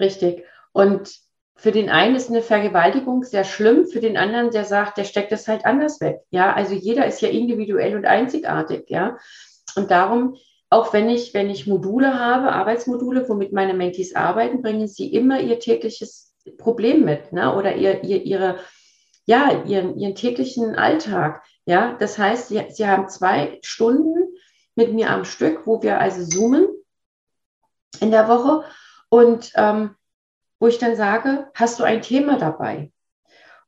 Richtig. 0.00 0.44
Und 0.78 1.10
für 1.56 1.72
den 1.72 1.90
einen 1.90 2.14
ist 2.14 2.30
eine 2.30 2.40
Vergewaltigung 2.40 3.24
sehr 3.24 3.42
schlimm, 3.42 3.88
für 3.88 3.98
den 3.98 4.16
anderen, 4.16 4.52
der 4.52 4.64
sagt, 4.64 4.96
der 4.96 5.02
steckt 5.02 5.32
das 5.32 5.48
halt 5.48 5.66
anders 5.66 6.00
weg. 6.00 6.20
Ja, 6.30 6.52
also 6.52 6.72
jeder 6.72 7.04
ist 7.04 7.20
ja 7.20 7.28
individuell 7.30 7.96
und 7.96 8.06
einzigartig. 8.06 8.88
Ja, 8.88 9.18
und 9.74 9.90
darum, 9.90 10.36
auch 10.70 10.92
wenn 10.92 11.08
ich, 11.08 11.34
wenn 11.34 11.50
ich 11.50 11.66
Module 11.66 12.16
habe, 12.16 12.52
Arbeitsmodule, 12.52 13.28
womit 13.28 13.52
meine 13.52 13.74
Mentees 13.74 14.14
arbeiten, 14.14 14.62
bringen 14.62 14.86
sie 14.86 15.12
immer 15.12 15.40
ihr 15.40 15.58
tägliches 15.58 16.32
Problem 16.58 17.04
mit, 17.04 17.32
ne? 17.32 17.56
oder 17.56 17.74
ihr, 17.74 18.04
ihr, 18.04 18.22
ihre, 18.22 18.60
ja, 19.26 19.64
ihren, 19.64 19.98
ihren 19.98 20.14
täglichen 20.14 20.76
Alltag. 20.76 21.42
Ja, 21.66 21.96
das 21.98 22.18
heißt, 22.18 22.50
sie, 22.50 22.64
sie 22.68 22.86
haben 22.86 23.08
zwei 23.08 23.58
Stunden 23.62 24.28
mit 24.76 24.94
mir 24.94 25.10
am 25.10 25.24
Stück, 25.24 25.66
wo 25.66 25.82
wir 25.82 25.98
also 25.98 26.24
zoomen 26.24 26.68
in 27.98 28.12
der 28.12 28.28
Woche 28.28 28.62
und 29.08 29.50
ähm, 29.56 29.96
wo 30.60 30.66
ich 30.66 30.78
dann 30.78 30.96
sage, 30.96 31.50
hast 31.54 31.78
du 31.78 31.84
ein 31.84 32.02
Thema 32.02 32.38
dabei? 32.38 32.90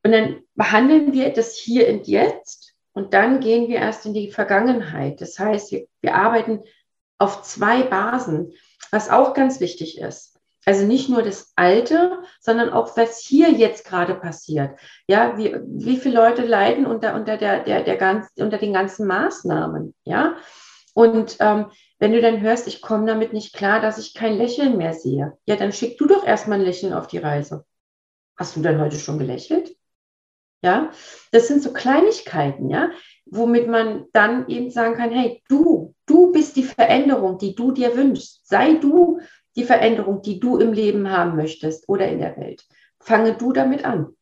Und 0.03 0.13
dann 0.13 0.43
behandeln 0.55 1.13
wir 1.13 1.33
das 1.33 1.57
hier 1.57 1.89
und 1.89 2.07
jetzt 2.07 2.75
und 2.93 3.15
dann 3.15 3.41
gehen 3.41 3.69
wir 3.69 3.77
erst 3.77 4.07
in 4.07 4.15
die 4.15 4.31
Vergangenheit. 4.31 5.21
Das 5.21 5.39
heißt, 5.39 5.73
wir, 5.73 5.87
wir 6.01 6.15
arbeiten 6.15 6.63
auf 7.19 7.43
zwei 7.43 7.83
Basen, 7.83 8.53
was 8.91 9.11
auch 9.11 9.35
ganz 9.35 9.61
wichtig 9.61 9.99
ist. 9.99 10.39
Also 10.67 10.85
nicht 10.85 11.09
nur 11.09 11.23
das 11.23 11.53
Alte, 11.57 12.23
sondern 12.41 12.71
auch 12.71 12.97
was 12.97 13.19
hier 13.19 13.51
jetzt 13.51 13.85
gerade 13.85 14.15
passiert. 14.15 14.79
Ja, 15.07 15.37
wie, 15.39 15.57
wie 15.67 15.97
viele 15.97 16.17
Leute 16.17 16.45
leiden 16.45 16.87
unter, 16.87 17.15
unter, 17.15 17.37
der, 17.37 17.65
der, 17.65 17.83
der 17.83 17.97
ganz, 17.97 18.29
unter 18.37 18.59
den 18.59 18.73
ganzen 18.73 19.07
Maßnahmen? 19.07 19.95
Ja, 20.05 20.37
und 21.01 21.39
ähm, 21.41 21.71
wenn 21.99 22.13
du 22.13 22.21
dann 22.21 22.43
hörst, 22.43 22.67
ich 22.67 22.83
komme 22.83 23.07
damit 23.07 23.33
nicht 23.33 23.55
klar, 23.55 23.81
dass 23.81 23.97
ich 23.97 24.13
kein 24.13 24.37
Lächeln 24.37 24.77
mehr 24.77 24.93
sehe, 24.93 25.33
ja, 25.47 25.57
dann 25.57 25.73
schick 25.73 25.97
du 25.97 26.07
doch 26.07 26.27
erstmal 26.27 26.59
ein 26.59 26.65
Lächeln 26.67 26.93
auf 26.93 27.07
die 27.07 27.17
Reise. 27.17 27.65
Hast 28.37 28.55
du 28.55 28.61
denn 28.61 28.79
heute 28.79 28.99
schon 28.99 29.19
gelächelt? 29.19 29.75
Ja, 30.61 30.91
das 31.33 31.49
sind 31.49 31.63
so 31.63 31.73
Kleinigkeiten, 31.73 32.69
ja, 32.69 32.91
womit 33.25 33.67
man 33.67 34.09
dann 34.13 34.47
eben 34.49 34.71
sagen 34.71 34.95
kann, 34.95 35.11
hey, 35.11 35.43
du, 35.49 35.95
du 36.05 36.33
bist 36.33 36.57
die 36.57 36.65
Veränderung, 36.65 37.39
die 37.39 37.55
du 37.55 37.73
dir 37.73 37.97
wünschst. 37.97 38.47
Sei 38.47 38.75
du 38.75 39.21
die 39.57 39.65
Veränderung, 39.65 40.21
die 40.21 40.39
du 40.39 40.59
im 40.59 40.75
Leben 40.75 41.11
haben 41.11 41.35
möchtest 41.35 41.89
oder 41.89 42.09
in 42.09 42.19
der 42.19 42.37
Welt. 42.37 42.63
Fange 42.99 43.33
du 43.39 43.55
damit 43.55 43.87
an. 43.87 44.15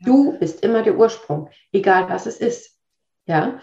Du 0.00 0.38
bist 0.38 0.62
immer 0.62 0.82
der 0.82 0.98
Ursprung, 0.98 1.48
egal 1.72 2.10
was 2.10 2.26
es 2.26 2.36
ist. 2.36 2.78
Ja, 3.24 3.58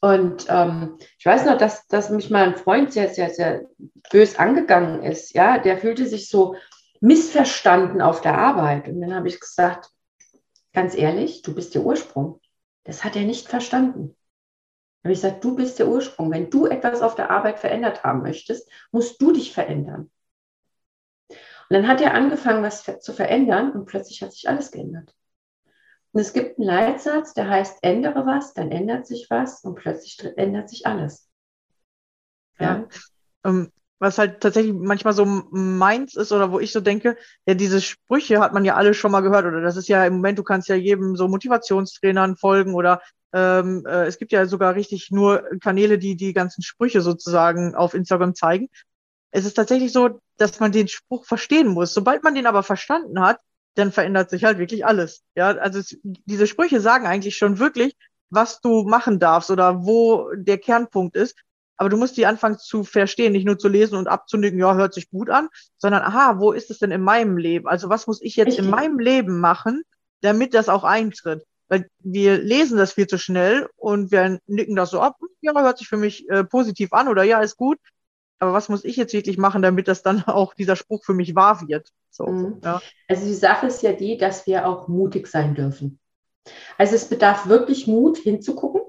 Und 0.00 0.46
ähm, 0.48 0.98
ich 1.18 1.26
weiß 1.26 1.44
noch, 1.44 1.58
dass, 1.58 1.86
dass 1.86 2.08
mich 2.10 2.30
mal 2.30 2.44
ein 2.44 2.56
Freund 2.56 2.92
sehr, 2.92 3.10
sehr, 3.10 3.30
sehr 3.30 3.66
bös 4.10 4.38
angegangen 4.38 5.02
ist. 5.02 5.34
Ja, 5.34 5.58
der 5.58 5.78
fühlte 5.78 6.06
sich 6.06 6.28
so 6.28 6.56
missverstanden 7.00 8.00
auf 8.00 8.22
der 8.22 8.38
Arbeit. 8.38 8.88
Und 8.88 9.00
dann 9.00 9.14
habe 9.14 9.28
ich 9.28 9.40
gesagt, 9.40 9.90
ganz 10.72 10.94
ehrlich, 10.94 11.42
du 11.42 11.54
bist 11.54 11.74
der 11.74 11.82
Ursprung. 11.82 12.40
Das 12.84 13.04
hat 13.04 13.14
er 13.14 13.24
nicht 13.24 13.48
verstanden. 13.48 14.16
Dann 15.02 15.10
habe 15.10 15.12
ich 15.12 15.20
gesagt, 15.20 15.44
du 15.44 15.54
bist 15.54 15.78
der 15.78 15.88
Ursprung. 15.88 16.30
Wenn 16.30 16.48
du 16.48 16.66
etwas 16.66 17.02
auf 17.02 17.14
der 17.14 17.30
Arbeit 17.30 17.58
verändert 17.58 18.02
haben 18.02 18.22
möchtest, 18.22 18.70
musst 18.92 19.20
du 19.20 19.32
dich 19.32 19.52
verändern. 19.52 20.10
Und 21.28 21.76
dann 21.76 21.88
hat 21.88 22.00
er 22.00 22.14
angefangen, 22.14 22.62
was 22.62 22.84
zu 23.00 23.12
verändern 23.12 23.72
und 23.72 23.86
plötzlich 23.86 24.22
hat 24.22 24.32
sich 24.32 24.48
alles 24.48 24.72
geändert. 24.72 25.14
Und 26.12 26.20
es 26.20 26.32
gibt 26.32 26.58
einen 26.58 26.66
Leitsatz, 26.66 27.34
der 27.34 27.48
heißt, 27.48 27.78
ändere 27.82 28.26
was, 28.26 28.52
dann 28.52 28.70
ändert 28.70 29.06
sich 29.06 29.28
was 29.30 29.62
und 29.62 29.76
plötzlich 29.76 30.18
ändert 30.36 30.68
sich 30.68 30.86
alles. 30.86 31.28
Ja. 32.58 32.76
ja. 32.76 32.88
Ähm, 33.44 33.70
was 34.00 34.16
halt 34.16 34.40
tatsächlich 34.40 34.74
manchmal 34.74 35.12
so 35.12 35.26
meins 35.26 36.16
ist 36.16 36.32
oder 36.32 36.50
wo 36.50 36.58
ich 36.58 36.72
so 36.72 36.80
denke, 36.80 37.16
ja, 37.46 37.54
diese 37.54 37.82
Sprüche 37.82 38.40
hat 38.40 38.54
man 38.54 38.64
ja 38.64 38.74
alle 38.74 38.94
schon 38.94 39.12
mal 39.12 39.20
gehört 39.20 39.44
oder 39.44 39.60
das 39.60 39.76
ist 39.76 39.88
ja 39.88 40.04
im 40.06 40.14
Moment, 40.14 40.38
du 40.38 40.42
kannst 40.42 40.68
ja 40.68 40.74
jedem 40.74 41.16
so 41.16 41.28
Motivationstrainern 41.28 42.36
folgen 42.36 42.74
oder 42.74 43.02
ähm, 43.32 43.84
äh, 43.86 44.06
es 44.06 44.18
gibt 44.18 44.32
ja 44.32 44.46
sogar 44.46 44.74
richtig 44.74 45.10
nur 45.10 45.44
Kanäle, 45.60 45.98
die 45.98 46.16
die 46.16 46.32
ganzen 46.32 46.62
Sprüche 46.62 47.02
sozusagen 47.02 47.74
auf 47.74 47.92
Instagram 47.92 48.34
zeigen. 48.34 48.68
Es 49.32 49.44
ist 49.44 49.54
tatsächlich 49.54 49.92
so, 49.92 50.20
dass 50.38 50.58
man 50.60 50.72
den 50.72 50.88
Spruch 50.88 51.26
verstehen 51.26 51.68
muss. 51.68 51.92
Sobald 51.92 52.24
man 52.24 52.34
den 52.34 52.46
aber 52.46 52.62
verstanden 52.62 53.20
hat, 53.20 53.38
dann 53.74 53.92
verändert 53.92 54.30
sich 54.30 54.44
halt 54.44 54.58
wirklich 54.58 54.84
alles. 54.84 55.22
Ja, 55.34 55.48
also 55.48 55.78
es, 55.78 55.98
diese 56.02 56.46
Sprüche 56.46 56.80
sagen 56.80 57.06
eigentlich 57.06 57.36
schon 57.36 57.58
wirklich, 57.58 57.96
was 58.30 58.60
du 58.60 58.84
machen 58.84 59.18
darfst 59.18 59.50
oder 59.50 59.84
wo 59.84 60.30
der 60.34 60.58
Kernpunkt 60.58 61.16
ist. 61.16 61.36
Aber 61.76 61.88
du 61.88 61.96
musst 61.96 62.16
die 62.16 62.26
anfangen 62.26 62.58
zu 62.58 62.84
verstehen, 62.84 63.32
nicht 63.32 63.46
nur 63.46 63.58
zu 63.58 63.68
lesen 63.68 63.96
und 63.96 64.06
abzunicken, 64.06 64.58
ja, 64.58 64.74
hört 64.74 64.92
sich 64.92 65.08
gut 65.08 65.30
an, 65.30 65.48
sondern 65.78 66.02
aha, 66.02 66.38
wo 66.38 66.52
ist 66.52 66.70
es 66.70 66.78
denn 66.78 66.90
in 66.90 67.00
meinem 67.00 67.38
Leben? 67.38 67.66
Also 67.68 67.88
was 67.88 68.06
muss 68.06 68.20
ich 68.20 68.36
jetzt 68.36 68.48
Richtig. 68.48 68.66
in 68.66 68.70
meinem 68.70 68.98
Leben 68.98 69.40
machen, 69.40 69.82
damit 70.20 70.52
das 70.52 70.68
auch 70.68 70.84
eintritt? 70.84 71.42
Weil 71.68 71.88
wir 72.00 72.36
lesen 72.36 72.76
das 72.76 72.92
viel 72.92 73.06
zu 73.06 73.16
schnell 73.16 73.68
und 73.76 74.10
wir 74.10 74.40
nicken 74.46 74.76
das 74.76 74.90
so 74.90 75.00
ab, 75.00 75.16
ja, 75.40 75.54
hört 75.54 75.78
sich 75.78 75.88
für 75.88 75.96
mich 75.96 76.28
äh, 76.28 76.44
positiv 76.44 76.92
an 76.92 77.08
oder 77.08 77.22
ja, 77.22 77.40
ist 77.40 77.56
gut 77.56 77.78
aber 78.40 78.54
was 78.54 78.68
muss 78.70 78.84
ich 78.84 78.96
jetzt 78.96 79.12
wirklich 79.12 79.38
machen, 79.38 79.62
damit 79.62 79.86
das 79.86 80.02
dann 80.02 80.24
auch 80.26 80.54
dieser 80.54 80.74
Spruch 80.74 81.04
für 81.04 81.14
mich 81.14 81.34
wahr 81.34 81.62
wird? 81.68 81.88
So, 82.10 82.26
mhm. 82.26 82.60
ja. 82.64 82.80
Also 83.06 83.26
die 83.26 83.34
Sache 83.34 83.66
ist 83.66 83.82
ja 83.82 83.92
die, 83.92 84.16
dass 84.16 84.46
wir 84.46 84.66
auch 84.66 84.88
mutig 84.88 85.28
sein 85.28 85.54
dürfen. 85.54 86.00
Also 86.78 86.96
es 86.96 87.04
bedarf 87.04 87.46
wirklich 87.46 87.86
Mut 87.86 88.18
hinzugucken. 88.18 88.80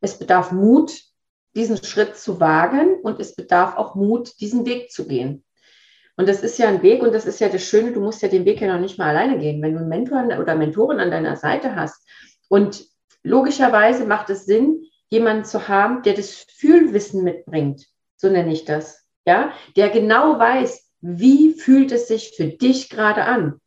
Es 0.00 0.18
bedarf 0.18 0.50
Mut, 0.50 0.92
diesen 1.54 1.82
Schritt 1.82 2.16
zu 2.16 2.40
wagen 2.40 2.96
und 3.02 3.20
es 3.20 3.34
bedarf 3.34 3.76
auch 3.76 3.94
Mut, 3.94 4.40
diesen 4.40 4.66
Weg 4.66 4.90
zu 4.90 5.06
gehen. 5.06 5.44
Und 6.16 6.28
das 6.28 6.42
ist 6.42 6.58
ja 6.58 6.68
ein 6.68 6.82
Weg 6.82 7.02
und 7.02 7.14
das 7.14 7.26
ist 7.26 7.40
ja 7.40 7.48
das 7.48 7.62
Schöne, 7.62 7.92
du 7.92 8.00
musst 8.00 8.20
ja 8.20 8.28
den 8.28 8.44
Weg 8.44 8.60
ja 8.60 8.72
noch 8.72 8.80
nicht 8.80 8.98
mal 8.98 9.08
alleine 9.08 9.38
gehen. 9.38 9.62
Wenn 9.62 9.72
du 9.72 9.78
einen 9.78 9.88
Mentor 9.88 10.24
oder 10.38 10.54
Mentorin 10.54 11.00
an 11.00 11.10
deiner 11.10 11.36
Seite 11.36 11.76
hast 11.76 12.06
und 12.48 12.84
logischerweise 13.22 14.04
macht 14.06 14.28
es 14.28 14.44
Sinn, 14.44 14.84
jemanden 15.08 15.44
zu 15.44 15.68
haben, 15.68 16.02
der 16.02 16.14
das 16.14 16.46
Fühlwissen 16.48 17.24
mitbringt 17.24 17.86
so 18.20 18.28
nenne 18.28 18.52
ich 18.52 18.64
das, 18.64 19.06
ja, 19.26 19.52
der 19.76 19.88
genau 19.88 20.38
weiß, 20.38 20.86
wie 21.00 21.54
fühlt 21.54 21.90
es 21.92 22.08
sich 22.08 22.34
für 22.36 22.46
dich 22.46 22.90
gerade 22.90 23.24
an. 23.24 23.60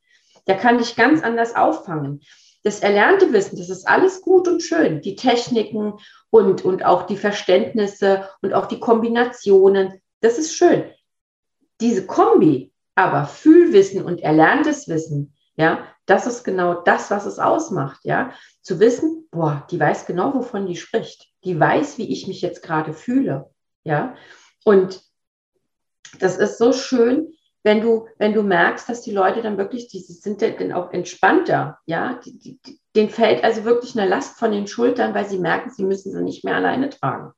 Der 0.48 0.58
kann 0.58 0.78
dich 0.78 0.96
ganz 0.96 1.24
anders 1.24 1.56
auffangen. 1.56 2.22
Das 2.64 2.80
erlernte 2.80 3.34
Wissen, 3.34 3.58
das 3.58 3.70
ist 3.70 3.88
alles 3.88 4.22
gut 4.22 4.48
und 4.48 4.62
schön. 4.62 5.02
Die 5.02 5.16
Techniken 5.16 5.94
und, 6.30 6.64
und 6.64 6.86
auch 6.86 7.04
die 7.04 7.18
Verständnisse 7.18 8.30
und 8.42 8.54
auch 8.54 8.68
die 8.68 8.80
Kombinationen, 8.80 10.02
das 10.22 10.38
ist 10.38 10.56
schön. 10.56 10.84
Diese 11.82 12.06
Kombi, 12.06 12.72
aber 12.96 13.26
Fühlwissen 13.26 14.04
und 14.04 14.22
erlerntes 14.22 14.88
Wissen, 14.88 15.34
ja, 15.56 15.88
das 16.06 16.28
ist 16.28 16.44
genau 16.44 16.82
das, 16.82 17.12
was 17.12 17.26
es 17.26 17.40
ausmacht, 17.40 18.02
ja. 18.04 18.34
Zu 18.62 18.80
wissen, 18.80 19.28
boah, 19.32 19.66
die 19.70 19.80
weiß 19.80 20.06
genau, 20.06 20.34
wovon 20.34 20.66
die 20.66 20.76
spricht. 20.76 21.28
Die 21.44 21.60
weiß, 21.60 21.98
wie 21.98 22.12
ich 22.12 22.28
mich 22.28 22.42
jetzt 22.42 22.62
gerade 22.62 22.94
fühle, 22.94 23.50
ja. 23.84 24.16
Und 24.66 25.02
das 26.20 26.38
ist 26.38 26.58
so 26.58 26.74
schön, 26.74 27.34
wenn 27.64 27.82
du, 27.82 28.08
wenn 28.18 28.34
du 28.34 28.44
merkst, 28.44 28.90
dass 28.90 29.02
die 29.02 29.14
Leute 29.14 29.42
dann 29.42 29.58
wirklich, 29.58 29.88
die 29.88 30.00
sind 30.00 30.42
dann 30.42 30.74
auch 30.74 30.92
entspannter, 30.92 31.80
ja, 31.86 32.20
die, 32.26 32.38
die, 32.38 32.80
denen 32.96 33.10
fällt 33.10 33.44
also 33.44 33.64
wirklich 33.64 33.98
eine 33.98 34.08
Last 34.08 34.38
von 34.38 34.52
den 34.52 34.68
Schultern, 34.68 35.14
weil 35.14 35.26
sie 35.26 35.40
merken, 35.40 35.72
sie 35.72 35.86
müssen 35.86 36.12
sie 36.12 36.22
nicht 36.22 36.44
mehr 36.44 36.56
alleine 36.56 36.90
tragen, 36.90 37.32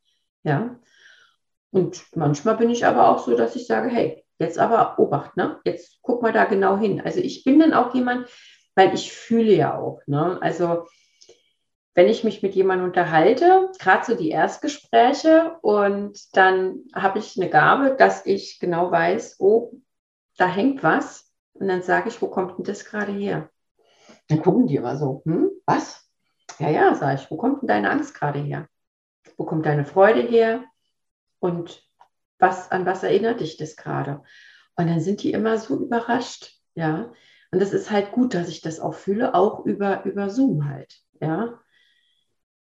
ja. 0.43 0.79
Und 1.71 2.03
manchmal 2.15 2.57
bin 2.57 2.69
ich 2.69 2.85
aber 2.85 3.09
auch 3.09 3.25
so, 3.25 3.35
dass 3.35 3.55
ich 3.55 3.67
sage, 3.67 3.89
hey, 3.89 4.25
jetzt 4.39 4.57
aber 4.57 4.97
Obacht, 4.97 5.37
ne? 5.37 5.59
Jetzt 5.65 5.99
guck 6.01 6.21
mal 6.21 6.31
da 6.31 6.45
genau 6.45 6.77
hin. 6.77 7.01
Also 7.01 7.19
ich 7.19 7.43
bin 7.43 7.59
dann 7.59 7.73
auch 7.73 7.93
jemand, 7.93 8.29
weil 8.75 8.93
ich 8.93 9.11
fühle 9.11 9.53
ja 9.53 9.77
auch, 9.77 10.01
ne? 10.07 10.37
Also 10.41 10.85
wenn 11.95 12.09
ich 12.09 12.25
mich 12.25 12.43
mit 12.43 12.55
jemandem 12.55 12.87
unterhalte, 12.87 13.71
gerade 13.79 14.05
so 14.05 14.15
die 14.15 14.29
Erstgespräche, 14.29 15.57
und 15.61 16.35
dann 16.35 16.81
habe 16.93 17.19
ich 17.19 17.39
eine 17.39 17.49
Gabe, 17.49 17.95
dass 17.97 18.25
ich 18.25 18.59
genau 18.59 18.91
weiß, 18.91 19.37
oh, 19.39 19.71
da 20.37 20.47
hängt 20.47 20.83
was. 20.83 21.33
Und 21.53 21.69
dann 21.69 21.81
sage 21.81 22.09
ich, 22.09 22.21
wo 22.21 22.27
kommt 22.27 22.57
denn 22.57 22.65
das 22.65 22.83
gerade 22.83 23.13
her? 23.13 23.49
Dann 24.27 24.41
gucken 24.41 24.67
die 24.67 24.75
immer 24.75 24.97
so, 24.97 25.21
hm, 25.25 25.49
was? 25.65 26.05
Ja, 26.59 26.69
ja, 26.69 26.95
sage 26.95 27.21
ich, 27.21 27.31
wo 27.31 27.37
kommt 27.37 27.61
denn 27.61 27.67
deine 27.67 27.89
Angst 27.89 28.13
gerade 28.13 28.39
her? 28.39 28.67
Wo 29.37 29.45
kommt 29.45 29.65
deine 29.65 29.85
Freude 29.85 30.21
her? 30.21 30.65
Und 31.39 31.81
was, 32.39 32.71
an 32.71 32.85
was 32.85 33.03
erinnert 33.03 33.39
dich 33.39 33.55
das 33.55 33.77
gerade? 33.77 34.21
Und 34.75 34.87
dann 34.87 34.99
sind 34.99 35.23
die 35.23 35.31
immer 35.31 35.57
so 35.57 35.77
überrascht, 35.77 36.59
ja. 36.73 37.13
Und 37.51 37.61
das 37.61 37.71
ist 37.71 37.89
halt 37.89 38.11
gut, 38.11 38.33
dass 38.33 38.49
ich 38.49 38.59
das 38.59 38.81
auch 38.81 38.95
fühle, 38.95 39.33
auch 39.33 39.65
über, 39.65 40.03
über 40.03 40.29
Zoom 40.29 40.67
halt, 40.67 40.93
ja. 41.21 41.61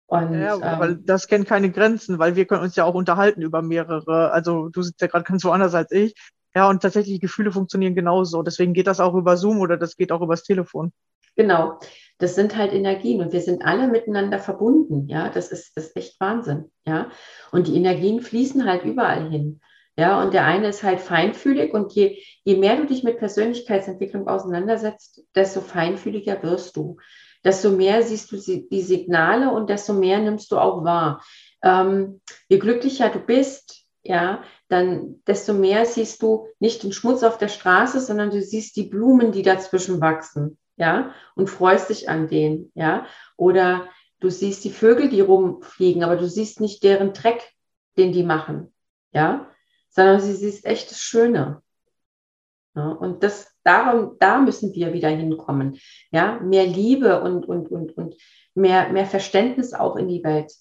Und, 0.09 0.41
ja, 0.41 0.55
ähm, 0.55 0.81
weil 0.81 0.97
das 0.97 1.29
kennt 1.29 1.47
keine 1.47 1.71
Grenzen, 1.71 2.19
weil 2.19 2.35
wir 2.35 2.47
können 2.47 2.63
uns 2.63 2.77
ja 2.77 2.85
auch 2.85 2.95
unterhalten 2.95 3.43
über 3.43 3.61
mehrere. 3.61 4.33
Also 4.33 4.71
du 4.71 4.81
sitzt 4.81 5.03
ja 5.03 5.07
gerade 5.07 5.25
ganz 5.25 5.45
woanders 5.45 5.75
als 5.75 5.93
ich. 5.93 6.15
Ja, 6.55 6.69
und 6.71 6.81
tatsächlich 6.81 7.21
Gefühle 7.21 7.53
funktionieren 7.53 7.95
genauso. 7.95 8.43
Deswegen 8.43 8.73
geht 8.73 8.87
das 8.87 9.01
auch 9.01 9.15
über 9.15 9.37
Zoom 9.37 9.61
oder 9.61 9.77
das 9.77 9.97
geht 9.97 10.11
auch 10.11 10.23
übers 10.23 10.45
Telefon. 10.45 10.93
Genau. 11.37 11.79
Das 12.17 12.35
sind 12.35 12.57
halt 12.57 12.73
Energien 12.73 13.21
und 13.21 13.33
wir 13.33 13.43
sind 13.43 13.65
alle 13.65 13.87
miteinander 13.87 14.39
verbunden. 14.39 15.07
Ja, 15.09 15.29
das 15.29 15.53
ist, 15.53 15.77
das 15.77 15.89
ist 15.89 15.97
echt 15.97 16.21
Wahnsinn. 16.21 16.71
Ja, 16.87 17.11
und 17.53 17.69
die 17.69 17.77
Energien 17.77 18.23
fließen 18.23 18.65
halt 18.65 18.85
überall 18.85 19.29
hin. 19.31 19.61
Ja, 19.97 20.23
und 20.23 20.33
der 20.33 20.45
eine 20.45 20.69
ist 20.69 20.83
halt 20.83 21.01
feinfühlig 21.01 21.75
und 21.75 21.93
je, 21.93 22.23
je 22.45 22.57
mehr 22.57 22.77
du 22.77 22.87
dich 22.87 23.05
mit 23.05 23.19
Persönlichkeitsentwicklung 23.19 24.27
auseinandersetzt, 24.27 25.23
desto 25.35 25.61
feinfühliger 25.61 26.43
wirst 26.43 26.77
du 26.77 26.97
desto 27.45 27.71
mehr 27.71 28.03
siehst 28.03 28.33
du 28.33 28.37
die 28.37 28.83
Signale 28.83 29.51
und 29.51 29.71
desto 29.71 29.93
mehr 29.93 30.19
nimmst 30.19 30.51
du 30.51 30.59
auch 30.59 30.85
wahr. 30.85 31.23
Ähm, 31.63 32.21
je 32.49 32.59
glücklicher 32.59 33.09
du 33.11 33.19
bist, 33.19 33.85
ja, 34.03 34.43
dann 34.69 35.23
desto 35.27 35.53
mehr 35.53 35.87
siehst 35.87 36.23
du 36.23 36.49
nicht 36.59 36.83
den 36.83 36.93
Schmutz 36.93 37.23
auf 37.23 37.39
der 37.39 37.49
Straße, 37.49 38.01
sondern 38.01 38.31
du 38.31 38.43
siehst 38.43 38.77
die 38.77 38.85
Blumen, 38.85 39.33
die 39.33 39.43
dazwischen 39.43 40.01
wachsen, 40.01 40.59
ja, 40.77 41.13
und 41.35 41.49
freust 41.49 41.91
dich 41.91 42.09
an 42.09 42.29
denen, 42.29 42.71
ja. 42.75 43.07
Oder 43.37 43.89
du 44.21 44.31
siehst 44.31 44.65
die 44.65 44.71
Vögel, 44.71 45.09
die 45.09 45.21
rumfliegen, 45.21 46.05
aber 46.05 46.17
du 46.17 46.29
siehst 46.29 46.61
nicht 46.61 46.83
deren 46.83 47.13
Dreck, 47.13 47.53
den 47.97 48.13
die 48.13 48.23
machen, 48.23 48.73
ja, 49.13 49.51
sondern 49.91 50.21
sie 50.21 50.35
siehst 50.35 50.65
echt 50.65 50.91
das 50.91 51.01
Schöne. 51.01 51.63
Ja, 52.75 52.91
und 52.91 53.23
das, 53.23 53.53
darum, 53.69 54.17
da 54.19 54.39
müssen 54.41 54.75
wir 54.75 54.93
wieder 54.93 55.11
hinkommen. 55.11 55.79
Ja, 56.11 56.41
mehr 56.41 56.67
Liebe 56.67 57.21
und, 57.21 57.47
und, 57.47 57.71
und, 57.71 57.97
und 57.97 58.15
mehr, 58.55 58.89
mehr 58.89 59.07
Verständnis 59.07 59.75
auch 59.75 59.97
in 59.97 60.09
die 60.09 60.25
Welt 60.25 60.53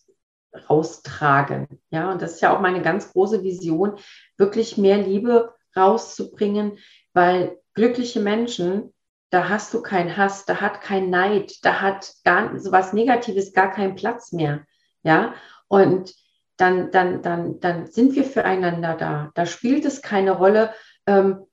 raustragen. 0.69 1.67
Ja, 1.89 2.11
und 2.11 2.21
das 2.21 2.35
ist 2.35 2.41
ja 2.41 2.55
auch 2.55 2.61
meine 2.61 2.81
ganz 2.81 3.11
große 3.13 3.43
Vision, 3.43 3.97
wirklich 4.37 4.77
mehr 4.77 4.97
Liebe 4.97 5.53
rauszubringen, 5.75 6.77
weil 7.13 7.57
glückliche 7.73 8.19
Menschen, 8.19 8.93
da 9.29 9.49
hast 9.49 9.73
du 9.73 9.81
keinen 9.81 10.17
Hass, 10.17 10.45
da 10.45 10.61
hat 10.61 10.81
kein 10.81 11.09
Neid, 11.09 11.63
da 11.63 11.81
hat 11.81 12.13
gar 12.23 12.59
sowas 12.59 12.93
Negatives 12.93 13.53
gar 13.53 13.71
keinen 13.71 13.95
Platz 13.95 14.31
mehr. 14.31 14.65
Ja, 15.03 15.33
und 15.67 16.13
dann, 16.57 16.91
dann, 16.91 17.21
dann, 17.21 17.59
dann 17.59 17.85
sind 17.87 18.15
wir 18.15 18.23
füreinander 18.23 18.95
da. 18.95 19.31
Da 19.35 19.45
spielt 19.45 19.85
es 19.85 20.01
keine 20.01 20.31
Rolle, 20.31 20.73
ähm, 21.05 21.46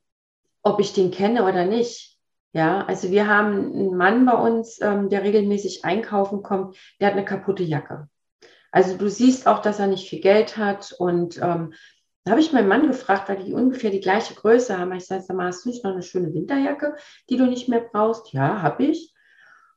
ob 0.64 0.80
ich 0.80 0.92
den 0.92 1.12
kenne 1.12 1.44
oder 1.44 1.64
nicht. 1.64 2.18
Ja, 2.52 2.84
also 2.86 3.10
wir 3.10 3.28
haben 3.28 3.72
einen 3.72 3.96
Mann 3.96 4.26
bei 4.26 4.34
uns, 4.34 4.80
ähm, 4.80 5.08
der 5.08 5.22
regelmäßig 5.22 5.84
einkaufen 5.84 6.42
kommt, 6.42 6.76
der 7.00 7.08
hat 7.08 7.14
eine 7.14 7.24
kaputte 7.24 7.62
Jacke. 7.62 8.08
Also 8.70 8.96
du 8.96 9.08
siehst 9.08 9.46
auch, 9.46 9.60
dass 9.60 9.78
er 9.78 9.86
nicht 9.86 10.08
viel 10.08 10.20
Geld 10.20 10.56
hat. 10.56 10.92
Und 10.98 11.36
ähm, 11.38 11.74
da 12.24 12.32
habe 12.32 12.40
ich 12.40 12.52
meinen 12.52 12.68
Mann 12.68 12.88
gefragt, 12.88 13.28
weil 13.28 13.44
die 13.44 13.52
ungefähr 13.52 13.90
die 13.90 14.00
gleiche 14.00 14.34
Größe 14.34 14.78
haben. 14.78 14.92
Ich 14.92 15.06
sage, 15.06 15.22
sag 15.22 15.36
mal, 15.36 15.46
hast 15.46 15.64
du 15.64 15.68
nicht 15.68 15.84
noch 15.84 15.92
eine 15.92 16.02
schöne 16.02 16.32
Winterjacke, 16.32 16.96
die 17.28 17.36
du 17.36 17.46
nicht 17.46 17.68
mehr 17.68 17.80
brauchst? 17.80 18.32
Ja, 18.32 18.62
habe 18.62 18.84
ich. 18.84 19.14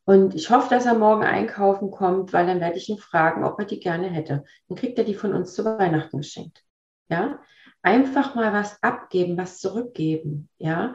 Und 0.05 0.35
ich 0.35 0.49
hoffe, 0.49 0.69
dass 0.69 0.85
er 0.85 0.93
morgen 0.93 1.23
einkaufen 1.23 1.91
kommt, 1.91 2.31
weil 2.31 2.47
dann 2.47 2.61
werde 2.61 2.77
ich 2.77 2.87
ihn 2.89 2.97
fragen, 2.97 3.43
ob 3.43 3.59
er 3.59 3.65
die 3.65 3.79
gerne 3.79 4.07
hätte. 4.07 4.45
Dann 4.69 4.77
kriegt 4.77 4.97
er 4.97 5.03
die 5.03 5.15
von 5.15 5.33
uns 5.33 5.53
zu 5.53 5.65
Weihnachten 5.65 6.17
geschenkt. 6.17 6.63
Ja, 7.09 7.39
einfach 7.87 8.35
mal 8.35 8.51
was 8.51 8.83
abgeben, 8.83 9.37
was 9.37 9.59
zurückgeben. 9.59 10.49
Ja, 10.57 10.93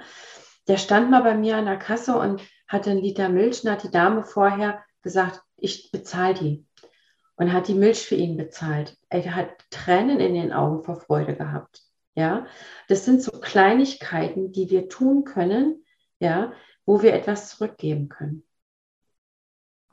der 0.68 0.76
stand 0.76 1.10
mal 1.10 1.22
bei 1.22 1.34
mir 1.34 1.56
an 1.56 1.64
der 1.64 1.78
Kasse 1.78 2.18
und 2.18 2.42
hatte 2.68 2.90
einen 2.90 3.00
Liter 3.00 3.30
Milch 3.30 3.64
und 3.64 3.70
hat 3.70 3.82
die 3.82 3.90
Dame 3.90 4.24
vorher 4.24 4.84
gesagt, 5.00 5.40
ich 5.56 5.90
bezahle 5.90 6.34
die. 6.34 6.66
Und 7.36 7.52
hat 7.52 7.66
die 7.66 7.74
Milch 7.74 8.06
für 8.06 8.14
ihn 8.14 8.36
bezahlt. 8.36 8.96
Er 9.08 9.34
hat 9.34 9.48
Tränen 9.70 10.20
in 10.20 10.34
den 10.34 10.52
Augen 10.52 10.84
vor 10.84 11.00
Freude 11.00 11.34
gehabt. 11.34 11.82
Ja, 12.14 12.46
das 12.88 13.06
sind 13.06 13.22
so 13.22 13.32
Kleinigkeiten, 13.32 14.52
die 14.52 14.68
wir 14.68 14.90
tun 14.90 15.24
können, 15.24 15.82
ja, 16.20 16.52
wo 16.84 17.00
wir 17.00 17.14
etwas 17.14 17.48
zurückgeben 17.48 18.10
können. 18.10 18.44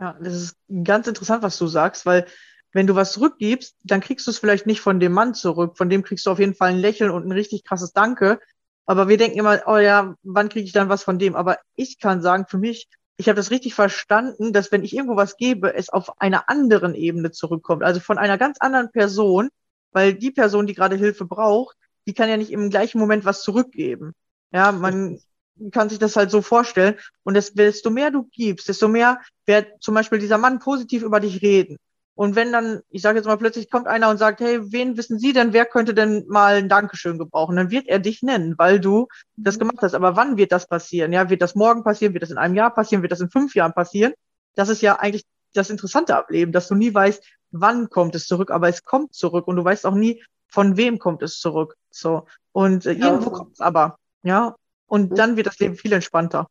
Ja, 0.02 0.18
das 0.22 0.34
ist 0.34 0.58
ganz 0.84 1.08
interessant, 1.08 1.44
was 1.44 1.58
du 1.58 1.68
sagst, 1.68 2.06
weil 2.06 2.28
wenn 2.72 2.88
du 2.88 2.96
was 2.96 3.14
zurückgibst, 3.14 3.76
dann 3.84 4.02
kriegst 4.02 4.28
du 4.28 4.32
es 4.32 4.40
vielleicht 4.40 4.66
nicht 4.68 4.82
von 4.82 5.00
dem 5.00 5.12
Mann 5.12 5.34
zurück. 5.34 5.78
Von 5.78 5.90
dem 5.90 6.04
kriegst 6.04 6.26
du 6.26 6.32
auf 6.32 6.40
jeden 6.40 6.56
Fall 6.56 6.70
ein 6.70 6.80
Lächeln 6.80 7.12
und 7.12 7.26
ein 7.26 7.32
richtig 7.32 7.64
krasses 7.64 7.94
Danke. 7.94 8.40
Aber 8.86 9.08
wir 9.08 9.18
denken 9.18 9.40
immer, 9.40 9.62
oh 9.66 9.78
ja, 9.78 10.16
wann 10.24 10.50
kriege 10.50 10.66
ich 10.66 10.72
dann 10.72 10.90
was 10.90 11.04
von 11.04 11.20
dem? 11.20 11.36
Aber 11.36 11.58
ich 11.76 12.00
kann 12.00 12.22
sagen, 12.22 12.46
für 12.48 12.58
mich, 12.58 12.88
ich 13.18 13.28
habe 13.28 13.36
das 13.36 13.52
richtig 13.52 13.76
verstanden, 13.76 14.54
dass 14.54 14.72
wenn 14.72 14.84
ich 14.84 14.96
irgendwo 14.96 15.16
was 15.16 15.38
gebe, 15.38 15.74
es 15.74 15.90
auf 15.90 16.22
einer 16.22 16.50
anderen 16.50 16.96
Ebene 16.96 17.32
zurückkommt. 17.32 17.84
Also 17.84 18.00
von 18.00 18.18
einer 18.18 18.38
ganz 18.38 18.58
anderen 18.60 18.92
Person, 18.92 19.50
weil 19.92 20.14
die 20.14 20.32
Person, 20.32 20.68
die 20.68 20.74
gerade 20.74 20.96
Hilfe 20.96 21.26
braucht, 21.26 21.76
die 22.08 22.14
kann 22.14 22.30
ja 22.30 22.38
nicht 22.38 22.52
im 22.52 22.70
gleichen 22.70 23.00
Moment 23.00 23.26
was 23.26 23.42
zurückgeben. 23.42 24.14
Ja, 24.52 24.72
man 24.72 25.20
kann 25.72 25.90
sich 25.90 26.00
das 26.00 26.16
halt 26.16 26.32
so 26.32 26.42
vorstellen. 26.42 26.96
Und 27.24 27.36
desto 27.36 27.90
mehr 27.90 28.12
du 28.12 28.30
gibst, 28.32 28.70
desto 28.70 28.88
mehr 28.88 29.20
wird 29.46 29.68
zum 29.82 29.96
Beispiel 29.96 30.20
dieser 30.20 30.38
Mann 30.38 30.60
positiv 30.60 31.04
über 31.04 31.20
dich 31.20 31.42
reden. 31.42 31.78
Und 32.20 32.36
wenn 32.36 32.52
dann, 32.52 32.82
ich 32.90 33.02
sage 33.02 33.18
jetzt 33.18 33.28
mal, 33.28 33.38
plötzlich 33.38 33.72
kommt 33.72 33.88
einer 33.88 34.10
und 34.10 34.18
sagt, 34.18 34.42
hey, 34.42 34.60
wen 34.74 34.98
wissen 34.98 35.20
Sie 35.20 35.32
denn, 35.32 35.54
wer 35.54 35.66
könnte 35.66 35.94
denn 35.94 36.26
mal 36.28 36.56
ein 36.56 36.68
Dankeschön 36.68 37.18
gebrauchen? 37.18 37.56
Dann 37.56 37.72
wird 37.72 37.88
er 37.88 38.00
dich 38.00 38.22
nennen, 38.24 38.56
weil 38.58 38.82
du 38.82 39.08
das 39.38 39.56
Mhm. 39.56 39.60
gemacht 39.60 39.78
hast. 39.84 39.94
Aber 39.94 40.18
wann 40.18 40.36
wird 40.36 40.52
das 40.52 40.68
passieren? 40.68 41.14
Ja, 41.14 41.30
wird 41.30 41.42
das 41.42 41.56
morgen 41.56 41.82
passieren? 41.86 42.14
Wird 42.14 42.24
das 42.24 42.32
in 42.32 42.38
einem 42.38 42.56
Jahr 42.56 42.74
passieren? 42.74 43.04
Wird 43.04 43.14
das 43.14 43.22
in 43.22 43.30
fünf 43.30 43.56
Jahren 43.56 43.72
passieren? 43.72 44.12
Das 44.56 44.68
ist 44.68 44.82
ja 44.82 45.00
eigentlich 45.00 45.24
das 45.54 45.70
Interessante 45.70 46.14
am 46.18 46.26
Leben, 46.28 46.52
dass 46.52 46.68
du 46.68 46.76
nie 46.76 46.94
weißt, 46.94 47.24
wann 47.52 47.90
kommt 47.90 48.14
es 48.16 48.28
zurück, 48.28 48.52
aber 48.52 48.68
es 48.68 48.84
kommt 48.84 49.14
zurück 49.14 49.48
und 49.48 49.56
du 49.56 49.64
weißt 49.64 49.86
auch 49.86 49.96
nie, 49.96 50.22
von 50.50 50.76
wem 50.76 51.00
kommt 51.00 51.24
es 51.24 51.40
zurück. 51.40 51.78
So. 51.90 52.26
Und 52.52 52.86
äh, 52.86 52.96
irgendwo 52.96 53.30
so. 53.30 53.32
kommt 53.32 53.54
es 53.54 53.62
aber. 53.62 53.98
Ja. 54.24 54.58
Und 54.88 55.18
dann 55.18 55.38
wird 55.38 55.48
das 55.48 55.58
Leben 55.60 55.76
viel 55.78 55.94
entspannter. 55.94 56.48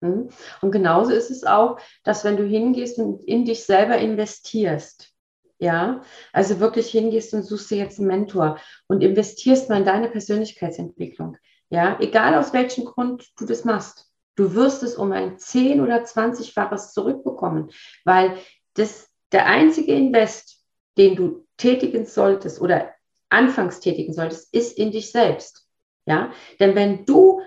Mhm. 0.00 0.30
Und 0.60 0.70
genauso 0.72 1.12
ist 1.12 1.30
es 1.30 1.44
auch, 1.44 1.78
dass 2.04 2.24
wenn 2.24 2.36
du 2.36 2.44
hingehst 2.44 2.98
und 2.98 3.22
in 3.24 3.44
dich 3.44 3.64
selber 3.64 3.98
investierst, 3.98 5.12
ja, 5.58 6.02
also 6.32 6.58
wirklich 6.58 6.88
hingehst 6.90 7.34
und 7.34 7.42
suchst 7.42 7.70
dir 7.70 7.78
jetzt 7.78 7.98
einen 7.98 8.08
Mentor 8.08 8.58
und 8.88 9.02
investierst 9.02 9.68
mal 9.68 9.78
in 9.78 9.84
deine 9.84 10.08
Persönlichkeitsentwicklung, 10.08 11.36
ja, 11.68 11.98
egal 12.00 12.34
aus 12.34 12.52
welchem 12.52 12.86
Grund 12.86 13.28
du 13.36 13.44
das 13.44 13.64
machst, 13.64 14.10
du 14.36 14.54
wirst 14.54 14.82
es 14.82 14.96
um 14.96 15.12
ein 15.12 15.38
10 15.38 15.82
oder 15.82 16.02
20-faches 16.02 16.92
zurückbekommen, 16.92 17.70
weil 18.04 18.38
das 18.74 19.08
der 19.32 19.46
einzige 19.46 19.92
Invest, 19.92 20.64
den 20.96 21.14
du 21.14 21.46
tätigen 21.58 22.06
solltest 22.06 22.60
oder 22.60 22.90
anfangs 23.28 23.80
tätigen 23.80 24.14
solltest, 24.14 24.52
ist 24.54 24.78
in 24.78 24.90
dich 24.90 25.12
selbst, 25.12 25.68
ja, 26.06 26.32
denn 26.58 26.74
wenn 26.74 27.04
du 27.04 27.42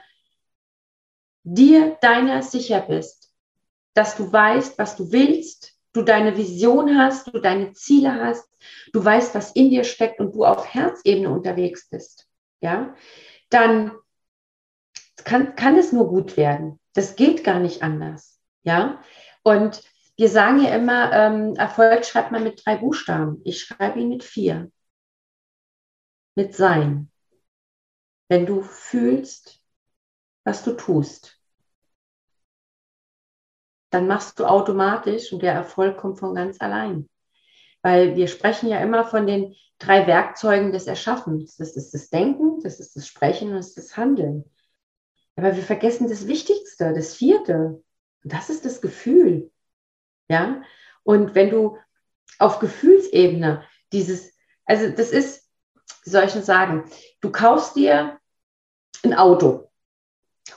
dir 1.43 1.97
deiner 2.01 2.41
sicher 2.41 2.81
bist, 2.81 3.33
dass 3.93 4.15
du 4.15 4.31
weißt, 4.31 4.77
was 4.77 4.95
du 4.95 5.11
willst, 5.11 5.73
du 5.93 6.01
deine 6.01 6.35
Vision 6.37 6.97
hast, 6.97 7.27
du 7.27 7.39
deine 7.39 7.73
Ziele 7.73 8.15
hast, 8.15 8.47
du 8.91 9.03
weißt, 9.03 9.35
was 9.35 9.51
in 9.51 9.69
dir 9.69 9.83
steckt 9.83 10.19
und 10.19 10.33
du 10.33 10.45
auf 10.45 10.73
Herzebene 10.73 11.29
unterwegs 11.29 11.89
bist, 11.89 12.27
ja, 12.61 12.95
dann 13.49 13.91
kann, 15.23 15.55
kann 15.55 15.77
es 15.77 15.91
nur 15.91 16.07
gut 16.07 16.37
werden. 16.37 16.79
Das 16.93 17.15
geht 17.15 17.43
gar 17.43 17.59
nicht 17.59 17.83
anders, 17.83 18.39
ja. 18.63 19.01
Und 19.43 19.83
wir 20.15 20.29
sagen 20.29 20.63
ja 20.63 20.75
immer, 20.75 21.11
ähm, 21.11 21.55
Erfolg 21.55 22.05
schreibt 22.05 22.31
man 22.31 22.43
mit 22.43 22.65
drei 22.65 22.77
Buchstaben. 22.77 23.41
Ich 23.43 23.61
schreibe 23.61 23.99
ihn 23.99 24.09
mit 24.09 24.23
vier. 24.23 24.71
Mit 26.35 26.55
Sein. 26.55 27.11
Wenn 28.27 28.45
du 28.45 28.61
fühlst, 28.61 29.62
was 30.43 30.63
du 30.63 30.73
tust, 30.73 31.39
dann 33.89 34.07
machst 34.07 34.39
du 34.39 34.45
automatisch 34.45 35.31
und 35.31 35.43
der 35.43 35.53
Erfolg 35.53 35.97
kommt 35.97 36.19
von 36.19 36.33
ganz 36.33 36.59
allein. 36.59 37.09
Weil 37.81 38.15
wir 38.15 38.27
sprechen 38.27 38.69
ja 38.69 38.79
immer 38.79 39.05
von 39.05 39.27
den 39.27 39.55
drei 39.77 40.07
Werkzeugen 40.07 40.71
des 40.71 40.87
Erschaffens. 40.87 41.57
Das 41.57 41.75
ist 41.75 41.93
das 41.93 42.09
Denken, 42.09 42.59
das 42.61 42.79
ist 42.79 42.95
das 42.95 43.07
Sprechen 43.07 43.49
und 43.49 43.55
das 43.55 43.69
ist 43.69 43.77
das 43.77 43.97
Handeln. 43.97 44.45
Aber 45.35 45.55
wir 45.55 45.63
vergessen 45.63 46.09
das 46.09 46.27
Wichtigste, 46.27 46.93
das 46.93 47.15
vierte. 47.15 47.83
Und 48.23 48.33
das 48.33 48.49
ist 48.49 48.65
das 48.65 48.81
Gefühl. 48.81 49.51
Ja? 50.29 50.63
Und 51.03 51.35
wenn 51.35 51.49
du 51.49 51.77
auf 52.39 52.59
Gefühlsebene 52.59 53.63
dieses, 53.91 54.33
also 54.65 54.89
das 54.89 55.11
ist, 55.11 55.49
wie 56.03 56.09
soll 56.09 56.23
ich 56.23 56.33
denn 56.33 56.43
sagen, 56.43 56.89
du 57.21 57.31
kaufst 57.31 57.75
dir 57.75 58.19
ein 59.03 59.13
Auto 59.13 59.69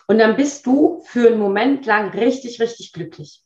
und 0.07 0.19
dann 0.19 0.37
bist 0.37 0.67
du 0.67 1.01
für 1.07 1.29
einen 1.29 1.39
Moment 1.39 1.87
lang 1.87 2.11
richtig, 2.11 2.61
richtig 2.61 2.93
glücklich. 2.93 3.45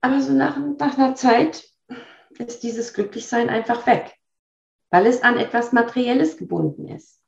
Aber 0.00 0.20
so 0.20 0.32
nach, 0.32 0.56
nach 0.78 0.96
einer 0.96 1.14
Zeit 1.14 1.64
ist 2.38 2.62
dieses 2.62 2.94
Glücklichsein 2.94 3.48
einfach 3.48 3.86
weg, 3.86 4.14
weil 4.90 5.06
es 5.06 5.22
an 5.22 5.38
etwas 5.38 5.72
Materielles 5.72 6.36
gebunden 6.36 6.88
ist. 6.88 7.20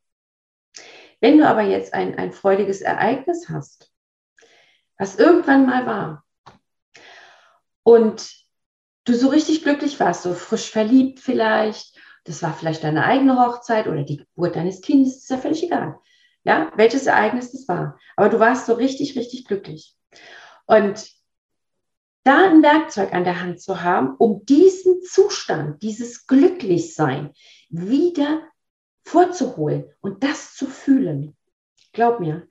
Wenn 1.20 1.38
du 1.38 1.46
aber 1.46 1.62
jetzt 1.62 1.92
ein, 1.94 2.16
ein 2.16 2.33
freudiges 2.33 2.81
Ereignis 2.81 3.49
hast, 3.49 3.92
was 4.99 5.16
irgendwann 5.16 5.66
mal 5.66 5.87
war, 5.87 6.25
und 7.83 8.31
du 9.05 9.14
so 9.14 9.29
richtig 9.29 9.62
glücklich 9.62 9.99
warst, 9.99 10.23
so 10.23 10.35
frisch 10.35 10.70
verliebt 10.70 11.18
vielleicht, 11.20 11.99
das 12.25 12.42
war 12.42 12.55
vielleicht 12.55 12.85
deine 12.85 13.05
eigene 13.05 13.38
Hochzeit 13.38 13.88
oder 13.88 14.03
die 14.05 14.18
Geburt 14.18 14.57
deines 14.57 14.81
Kindes, 14.83 15.16
ist 15.16 15.31
ja 15.31 15.38
völlig 15.38 15.62
egal. 15.62 15.99
Ja, 16.44 16.72
welches 16.76 17.07
Ereignis 17.07 17.53
das 17.53 17.68
war. 17.68 17.98
Aber 18.16 18.29
du 18.29 18.40
warst 18.40 18.66
so 18.66 18.74
richtig, 18.74 19.16
richtig 19.16 19.44
glücklich. 19.46 19.94
Und 20.66 21.11
da 22.24 22.48
ein 22.48 22.62
Werkzeug 22.62 23.12
an 23.12 23.24
der 23.24 23.40
Hand 23.40 23.61
zu 23.61 23.83
haben, 23.83 24.14
um 24.16 24.44
diesen 24.44 25.03
Zustand, 25.03 25.83
dieses 25.83 26.26
Glücklichsein 26.26 27.33
wieder 27.68 28.42
vorzuholen 29.05 29.90
und 30.00 30.22
das 30.22 30.55
zu 30.55 30.66
fühlen. 30.66 31.37
Glaub 31.92 32.20
mir, 32.20 32.46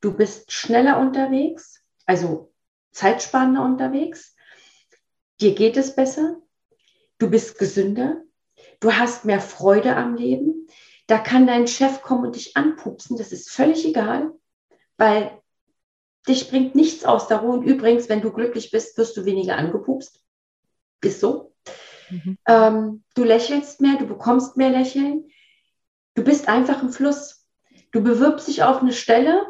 du 0.00 0.12
bist 0.12 0.52
schneller 0.52 0.98
unterwegs, 0.98 1.82
also 2.06 2.52
zeitsparender 2.90 3.64
unterwegs, 3.64 4.36
dir 5.40 5.54
geht 5.54 5.76
es 5.76 5.94
besser, 5.94 6.36
du 7.18 7.30
bist 7.30 7.58
gesünder, 7.58 8.22
du 8.80 8.92
hast 8.92 9.24
mehr 9.24 9.40
Freude 9.40 9.96
am 9.96 10.14
Leben, 10.14 10.53
da 11.06 11.18
kann 11.18 11.46
dein 11.46 11.66
Chef 11.66 12.02
kommen 12.02 12.26
und 12.26 12.36
dich 12.36 12.56
anpupsen, 12.56 13.16
das 13.16 13.32
ist 13.32 13.50
völlig 13.50 13.84
egal, 13.86 14.32
weil 14.96 15.38
dich 16.26 16.48
bringt 16.48 16.74
nichts 16.74 17.04
aus 17.04 17.28
der 17.28 17.38
Ruhe. 17.38 17.58
Und 17.58 17.64
übrigens, 17.64 18.08
wenn 18.08 18.22
du 18.22 18.32
glücklich 18.32 18.70
bist, 18.70 18.96
wirst 18.96 19.16
du 19.16 19.24
weniger 19.24 19.56
angepupst. 19.56 20.20
Ist 21.02 21.20
so. 21.20 21.52
Mhm. 22.10 22.38
Ähm, 22.46 23.04
du 23.14 23.24
lächelst 23.24 23.80
mehr, 23.80 23.96
du 23.98 24.06
bekommst 24.06 24.56
mehr 24.56 24.70
Lächeln. 24.70 25.28
Du 26.14 26.22
bist 26.22 26.48
einfach 26.48 26.82
im 26.82 26.90
Fluss. 26.90 27.46
Du 27.92 28.02
bewirbst 28.02 28.48
dich 28.48 28.62
auf 28.62 28.80
eine 28.80 28.92
Stelle 28.92 29.46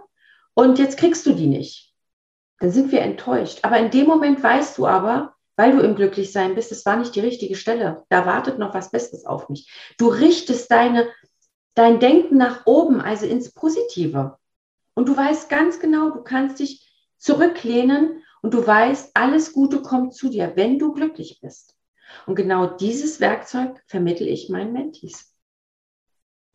und 0.54 0.78
jetzt 0.78 0.98
kriegst 0.98 1.24
du 1.26 1.32
die 1.32 1.46
nicht. 1.46 1.94
Dann 2.58 2.70
sind 2.70 2.92
wir 2.92 3.02
enttäuscht. 3.02 3.60
Aber 3.62 3.78
in 3.78 3.90
dem 3.90 4.06
Moment 4.06 4.42
weißt 4.42 4.78
du 4.78 4.86
aber, 4.86 5.34
weil 5.56 5.72
du 5.72 5.80
im 5.80 5.94
Glücklichsein 5.94 6.54
bist, 6.54 6.72
es 6.72 6.84
war 6.84 6.96
nicht 6.96 7.14
die 7.14 7.20
richtige 7.20 7.54
Stelle. 7.54 8.04
Da 8.08 8.26
wartet 8.26 8.58
noch 8.58 8.74
was 8.74 8.90
Besseres 8.90 9.24
auf 9.24 9.48
mich. 9.48 9.70
Du 9.98 10.08
richtest 10.08 10.70
deine, 10.70 11.08
dein 11.75 12.00
Denken 12.00 12.37
nach 12.37 12.66
oben, 12.66 13.00
also 13.00 13.27
ins 13.27 13.52
Positive. 13.52 14.38
Und 14.94 15.08
du 15.08 15.16
weißt 15.16 15.48
ganz 15.48 15.81
genau, 15.81 16.10
du 16.10 16.22
kannst 16.22 16.60
dich 16.60 16.88
zurücklehnen 17.18 18.22
und 18.42 18.54
du 18.54 18.64
weißt, 18.66 19.12
alles 19.14 19.52
Gute 19.52 19.83
kommt 19.83 20.14
zu 20.14 20.29
dir, 20.29 20.52
wenn 20.54 20.79
du 20.79 20.92
glücklich 20.92 21.40
bist. 21.40 21.75
Und 22.27 22.37
genau 22.37 22.66
dieses 22.66 23.20
Werkzeug 23.20 23.83
vermittel 23.87 24.29
ich 24.29 24.48
meinen 24.48 24.72
Mentees. 24.72 25.35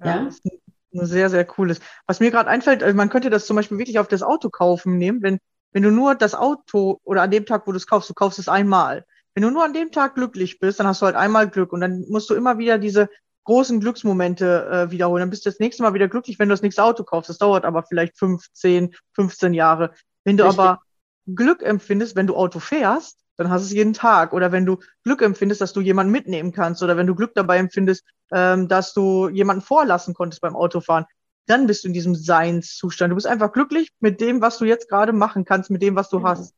Ja. 0.04 0.26
das 0.26 0.36
ist 0.36 0.46
ein 0.94 1.06
sehr, 1.06 1.30
sehr 1.30 1.46
cooles. 1.46 1.80
Was 2.08 2.20
mir 2.20 2.32
gerade 2.32 2.50
einfällt, 2.50 2.82
äh, 2.82 2.94
man 2.94 3.10
könnte 3.10 3.30
das 3.30 3.46
zum 3.46 3.56
Beispiel 3.56 3.78
wirklich 3.78 4.00
auf 4.00 4.08
das 4.08 4.24
Auto 4.24 4.50
kaufen 4.50 4.98
nehmen, 4.98 5.22
wenn, 5.22 5.40
wenn 5.74 5.84
du 5.84 5.92
nur 5.92 6.16
das 6.16 6.36
Auto 6.36 7.00
oder 7.04 7.24
an 7.24 7.32
dem 7.32 7.46
Tag, 7.46 7.68
wo 7.68 7.72
du 7.72 7.78
es 7.78 7.88
kaufst, 7.88 8.10
du 8.10 8.14
kaufst 8.14 8.40
es 8.40 8.48
einmal. 8.48 9.06
Wenn 9.34 9.44
du 9.44 9.52
nur 9.52 9.64
an 9.64 9.74
dem 9.74 9.92
Tag 9.92 10.16
glücklich 10.16 10.60
bist, 10.60 10.80
dann 10.80 10.88
hast 10.88 11.02
du 11.02 11.06
halt 11.06 11.16
einmal 11.16 11.50
Glück 11.50 11.74
und 11.74 11.82
dann 11.82 12.06
musst 12.08 12.30
du 12.30 12.36
immer 12.36 12.58
wieder 12.58 12.78
diese 12.78 13.10
großen 13.46 13.80
Glücksmomente 13.80 14.68
äh, 14.72 14.92
wiederholen. 14.92 15.22
Dann 15.22 15.30
bist 15.30 15.46
du 15.46 15.50
das 15.50 15.60
nächste 15.60 15.84
Mal 15.84 15.94
wieder 15.94 16.08
glücklich, 16.08 16.40
wenn 16.40 16.50
du 16.50 16.54
das 16.54 16.62
nächste 16.62 16.84
Auto 16.84 17.04
kaufst. 17.04 17.30
Das 17.30 17.38
dauert 17.38 17.66
aber 17.66 17.84
vielleicht 17.84 18.18
15, 18.18 18.96
15 19.14 19.54
Jahre. 19.54 19.94
Wenn 20.24 20.38
du 20.38 20.44
Richtig. 20.46 20.60
aber 20.60 20.82
Glück 21.28 21.64
empfindest, 21.64 22.16
wenn 22.16 22.28
du 22.28 22.36
Auto 22.36 22.60
fährst, 22.60 23.18
dann 23.38 23.50
hast 23.50 23.62
du 23.62 23.66
es 23.68 23.74
jeden 23.74 23.94
Tag. 23.94 24.34
Oder 24.34 24.52
wenn 24.52 24.66
du 24.66 24.78
Glück 25.04 25.22
empfindest, 25.22 25.62
dass 25.62 25.74
du 25.74 25.82
jemanden 25.82 26.12
mitnehmen 26.12 26.52
kannst. 26.52 26.84
Oder 26.84 26.98
wenn 26.98 27.08
du 27.08 27.16
Glück 27.16 27.34
dabei 27.36 27.58
empfindest, 27.58 28.04
ähm, 28.32 28.68
dass 28.68 28.94
du 28.94 29.30
jemanden 29.30 29.62
vorlassen 29.64 30.14
konntest 30.14 30.42
beim 30.42 30.56
Autofahren, 30.56 31.06
dann 31.48 31.66
bist 31.66 31.84
du 31.84 31.88
in 31.88 31.94
diesem 31.94 32.16
Seinszustand. 32.16 33.12
Du 33.12 33.16
bist 33.16 33.26
einfach 33.28 33.52
glücklich 33.52 33.90
mit 34.00 34.22
dem, 34.22 34.42
was 34.42 34.58
du 34.58 34.66
jetzt 34.66 34.90
gerade 34.90 35.14
machen 35.14 35.46
kannst, 35.46 35.72
mit 35.72 35.82
dem, 35.82 35.96
was 35.96 36.10
du 36.10 36.20
Mhm. 36.20 36.28
hast. 36.28 36.54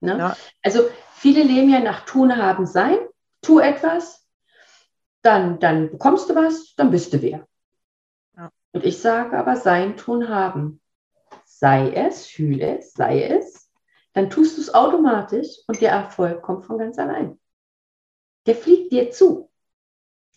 Ne? 0.00 0.18
Ja. 0.18 0.36
Also 0.62 0.88
viele 1.14 1.42
leben 1.42 1.68
ja 1.70 1.80
nach 1.80 2.04
Tun, 2.06 2.34
Haben, 2.36 2.66
Sein. 2.66 2.98
Tu 3.42 3.58
etwas, 3.58 4.25
dann, 5.26 5.58
dann 5.58 5.90
bekommst 5.90 6.30
du 6.30 6.34
was, 6.34 6.74
dann 6.76 6.90
bist 6.90 7.12
du 7.12 7.20
wer. 7.20 7.46
Ja. 8.36 8.50
Und 8.72 8.84
ich 8.84 8.98
sage 8.98 9.36
aber 9.36 9.56
Sein, 9.56 9.96
Tun, 9.96 10.28
Haben. 10.28 10.80
Sei 11.44 11.90
es, 11.92 12.26
fühle 12.26 12.78
es, 12.78 12.92
sei 12.92 13.24
es, 13.24 13.70
dann 14.12 14.30
tust 14.30 14.56
du 14.56 14.62
es 14.62 14.72
automatisch 14.72 15.48
und 15.66 15.80
der 15.80 15.90
Erfolg 15.90 16.42
kommt 16.42 16.66
von 16.66 16.78
ganz 16.78 16.98
allein. 16.98 17.38
Der 18.46 18.54
fliegt 18.54 18.92
dir 18.92 19.10
zu. 19.10 19.50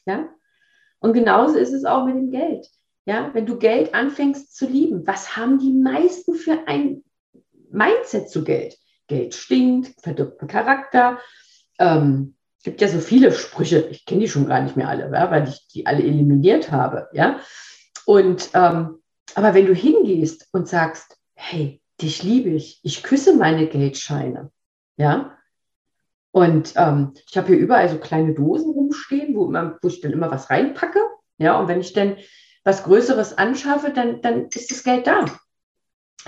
Ja? 0.06 0.30
Und 1.00 1.14
genauso 1.14 1.58
ist 1.58 1.74
es 1.74 1.86
auch 1.86 2.06
mit 2.06 2.16
dem 2.16 2.32
Geld. 2.32 2.68
Ja, 3.06 3.34
wenn 3.34 3.46
du 3.46 3.58
Geld 3.58 3.94
anfängst 3.94 4.56
zu 4.56 4.68
lieben, 4.68 5.06
was 5.06 5.36
haben 5.36 5.60
die 5.60 5.72
meisten 5.72 6.36
für 6.36 6.68
ein 6.68 7.04
Mindset 7.72 8.30
zu 8.30 8.44
Geld? 8.44 8.78
Geld 9.08 9.34
stinkt, 9.34 10.00
verdirbt 10.02 10.42
den 10.42 10.48
Charakter. 10.48 11.20
Ähm, 11.80 12.36
es 12.60 12.64
gibt 12.64 12.82
ja 12.82 12.90
so 12.90 13.00
viele 13.00 13.32
Sprüche, 13.32 13.88
ich 13.90 14.06
kenne 14.06 14.22
die 14.22 14.30
schon 14.30 14.46
gar 14.46 14.62
nicht 14.62 14.76
mehr 14.76 14.90
alle, 14.90 15.12
weil 15.12 15.48
ich 15.48 15.68
die 15.70 15.86
alle 15.86 16.04
eliminiert 16.04 16.72
habe. 16.72 17.08
Ja? 17.14 17.40
Und 18.06 18.50
ähm, 18.54 19.00
aber 19.36 19.54
wenn 19.54 19.66
du 19.66 19.74
hingehst 19.74 20.50
und 20.52 20.68
sagst, 20.68 21.18
hey, 21.36 21.82
dich 22.02 22.24
liebe 22.24 22.50
ich, 22.50 22.80
ich 22.84 23.04
küsse 23.04 23.36
meine 23.36 23.68
Geldscheine, 23.68 24.52
ja, 24.98 25.38
und 26.32 26.74
ähm, 26.76 27.14
ich 27.30 27.38
habe 27.38 27.48
hier 27.48 27.58
überall 27.58 27.90
so 27.90 27.98
kleine 27.98 28.34
Dosen 28.34 28.72
rumstehen, 28.72 29.36
wo, 29.36 29.46
immer, 29.46 29.78
wo 29.82 29.88
ich 29.88 30.02
dann 30.02 30.12
immer 30.12 30.30
was 30.30 30.50
reinpacke, 30.50 31.00
ja, 31.38 31.58
und 31.60 31.68
wenn 31.68 31.80
ich 31.80 31.94
dann 31.94 32.18
was 32.64 32.84
Größeres 32.84 33.38
anschaffe, 33.38 33.92
dann, 33.92 34.22
dann 34.22 34.48
ist 34.50 34.70
das 34.70 34.84
Geld 34.84 35.08
da. 35.08 35.26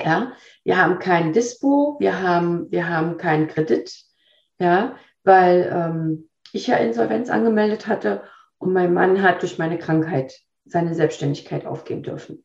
Ja, 0.03 0.31
wir 0.63 0.77
haben 0.77 0.99
kein 0.99 1.33
Dispo, 1.33 1.97
wir 1.99 2.21
haben, 2.21 2.71
wir 2.71 2.87
haben 2.87 3.17
keinen 3.17 3.47
Kredit, 3.47 3.93
ja, 4.57 4.95
weil 5.23 5.69
ähm, 5.73 6.29
ich 6.53 6.67
ja 6.67 6.77
Insolvenz 6.77 7.29
angemeldet 7.29 7.87
hatte 7.87 8.23
und 8.57 8.73
mein 8.73 8.93
Mann 8.93 9.21
hat 9.21 9.41
durch 9.41 9.57
meine 9.57 9.77
Krankheit 9.77 10.39
seine 10.65 10.93
Selbstständigkeit 10.93 11.65
aufgeben 11.65 12.03
dürfen 12.03 12.43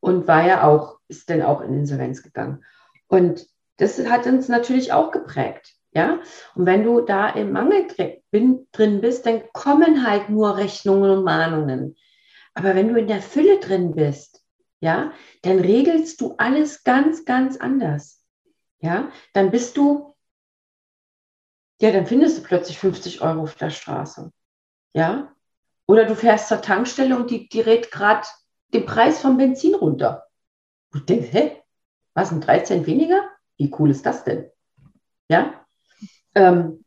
und 0.00 0.26
war 0.26 0.46
ja 0.46 0.66
auch, 0.66 0.98
ist 1.08 1.30
dann 1.30 1.42
auch 1.42 1.60
in 1.60 1.74
Insolvenz 1.74 2.22
gegangen. 2.22 2.64
Und 3.06 3.46
das 3.76 3.98
hat 4.08 4.26
uns 4.26 4.48
natürlich 4.48 4.92
auch 4.92 5.10
geprägt, 5.10 5.74
ja. 5.92 6.20
Und 6.54 6.66
wenn 6.66 6.84
du 6.84 7.00
da 7.00 7.28
im 7.28 7.52
Mangel 7.52 7.86
drin 8.30 9.00
bist, 9.00 9.26
dann 9.26 9.42
kommen 9.52 10.06
halt 10.06 10.28
nur 10.28 10.56
Rechnungen 10.56 11.10
und 11.10 11.24
Mahnungen. 11.24 11.96
Aber 12.54 12.74
wenn 12.74 12.88
du 12.88 12.98
in 12.98 13.06
der 13.06 13.22
Fülle 13.22 13.60
drin 13.60 13.94
bist, 13.94 14.42
ja, 14.80 15.12
dann 15.42 15.60
regelst 15.60 16.20
du 16.20 16.34
alles 16.38 16.84
ganz, 16.84 17.24
ganz 17.24 17.56
anders. 17.56 18.24
Ja, 18.80 19.10
dann 19.32 19.52
bist 19.52 19.76
du, 19.76 20.11
ja, 21.82 21.90
dann 21.90 22.06
findest 22.06 22.38
du 22.38 22.42
plötzlich 22.44 22.78
50 22.78 23.22
Euro 23.22 23.42
auf 23.42 23.56
der 23.56 23.70
Straße. 23.70 24.32
Ja, 24.94 25.34
oder 25.86 26.04
du 26.04 26.14
fährst 26.14 26.46
zur 26.46 26.62
Tankstelle 26.62 27.16
und 27.16 27.28
die, 27.28 27.48
die 27.48 27.60
rät 27.60 27.90
gerade 27.90 28.24
den 28.72 28.86
Preis 28.86 29.20
vom 29.20 29.36
Benzin 29.36 29.74
runter. 29.74 30.28
Und 30.94 31.08
denkst, 31.08 31.30
hä, 31.32 31.60
was, 32.14 32.30
ein 32.30 32.40
3 32.40 32.60
Cent 32.60 32.86
weniger? 32.86 33.28
Wie 33.56 33.74
cool 33.78 33.90
ist 33.90 34.06
das 34.06 34.22
denn? 34.22 34.48
Ja, 35.28 35.66
ähm, 36.36 36.84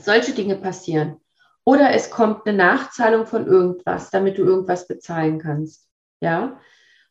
solche 0.00 0.32
Dinge 0.32 0.56
passieren. 0.56 1.20
Oder 1.62 1.92
es 1.92 2.10
kommt 2.10 2.44
eine 2.44 2.56
Nachzahlung 2.56 3.24
von 3.24 3.46
irgendwas, 3.46 4.10
damit 4.10 4.36
du 4.36 4.42
irgendwas 4.42 4.88
bezahlen 4.88 5.38
kannst. 5.38 5.88
Ja, 6.20 6.58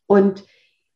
und 0.06 0.44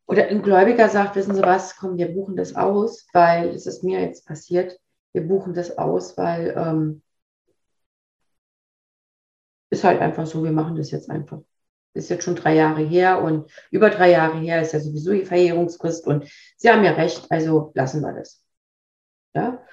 oder 0.06 0.28
ein 0.28 0.42
Gläubiger 0.42 0.90
sagt, 0.90 1.16
wissen 1.16 1.34
Sie 1.34 1.42
was, 1.42 1.76
komm, 1.76 1.96
wir 1.96 2.12
buchen 2.12 2.36
das 2.36 2.54
aus, 2.54 3.06
weil 3.14 3.48
es 3.48 3.64
ist 3.64 3.82
mir 3.82 4.02
jetzt 4.02 4.26
passiert. 4.26 4.78
Wir 5.16 5.26
buchen 5.26 5.54
das 5.54 5.78
aus, 5.78 6.18
weil 6.18 6.52
ähm, 6.58 7.02
ist 9.70 9.82
halt 9.82 10.02
einfach 10.02 10.26
so, 10.26 10.44
wir 10.44 10.52
machen 10.52 10.76
das 10.76 10.90
jetzt 10.90 11.08
einfach. 11.08 11.38
Ist 11.94 12.10
jetzt 12.10 12.24
schon 12.24 12.36
drei 12.36 12.54
Jahre 12.54 12.82
her 12.82 13.22
und 13.22 13.50
über 13.70 13.88
drei 13.88 14.10
Jahre 14.10 14.36
her 14.40 14.60
ist 14.60 14.74
ja 14.74 14.80
sowieso 14.80 15.12
die 15.12 15.24
Verjährungsfrist 15.24 16.06
und 16.06 16.30
Sie 16.58 16.68
haben 16.68 16.84
ja 16.84 16.92
recht, 16.92 17.32
also 17.32 17.72
lassen 17.74 18.02
wir 18.02 18.12
das. 18.12 18.44
Ja, 19.34 19.64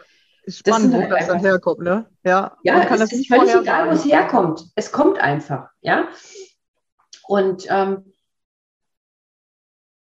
Ist 0.44 0.66
Das 0.66 0.76
spannend, 0.78 0.94
sind 0.94 0.94
wo 0.94 1.02
halt 1.02 1.12
das 1.12 1.28
dann 1.28 1.36
einfach- 1.36 1.50
herkommt, 1.50 1.80
ne? 1.82 2.10
Ja, 2.24 2.58
ja 2.64 2.78
man 2.78 2.88
kann 2.88 3.02
es 3.02 3.10
das 3.10 3.20
ist 3.20 3.28
völlig 3.28 3.54
egal, 3.54 3.90
wo 3.90 3.92
es 3.92 4.06
herkommt. 4.06 4.66
Es 4.76 4.94
kommt 4.94 5.20
einfach, 5.20 5.68
ja. 5.82 6.08
Und 7.28 7.66
ähm, 7.70 8.14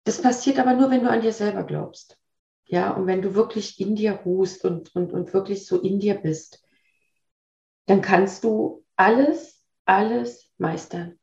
das 0.04 0.22
passiert 0.22 0.60
aber 0.60 0.74
nur, 0.74 0.92
wenn 0.92 1.06
du 1.06 1.10
an 1.10 1.22
dir 1.22 1.32
selber 1.32 1.64
glaubst. 1.64 2.18
Ja, 2.72 2.92
und 2.92 3.06
wenn 3.06 3.22
du 3.22 3.36
wirklich 3.36 3.82
in 3.82 3.98
dir 3.98 4.14
ruhst 4.14 4.64
und, 4.64 4.96
und, 4.96 5.12
und 5.12 5.34
wirklich 5.34 5.68
so 5.68 5.82
in 5.82 6.00
dir 6.00 6.16
bist, 6.16 6.64
dann 7.86 8.02
kannst 8.02 8.46
du 8.46 8.86
alles, 8.96 9.62
alles 9.84 10.50
meistern. 10.58 11.20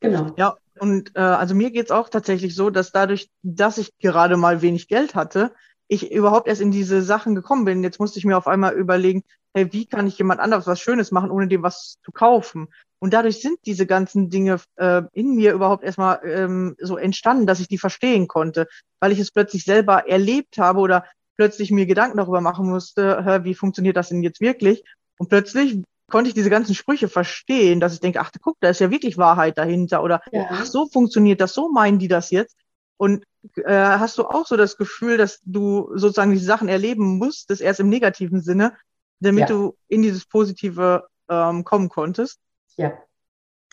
Genau. 0.00 0.34
Ja, 0.36 0.58
und 0.78 1.16
äh, 1.16 1.20
also 1.20 1.54
mir 1.54 1.70
geht's 1.70 1.90
auch 1.90 2.10
tatsächlich 2.10 2.54
so, 2.54 2.68
dass 2.68 2.92
dadurch, 2.92 3.30
dass 3.42 3.78
ich 3.78 3.96
gerade 3.96 4.36
mal 4.36 4.60
wenig 4.60 4.88
Geld 4.88 5.14
hatte, 5.14 5.54
ich 5.88 6.12
überhaupt 6.12 6.46
erst 6.46 6.60
in 6.60 6.70
diese 6.70 7.00
Sachen 7.00 7.34
gekommen 7.34 7.64
bin. 7.64 7.82
Jetzt 7.82 7.98
musste 7.98 8.18
ich 8.18 8.26
mir 8.26 8.36
auf 8.36 8.46
einmal 8.46 8.74
überlegen, 8.74 9.24
hey, 9.54 9.72
wie 9.72 9.86
kann 9.86 10.06
ich 10.06 10.18
jemand 10.18 10.38
anderes 10.38 10.66
was 10.66 10.80
Schönes 10.80 11.12
machen, 11.12 11.30
ohne 11.30 11.48
dem 11.48 11.62
was 11.62 11.96
zu 12.04 12.12
kaufen? 12.12 12.68
Und 13.02 13.14
dadurch 13.14 13.40
sind 13.40 13.58
diese 13.64 13.86
ganzen 13.86 14.28
Dinge 14.28 14.60
äh, 14.76 15.02
in 15.12 15.34
mir 15.34 15.52
überhaupt 15.54 15.82
erstmal 15.82 16.20
ähm, 16.24 16.76
so 16.78 16.96
entstanden, 16.98 17.46
dass 17.46 17.60
ich 17.60 17.68
die 17.68 17.78
verstehen 17.78 18.28
konnte, 18.28 18.68
weil 19.00 19.10
ich 19.12 19.18
es 19.18 19.30
plötzlich 19.30 19.64
selber 19.64 20.06
erlebt 20.08 20.58
habe 20.58 20.80
oder 20.80 21.06
plötzlich 21.36 21.70
mir 21.70 21.86
Gedanken 21.86 22.18
darüber 22.18 22.42
machen 22.42 22.68
musste, 22.68 23.24
hä, 23.24 23.40
wie 23.44 23.54
funktioniert 23.54 23.96
das 23.96 24.10
denn 24.10 24.22
jetzt 24.22 24.42
wirklich? 24.42 24.84
Und 25.18 25.28
plötzlich 25.30 25.82
konnte 26.10 26.28
ich 26.28 26.34
diese 26.34 26.50
ganzen 26.50 26.74
Sprüche 26.74 27.08
verstehen, 27.08 27.80
dass 27.80 27.94
ich 27.94 28.00
denke, 28.00 28.20
ach, 28.20 28.30
guck, 28.42 28.58
da 28.60 28.68
ist 28.68 28.80
ja 28.80 28.90
wirklich 28.90 29.16
Wahrheit 29.16 29.56
dahinter 29.56 30.02
oder 30.02 30.20
Ja. 30.32 30.46
ach, 30.50 30.66
so 30.66 30.86
funktioniert 30.86 31.40
das, 31.40 31.54
so 31.54 31.70
meinen 31.70 31.98
die 31.98 32.08
das 32.08 32.30
jetzt. 32.30 32.56
Und 32.98 33.24
äh, 33.56 33.72
hast 33.72 34.18
du 34.18 34.26
auch 34.26 34.46
so 34.46 34.58
das 34.58 34.76
Gefühl, 34.76 35.16
dass 35.16 35.40
du 35.44 35.90
sozusagen 35.94 36.32
diese 36.32 36.44
Sachen 36.44 36.68
erleben 36.68 37.16
musstest, 37.16 37.62
erst 37.62 37.80
im 37.80 37.88
negativen 37.88 38.42
Sinne, 38.42 38.76
damit 39.20 39.48
Ja. 39.48 39.56
du 39.56 39.76
in 39.88 40.02
dieses 40.02 40.26
Positive 40.26 41.06
ähm, 41.30 41.64
kommen 41.64 41.88
konntest? 41.88 42.38
Ja. 42.80 42.98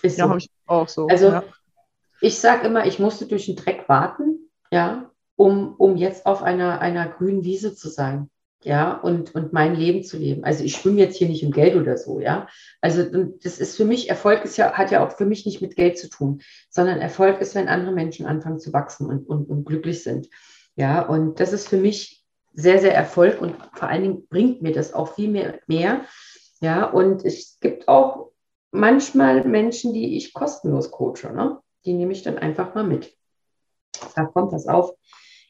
Ist 0.01 0.17
Ja, 0.17 0.27
so. 0.27 0.35
ich 0.35 0.49
auch 0.67 0.87
so. 0.87 1.07
Also 1.07 1.27
ja. 1.27 1.43
ich 2.21 2.37
sage 2.39 2.67
immer, 2.67 2.85
ich 2.85 2.99
musste 2.99 3.25
durch 3.25 3.45
den 3.45 3.55
Dreck 3.55 3.87
warten, 3.87 4.49
ja, 4.69 5.09
um, 5.35 5.75
um 5.77 5.95
jetzt 5.95 6.25
auf 6.25 6.43
einer, 6.43 6.81
einer 6.81 7.07
grünen 7.07 7.43
Wiese 7.43 7.73
zu 7.73 7.89
sein, 7.89 8.29
ja, 8.63 8.93
und, 8.93 9.33
und 9.33 9.53
mein 9.53 9.75
Leben 9.75 10.03
zu 10.03 10.17
leben. 10.17 10.43
Also 10.43 10.63
ich 10.63 10.75
schwimme 10.75 10.99
jetzt 10.99 11.15
hier 11.15 11.29
nicht 11.29 11.43
im 11.43 11.51
Geld 11.51 11.75
oder 11.75 11.97
so, 11.97 12.19
ja. 12.19 12.47
Also 12.81 13.03
das 13.41 13.59
ist 13.59 13.77
für 13.77 13.85
mich, 13.85 14.09
Erfolg 14.09 14.43
ist 14.43 14.57
ja, 14.57 14.73
hat 14.73 14.91
ja 14.91 15.05
auch 15.05 15.11
für 15.11 15.25
mich 15.25 15.45
nicht 15.45 15.61
mit 15.61 15.75
Geld 15.75 15.97
zu 15.97 16.09
tun, 16.09 16.41
sondern 16.69 16.99
Erfolg 16.99 17.39
ist, 17.39 17.55
wenn 17.55 17.69
andere 17.69 17.93
Menschen 17.93 18.25
anfangen 18.25 18.59
zu 18.59 18.73
wachsen 18.73 19.07
und, 19.07 19.27
und, 19.29 19.49
und 19.49 19.63
glücklich 19.65 20.03
sind. 20.03 20.27
Ja, 20.75 21.01
und 21.01 21.39
das 21.39 21.53
ist 21.53 21.69
für 21.69 21.77
mich 21.77 22.25
sehr, 22.53 22.79
sehr 22.79 22.93
Erfolg 22.93 23.41
und 23.41 23.55
vor 23.73 23.87
allen 23.87 24.01
Dingen 24.01 24.27
bringt 24.27 24.61
mir 24.61 24.73
das 24.73 24.93
auch 24.93 25.13
viel 25.13 25.29
mehr, 25.29 25.59
mehr. 25.67 26.01
Ja, 26.59 26.85
und 26.85 27.23
es 27.23 27.59
gibt 27.61 27.87
auch 27.87 28.26
manchmal 28.77 29.43
Menschen, 29.45 29.93
die 29.93 30.17
ich 30.17 30.33
kostenlos 30.33 30.91
coache, 30.91 31.31
ne? 31.33 31.59
Die 31.85 31.93
nehme 31.93 32.11
ich 32.11 32.23
dann 32.23 32.37
einfach 32.37 32.75
mal 32.75 32.83
mit. 32.83 33.15
Sag, 34.15 34.33
komm, 34.33 34.49
pass 34.49 34.67
auf, 34.67 34.93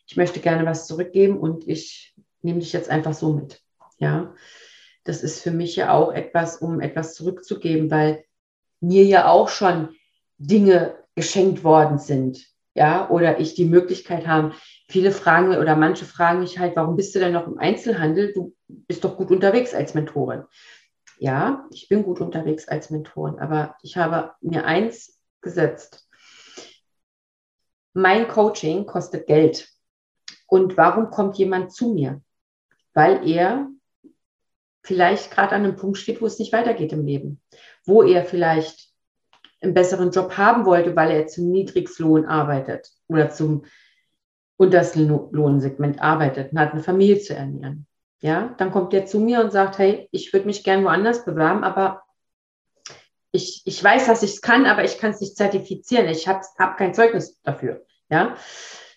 ich 0.08 0.18
möchte 0.18 0.40
gerne 0.40 0.66
was 0.66 0.88
zurückgeben 0.88 1.38
und 1.38 1.68
ich 1.68 2.16
nehme 2.42 2.60
dich 2.60 2.74
jetzt 2.74 2.90
einfach 2.90 3.14
so 3.14 3.34
mit. 3.34 3.62
Ja, 4.00 4.34
das 5.04 5.24
ist 5.24 5.42
für 5.42 5.52
mich 5.52 5.76
ja 5.76 5.94
auch 5.94 6.14
etwas, 6.14 6.58
um 6.58 6.80
etwas 6.80 7.16
zurückzugeben, 7.16 7.90
weil 7.92 8.24
mir 8.80 9.04
ja 9.04 9.28
auch 9.28 9.50
schon 9.50 9.96
Dinge 10.38 10.96
geschenkt 11.16 11.64
worden 11.64 11.98
sind. 11.98 12.46
Ja, 12.76 13.10
oder 13.10 13.40
ich 13.40 13.56
die 13.56 13.66
Möglichkeit 13.66 14.28
habe, 14.28 14.54
viele 14.88 15.12
fragen 15.12 15.58
oder 15.58 15.76
manche 15.76 16.06
fragen 16.06 16.42
mich 16.42 16.60
halt, 16.60 16.76
warum 16.76 16.96
bist 16.96 17.16
du 17.16 17.20
denn 17.20 17.34
noch 17.34 17.48
im 17.48 17.58
Einzelhandel? 17.58 18.34
Du 18.34 18.54
bist 18.68 19.04
doch 19.04 19.18
gut 19.18 19.32
unterwegs 19.32 19.74
als 19.74 19.96
Mentorin. 19.96 20.44
Ja, 21.20 21.66
ich 21.72 21.90
bin 21.90 22.04
gut 22.04 22.22
unterwegs 22.22 22.68
als 22.68 22.90
Mentorin, 22.90 23.40
aber 23.40 23.76
ich 23.82 23.98
habe 23.98 24.34
mir 24.42 24.66
eins 24.66 25.20
gesetzt. 25.42 26.08
Mein 27.94 28.28
Coaching 28.28 28.86
kostet 28.86 29.26
Geld. 29.26 29.68
Und 30.46 30.78
warum 30.78 31.10
kommt 31.10 31.38
jemand 31.38 31.74
zu 31.74 31.94
mir? 31.94 32.22
Weil 32.94 33.28
er 33.28 33.68
vielleicht 34.84 35.32
gerade 35.32 35.56
an 35.56 35.64
einem 35.64 35.76
Punkt 35.76 35.98
steht, 35.98 36.22
wo 36.22 36.28
es 36.28 36.40
nicht 36.40 36.54
weitergeht 36.54 36.94
im 36.94 37.06
Leben, 37.06 37.42
wo 37.84 38.04
er 38.04 38.24
vielleicht 38.24 38.94
einen 39.62 39.74
besseren 39.74 40.12
Job 40.12 40.38
haben 40.38 40.66
wollte, 40.66 40.96
weil 40.96 41.12
er 41.12 41.28
zum 41.28 41.50
Niedrigstlohn 41.50 42.26
arbeitet 42.26 42.92
oder 43.08 43.30
zum 43.32 43.66
und 44.58 44.74
das 44.74 44.96
Lo- 44.96 45.30
Lohnsegment 45.32 46.02
arbeitet 46.02 46.52
und 46.52 46.60
hat 46.60 46.74
eine 46.74 46.84
Familie 46.84 47.20
zu 47.20 47.36
ernähren. 47.36 47.87
Ja, 48.20 48.56
dann 48.58 48.72
kommt 48.72 48.94
der 48.94 49.06
zu 49.06 49.20
mir 49.20 49.42
und 49.42 49.52
sagt, 49.52 49.78
hey, 49.78 50.10
ich 50.12 50.34
würde 50.34 50.48
mich 50.48 50.64
gern 50.64 50.84
woanders 50.84 51.24
bewerben, 51.24 51.64
aber 51.64 52.04
ich, 53.32 53.62
ich 53.66 53.84
weiß, 53.84 54.08
dass 54.08 54.24
ich 54.24 54.32
es 54.32 54.42
kann, 54.42 54.66
aber 54.66 54.84
ich 54.84 54.98
kann 54.98 55.12
es 55.12 55.22
nicht 55.22 55.38
zertifizieren. 55.38 56.08
Ich 56.08 56.28
habe 56.28 56.42
hab 56.58 56.78
kein 56.78 56.94
Zeugnis 56.94 57.40
dafür. 57.44 57.86
Ja, 58.10 58.36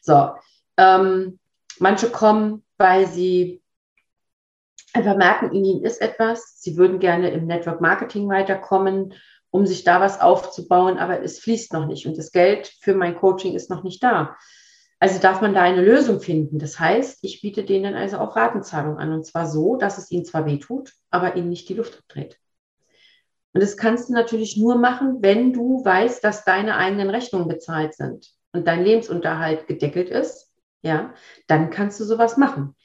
so. 0.01 0.31
Ähm, 0.77 1.39
manche 1.79 2.11
kommen, 2.11 2.65
weil 2.79 3.07
sie 3.07 3.63
einfach 4.95 5.17
merken, 5.17 5.53
in 5.53 5.65
ihnen 5.65 5.85
ist 5.85 6.01
etwas. 6.01 6.61
Sie 6.61 6.77
würden 6.77 6.99
gerne 6.99 7.31
im 7.31 7.47
Network 7.47 7.81
Marketing 7.81 8.29
weiterkommen, 8.29 9.15
um 9.51 9.67
sich 9.67 9.85
da 9.85 10.01
was 10.01 10.21
aufzubauen, 10.21 10.99
aber 10.99 11.23
es 11.23 11.41
fließt 11.41 11.73
noch 11.73 11.87
nicht 11.87 12.07
und 12.07 12.17
das 12.17 12.33
Geld 12.33 12.73
für 12.81 12.95
mein 12.95 13.17
Coaching 13.17 13.55
ist 13.55 13.69
noch 13.69 13.83
nicht 13.83 14.03
da. 14.03 14.37
Also 15.01 15.19
darf 15.19 15.41
man 15.41 15.55
da 15.55 15.63
eine 15.63 15.83
Lösung 15.83 16.21
finden. 16.21 16.59
Das 16.59 16.79
heißt, 16.79 17.21
ich 17.23 17.41
biete 17.41 17.65
denen 17.65 17.95
also 17.95 18.19
auch 18.19 18.37
Ratenzahlung 18.37 18.99
an 18.99 19.13
und 19.13 19.25
zwar 19.25 19.47
so, 19.47 19.77
dass 19.77 19.97
es 19.97 20.11
ihnen 20.11 20.27
zwar 20.27 20.45
wehtut, 20.45 20.93
aber 21.11 21.37
ihnen 21.37 21.49
nicht 21.49 21.71
die 21.71 21.75
Luft 21.75 21.99
abdreht. 21.99 22.39
Und 23.53 23.63
das 23.63 23.79
kannst 23.79 24.11
du 24.11 24.13
natürlich 24.13 24.59
nur 24.59 24.77
machen, 24.77 25.23
wenn 25.23 25.55
du 25.55 25.83
weißt, 25.83 26.23
dass 26.23 26.45
deine 26.45 26.77
eigenen 26.77 27.09
Rechnungen 27.09 27.49
bezahlt 27.49 27.95
sind 27.95 28.31
und 28.53 28.67
dein 28.67 28.85
Lebensunterhalt 28.85 29.67
gedeckelt 29.67 30.11
ist. 30.11 30.53
Ja, 30.83 31.15
dann 31.47 31.71
kannst 31.71 31.99
du 31.99 32.05
sowas 32.05 32.37
machen. 32.37 32.77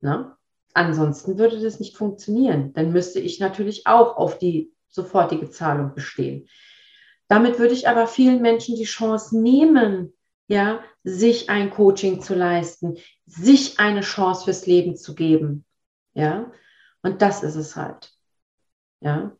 Ne? 0.00 0.34
Ansonsten 0.74 1.38
würde 1.38 1.60
das 1.60 1.80
nicht 1.80 1.96
funktionieren. 1.96 2.72
Dann 2.72 2.92
müsste 2.92 3.20
ich 3.20 3.40
natürlich 3.40 3.86
auch 3.86 4.16
auf 4.16 4.38
die 4.38 4.72
sofortige 4.88 5.50
Zahlung 5.50 5.94
bestehen. 5.94 6.48
Damit 7.28 7.58
würde 7.58 7.74
ich 7.74 7.88
aber 7.88 8.06
vielen 8.06 8.42
Menschen 8.42 8.76
die 8.76 8.84
Chance 8.84 9.38
nehmen, 9.38 10.12
ja, 10.46 10.80
sich 11.04 11.50
ein 11.50 11.70
Coaching 11.70 12.20
zu 12.20 12.34
leisten, 12.34 12.96
sich 13.26 13.78
eine 13.78 14.00
Chance 14.02 14.44
fürs 14.44 14.66
Leben 14.66 14.96
zu 14.96 15.14
geben. 15.14 15.64
Ja, 16.14 16.52
und 17.02 17.22
das 17.22 17.42
ist 17.42 17.56
es 17.56 17.76
halt. 17.76 18.12
Ja. 19.00 19.32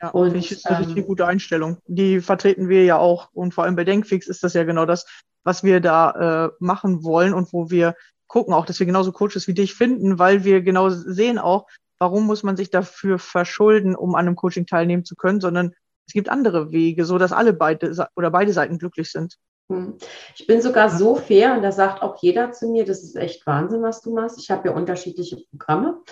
Ja, 0.00 0.08
Und, 0.08 0.30
finde 0.30 0.38
ich 0.40 0.50
ist 0.50 0.66
eine 0.66 0.78
ähm, 0.78 0.84
richtig 0.84 1.06
gute 1.06 1.26
Einstellung. 1.26 1.78
Die 1.86 2.20
vertreten 2.20 2.68
wir 2.68 2.84
ja 2.84 2.98
auch. 2.98 3.28
Und 3.32 3.54
vor 3.54 3.64
allem 3.64 3.76
bei 3.76 3.84
Denkfix 3.84 4.26
ist 4.26 4.42
das 4.42 4.54
ja 4.54 4.64
genau 4.64 4.84
das, 4.84 5.06
was 5.44 5.62
wir 5.62 5.80
da 5.80 6.46
äh, 6.46 6.50
machen 6.58 7.04
wollen 7.04 7.34
und 7.34 7.52
wo 7.52 7.70
wir 7.70 7.94
gucken 8.26 8.54
auch, 8.54 8.66
dass 8.66 8.80
wir 8.80 8.86
genauso 8.86 9.12
Coaches 9.12 9.46
wie 9.46 9.54
dich 9.54 9.74
finden, 9.74 10.18
weil 10.18 10.42
wir 10.42 10.62
genau 10.62 10.88
sehen 10.88 11.38
auch, 11.38 11.68
warum 11.98 12.26
muss 12.26 12.42
man 12.42 12.56
sich 12.56 12.70
dafür 12.70 13.18
verschulden, 13.18 13.94
um 13.94 14.14
an 14.14 14.26
einem 14.26 14.36
Coaching 14.36 14.66
teilnehmen 14.66 15.04
zu 15.04 15.14
können, 15.14 15.40
sondern 15.40 15.72
es 16.06 16.14
gibt 16.14 16.28
andere 16.28 16.72
Wege, 16.72 17.04
so 17.04 17.18
dass 17.18 17.32
alle 17.32 17.52
beide 17.52 18.08
oder 18.16 18.30
beide 18.30 18.52
Seiten 18.52 18.78
glücklich 18.78 19.12
sind. 19.12 19.36
Hm. 19.72 19.96
Ich 20.36 20.46
bin 20.46 20.60
sogar 20.60 20.90
so 20.90 21.16
fair 21.16 21.54
und 21.54 21.62
da 21.62 21.72
sagt 21.72 22.02
auch 22.02 22.20
jeder 22.22 22.52
zu 22.52 22.68
mir, 22.68 22.84
das 22.84 23.02
ist 23.02 23.16
echt 23.16 23.46
Wahnsinn, 23.46 23.82
was 23.82 24.02
du 24.02 24.14
machst. 24.14 24.38
Ich 24.38 24.50
habe 24.50 24.68
ja 24.68 24.74
unterschiedliche 24.74 25.38
Programme. 25.50 26.02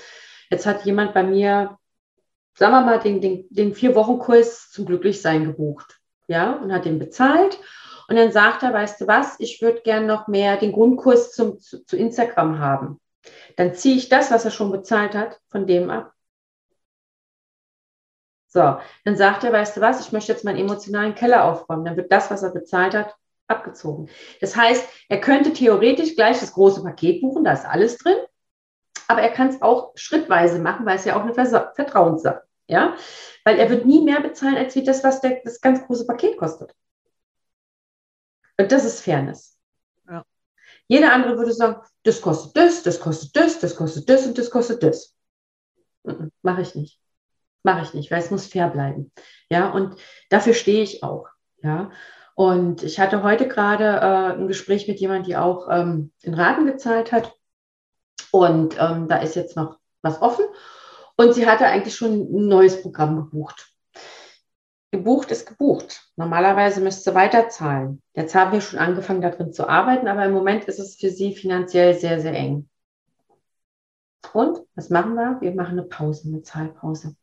Jetzt 0.50 0.64
hat 0.66 0.86
jemand 0.86 1.12
bei 1.12 1.22
mir, 1.22 1.78
sagen 2.54 2.72
wir 2.72 2.80
mal, 2.80 2.98
den, 2.98 3.20
den, 3.20 3.46
den 3.50 3.74
Vier-Wochen-Kurs 3.74 4.70
zum 4.70 4.86
Glücklichsein 4.86 5.44
gebucht. 5.44 6.00
Ja, 6.26 6.54
und 6.54 6.72
hat 6.72 6.86
den 6.86 6.98
bezahlt. 6.98 7.58
Und 8.08 8.16
dann 8.16 8.32
sagt 8.32 8.62
er, 8.62 8.72
weißt 8.72 9.00
du 9.02 9.06
was, 9.06 9.38
ich 9.38 9.60
würde 9.60 9.82
gern 9.82 10.06
noch 10.06 10.26
mehr 10.26 10.56
den 10.56 10.72
Grundkurs 10.72 11.32
zum, 11.32 11.60
zu, 11.60 11.84
zu 11.84 11.96
Instagram 11.96 12.58
haben. 12.58 12.98
Dann 13.56 13.74
ziehe 13.74 13.96
ich 13.96 14.08
das, 14.08 14.30
was 14.30 14.44
er 14.44 14.50
schon 14.50 14.72
bezahlt 14.72 15.14
hat, 15.14 15.38
von 15.48 15.66
dem 15.66 15.90
ab. 15.90 16.12
So, 18.48 18.78
dann 19.04 19.16
sagt 19.16 19.44
er, 19.44 19.52
weißt 19.52 19.76
du 19.76 19.80
was, 19.80 20.00
ich 20.00 20.12
möchte 20.12 20.32
jetzt 20.32 20.44
meinen 20.44 20.58
emotionalen 20.58 21.14
Keller 21.14 21.44
aufräumen. 21.44 21.84
Dann 21.84 21.96
wird 21.96 22.10
das, 22.10 22.30
was 22.30 22.42
er 22.42 22.50
bezahlt 22.50 22.94
hat, 22.94 23.14
abgezogen. 23.50 24.08
Das 24.40 24.56
heißt, 24.56 24.88
er 25.08 25.20
könnte 25.20 25.52
theoretisch 25.52 26.14
gleich 26.14 26.40
das 26.40 26.52
große 26.52 26.82
Paket 26.82 27.20
buchen, 27.20 27.44
da 27.44 27.52
ist 27.52 27.66
alles 27.66 27.98
drin, 27.98 28.16
aber 29.08 29.22
er 29.22 29.30
kann 29.30 29.48
es 29.48 29.60
auch 29.60 29.92
schrittweise 29.96 30.58
machen, 30.58 30.86
weil 30.86 30.96
es 30.96 31.04
ja 31.04 31.16
auch 31.16 31.22
eine 31.22 31.34
Versa- 31.34 31.72
Vertrauenssache, 31.74 32.42
ja, 32.68 32.96
weil 33.44 33.58
er 33.58 33.68
wird 33.70 33.86
nie 33.86 34.02
mehr 34.02 34.20
bezahlen 34.20 34.56
als 34.56 34.74
wie 34.76 34.84
das, 34.84 35.02
was 35.02 35.20
der, 35.20 35.40
das 35.44 35.60
ganz 35.60 35.84
große 35.86 36.06
Paket 36.06 36.36
kostet. 36.38 36.74
Und 38.58 38.70
das 38.70 38.84
ist 38.84 39.00
Fairness. 39.00 39.58
Ja. 40.08 40.24
Jeder 40.86 41.12
andere 41.12 41.36
würde 41.36 41.52
sagen, 41.52 41.80
das 42.04 42.20
kostet 42.20 42.56
das, 42.56 42.82
das 42.82 43.00
kostet 43.00 43.34
das, 43.34 43.58
das 43.58 43.74
kostet 43.74 44.08
das 44.08 44.26
und 44.26 44.38
das 44.38 44.50
kostet 44.50 44.82
das. 44.82 45.16
Mache 46.42 46.62
ich 46.62 46.74
nicht. 46.74 47.00
Mache 47.62 47.82
ich 47.82 47.94
nicht, 47.94 48.10
weil 48.10 48.20
es 48.20 48.30
muss 48.30 48.46
fair 48.46 48.68
bleiben. 48.68 49.12
Ja, 49.50 49.70
und 49.70 49.96
dafür 50.30 50.54
stehe 50.54 50.82
ich 50.82 51.02
auch. 51.02 51.28
Ja, 51.62 51.90
und 52.34 52.82
ich 52.82 52.98
hatte 52.98 53.22
heute 53.22 53.48
gerade 53.48 53.84
äh, 53.84 54.38
ein 54.38 54.48
Gespräch 54.48 54.88
mit 54.88 55.00
jemandem, 55.00 55.24
die 55.24 55.36
auch 55.36 55.68
ähm, 55.70 56.12
den 56.24 56.34
Raten 56.34 56.66
gezahlt 56.66 57.12
hat. 57.12 57.34
Und 58.30 58.76
ähm, 58.80 59.08
da 59.08 59.18
ist 59.18 59.36
jetzt 59.36 59.56
noch 59.56 59.78
was 60.02 60.22
offen. 60.22 60.44
Und 61.16 61.34
sie 61.34 61.46
hatte 61.46 61.66
eigentlich 61.66 61.94
schon 61.94 62.12
ein 62.12 62.48
neues 62.48 62.80
Programm 62.80 63.16
gebucht. 63.16 63.70
Gebucht 64.90 65.30
ist 65.30 65.46
gebucht. 65.46 66.10
Normalerweise 66.16 66.80
müsste 66.80 67.10
sie 67.10 67.14
weiterzahlen. 67.14 68.02
Jetzt 68.14 68.34
haben 68.34 68.52
wir 68.52 68.60
schon 68.60 68.78
angefangen, 68.78 69.20
darin 69.20 69.52
zu 69.52 69.68
arbeiten, 69.68 70.08
aber 70.08 70.24
im 70.24 70.32
Moment 70.32 70.64
ist 70.64 70.78
es 70.80 70.96
für 70.96 71.10
sie 71.10 71.34
finanziell 71.34 71.94
sehr, 71.94 72.20
sehr 72.20 72.34
eng. 72.34 72.68
Und 74.32 74.60
was 74.74 74.90
machen 74.90 75.14
wir? 75.14 75.38
Wir 75.40 75.54
machen 75.54 75.78
eine 75.78 75.88
Pause, 75.88 76.28
eine 76.28 76.42
Zahlpause. 76.42 77.14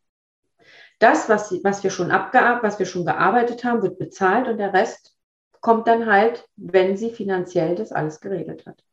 Das, 0.99 1.29
was, 1.29 1.51
was 1.63 1.83
wir 1.83 1.91
schon 1.91 2.11
abgearbeitet, 2.11 2.63
was 2.63 2.79
wir 2.79 2.85
schon 2.85 3.05
gearbeitet 3.05 3.63
haben, 3.63 3.83
wird 3.83 3.99
bezahlt 3.99 4.47
und 4.47 4.57
der 4.57 4.73
Rest 4.73 5.15
kommt 5.61 5.87
dann 5.87 6.05
halt, 6.05 6.47
wenn 6.55 6.97
sie 6.97 7.11
finanziell 7.11 7.75
das 7.75 7.91
alles 7.91 8.19
geregelt 8.19 8.65
hat. 8.65 8.83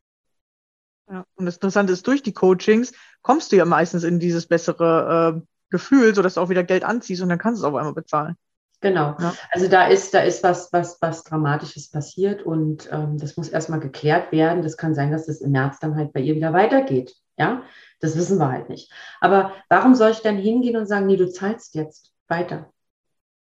Ja. 1.11 1.27
Und 1.35 1.47
das 1.47 1.57
Interessante 1.57 1.93
ist, 1.93 2.07
durch 2.07 2.23
die 2.23 2.33
Coachings 2.33 2.93
kommst 3.23 3.53
du 3.53 3.57
ja 3.57 3.65
meistens 3.65 4.05
in 4.05 4.19
dieses 4.19 4.47
bessere 4.47 5.37
äh, 5.37 5.47
Gefühl, 5.71 6.15
sodass 6.15 6.35
du 6.35 6.41
auch 6.41 6.49
wieder 6.49 6.65
Geld 6.65 6.85
anziehst 6.85 7.23
und 7.23 7.29
dann 7.29 7.39
kannst 7.39 7.63
du 7.63 7.67
es 7.67 7.71
auf 7.71 7.77
einmal 7.77 7.95
bezahlen. 7.95 8.37
Genau. 8.85 9.17
Ja. 9.19 9.35
Also 9.51 9.67
da 9.67 9.87
ist, 9.87 10.13
da 10.13 10.21
ist 10.21 10.43
was, 10.43 10.71
was, 10.71 11.01
was 11.01 11.25
Dramatisches 11.25 11.91
passiert 11.91 12.43
und 12.43 12.87
ähm, 12.93 13.17
das 13.17 13.39
muss 13.39 13.49
erstmal 13.49 13.81
geklärt 13.81 14.31
werden. 14.31 14.63
Das 14.63 14.77
kann 14.77 14.95
sein, 14.95 15.11
dass 15.11 15.25
das 15.25 15.41
im 15.41 15.53
März 15.53 15.79
dann 15.79 15.97
halt 15.97 16.13
bei 16.13 16.21
ihr 16.21 16.35
wieder 16.35 16.53
weitergeht. 16.53 17.17
Ja, 17.39 17.63
das 18.01 18.15
wissen 18.15 18.39
wir 18.39 18.53
halt 18.53 18.69
nicht. 18.69 18.93
Aber 19.23 19.53
warum 19.71 19.95
soll 19.95 20.11
ich 20.11 20.21
dann 20.21 20.37
hingehen 20.37 20.77
und 20.77 20.85
sagen, 20.85 21.07
nee, 21.07 21.17
du 21.17 21.31
zahlst 21.31 21.75
jetzt 21.75 22.13
weiter? 22.29 22.71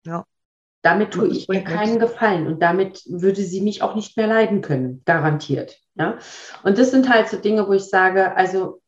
Ja. 0.07 0.25
Damit 0.83 1.11
tue 1.11 1.27
ich 1.27 1.49
ihr 1.49 1.65
keinen 1.65 1.99
Gefallen 1.99 2.47
und 2.47 2.63
damit 2.63 3.03
würde 3.09 3.43
sie 3.43 3.61
mich 3.61 3.83
auch 3.83 3.97
nicht 3.97 4.17
mehr 4.17 4.29
leiden 4.29 4.61
können, 4.63 5.03
garantiert. 5.05 5.81
Ja, 5.97 6.19
und 6.63 6.79
das 6.79 6.93
sind 6.93 7.09
halt 7.13 7.29
so 7.29 7.39
Dinge, 7.39 7.67
wo 7.67 7.73
ich 7.73 7.87
sage, 7.87 8.37
also 8.37 8.81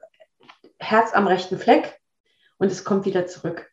Herz 0.78 1.12
am 1.12 1.26
rechten 1.26 1.58
Fleck 1.58 2.00
und 2.58 2.70
es 2.70 2.84
kommt 2.84 3.04
wieder 3.04 3.26
zurück. 3.26 3.68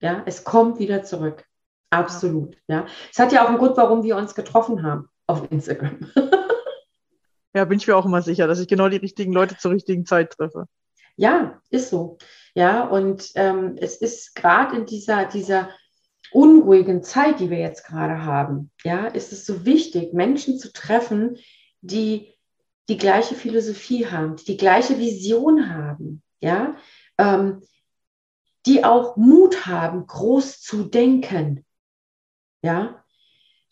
Ja, 0.00 0.22
es 0.24 0.44
kommt 0.44 0.78
wieder 0.78 1.02
zurück. 1.02 1.45
Absolut. 1.90 2.56
Ja, 2.68 2.86
es 3.10 3.18
hat 3.18 3.32
ja 3.32 3.44
auch 3.44 3.48
einen 3.48 3.58
Grund, 3.58 3.76
warum 3.76 4.02
wir 4.02 4.16
uns 4.16 4.34
getroffen 4.34 4.82
haben 4.82 5.08
auf 5.26 5.50
Instagram. 5.50 6.10
Ja, 7.56 7.64
bin 7.64 7.78
ich 7.78 7.86
mir 7.86 7.96
auch 7.96 8.04
immer 8.04 8.20
sicher, 8.20 8.46
dass 8.46 8.60
ich 8.60 8.68
genau 8.68 8.90
die 8.90 8.98
richtigen 8.98 9.32
Leute 9.32 9.56
zur 9.56 9.70
richtigen 9.70 10.04
Zeit 10.04 10.30
treffe. 10.32 10.66
Ja, 11.16 11.62
ist 11.70 11.88
so. 11.88 12.18
Ja, 12.54 12.84
und 12.84 13.30
ähm, 13.34 13.76
es 13.80 13.96
ist 13.96 14.34
gerade 14.34 14.76
in 14.76 14.84
dieser, 14.84 15.24
dieser 15.24 15.70
unruhigen 16.32 17.02
Zeit, 17.02 17.40
die 17.40 17.48
wir 17.48 17.58
jetzt 17.58 17.86
gerade 17.86 18.24
haben, 18.24 18.70
ja, 18.84 19.06
ist 19.06 19.32
es 19.32 19.46
so 19.46 19.64
wichtig, 19.64 20.12
Menschen 20.12 20.58
zu 20.58 20.70
treffen, 20.70 21.38
die 21.80 22.34
die 22.88 22.98
gleiche 22.98 23.34
Philosophie 23.34 24.06
haben, 24.06 24.36
die 24.36 24.44
die 24.44 24.56
gleiche 24.58 24.98
Vision 24.98 25.70
haben, 25.70 26.22
ja, 26.40 26.76
ähm, 27.16 27.62
die 28.66 28.84
auch 28.84 29.16
Mut 29.16 29.66
haben, 29.66 30.06
groß 30.06 30.60
zu 30.60 30.84
denken, 30.84 31.64
ja. 32.62 33.04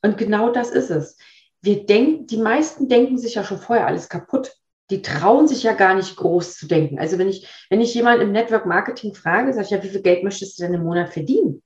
Und 0.03 0.19
genau 0.19 0.51
das 0.51 0.71
ist 0.71 0.91
es. 0.91 1.17
Wir 1.63 1.87
denken, 1.87 2.27
die 2.27 2.37
meisten 2.37 2.89
denken 2.89 3.17
sich 3.17 3.37
ja 3.37 3.45
schon 3.45 3.59
vorher 3.59 3.87
alles 3.87 4.09
kaputt. 4.09 4.55
Die 4.91 5.01
trauen 5.01 5.49
sich 5.49 5.63
ja 5.63 5.73
gar 5.73 5.95
nicht 5.95 6.17
groß 6.17 6.59
zu 6.59 6.67
denken. 6.67 6.99
Also 6.99 7.19
wenn 7.19 7.29
ich, 7.29 7.49
wenn 7.71 7.81
ich 7.81 7.95
jemanden 7.95 8.23
im 8.23 8.33
Network 8.33 8.67
Marketing 8.67 9.15
frage, 9.15 9.53
sage 9.55 9.65
ich 9.65 9.71
ja, 9.71 9.83
wie 9.83 9.89
viel 9.89 10.03
Geld 10.03 10.25
möchtest 10.25 10.59
du 10.59 10.63
denn 10.63 10.75
im 10.75 10.83
Monat 10.83 11.11
verdienen? 11.11 11.63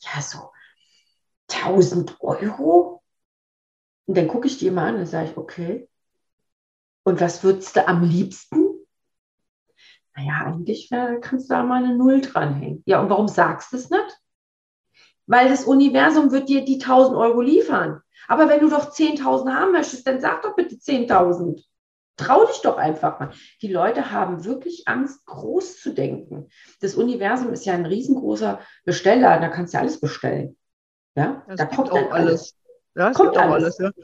Ja, 0.00 0.20
so 0.20 0.50
1000 1.52 2.20
Euro. 2.20 3.02
Und 4.06 4.16
dann 4.16 4.26
gucke 4.26 4.48
ich 4.48 4.58
die 4.58 4.66
immer 4.66 4.82
an 4.82 4.96
und 4.96 5.06
sage 5.06 5.30
ich, 5.30 5.36
okay. 5.36 5.88
Und 7.04 7.20
was 7.20 7.44
würdest 7.44 7.76
du 7.76 7.86
am 7.86 8.02
liebsten? 8.02 8.70
Naja, 10.16 10.46
eigentlich 10.46 10.90
kannst 11.20 11.48
du 11.48 11.54
da 11.54 11.62
mal 11.62 11.84
eine 11.84 11.96
Null 11.96 12.20
dranhängen. 12.20 12.82
Ja, 12.86 13.00
und 13.00 13.08
warum 13.08 13.28
sagst 13.28 13.72
du 13.72 13.76
es 13.76 13.88
nicht? 13.88 14.19
Weil 15.30 15.48
das 15.48 15.64
Universum 15.64 16.32
wird 16.32 16.48
dir 16.48 16.64
die 16.64 16.82
1000 16.82 17.16
Euro 17.16 17.40
liefern. 17.40 18.02
Aber 18.26 18.48
wenn 18.48 18.60
du 18.60 18.68
doch 18.68 18.90
10.000 18.92 19.54
haben 19.54 19.70
möchtest, 19.70 20.04
dann 20.04 20.20
sag 20.20 20.42
doch 20.42 20.56
bitte 20.56 20.74
10.000. 20.74 21.62
Trau 22.16 22.44
dich 22.46 22.60
doch 22.62 22.76
einfach 22.76 23.20
mal. 23.20 23.30
Die 23.62 23.72
Leute 23.72 24.10
haben 24.10 24.44
wirklich 24.44 24.88
Angst, 24.88 25.24
groß 25.26 25.80
zu 25.80 25.94
denken. 25.94 26.48
Das 26.80 26.96
Universum 26.96 27.52
ist 27.52 27.64
ja 27.64 27.74
ein 27.74 27.86
riesengroßer 27.86 28.58
Besteller, 28.84 29.38
da 29.38 29.48
kannst 29.48 29.72
du 29.72 29.78
alles 29.78 30.00
bestellen. 30.00 30.56
Ja, 31.14 31.44
Es 31.46 31.58
da 31.58 31.66
kommt 31.66 31.92
auch 31.92 32.10
alles. 32.10 32.56
Ja, 32.96 33.10
es 33.10 33.16
Kommt 33.16 33.38
auch 33.38 33.52
alles. 33.52 33.78
alles. 33.78 33.94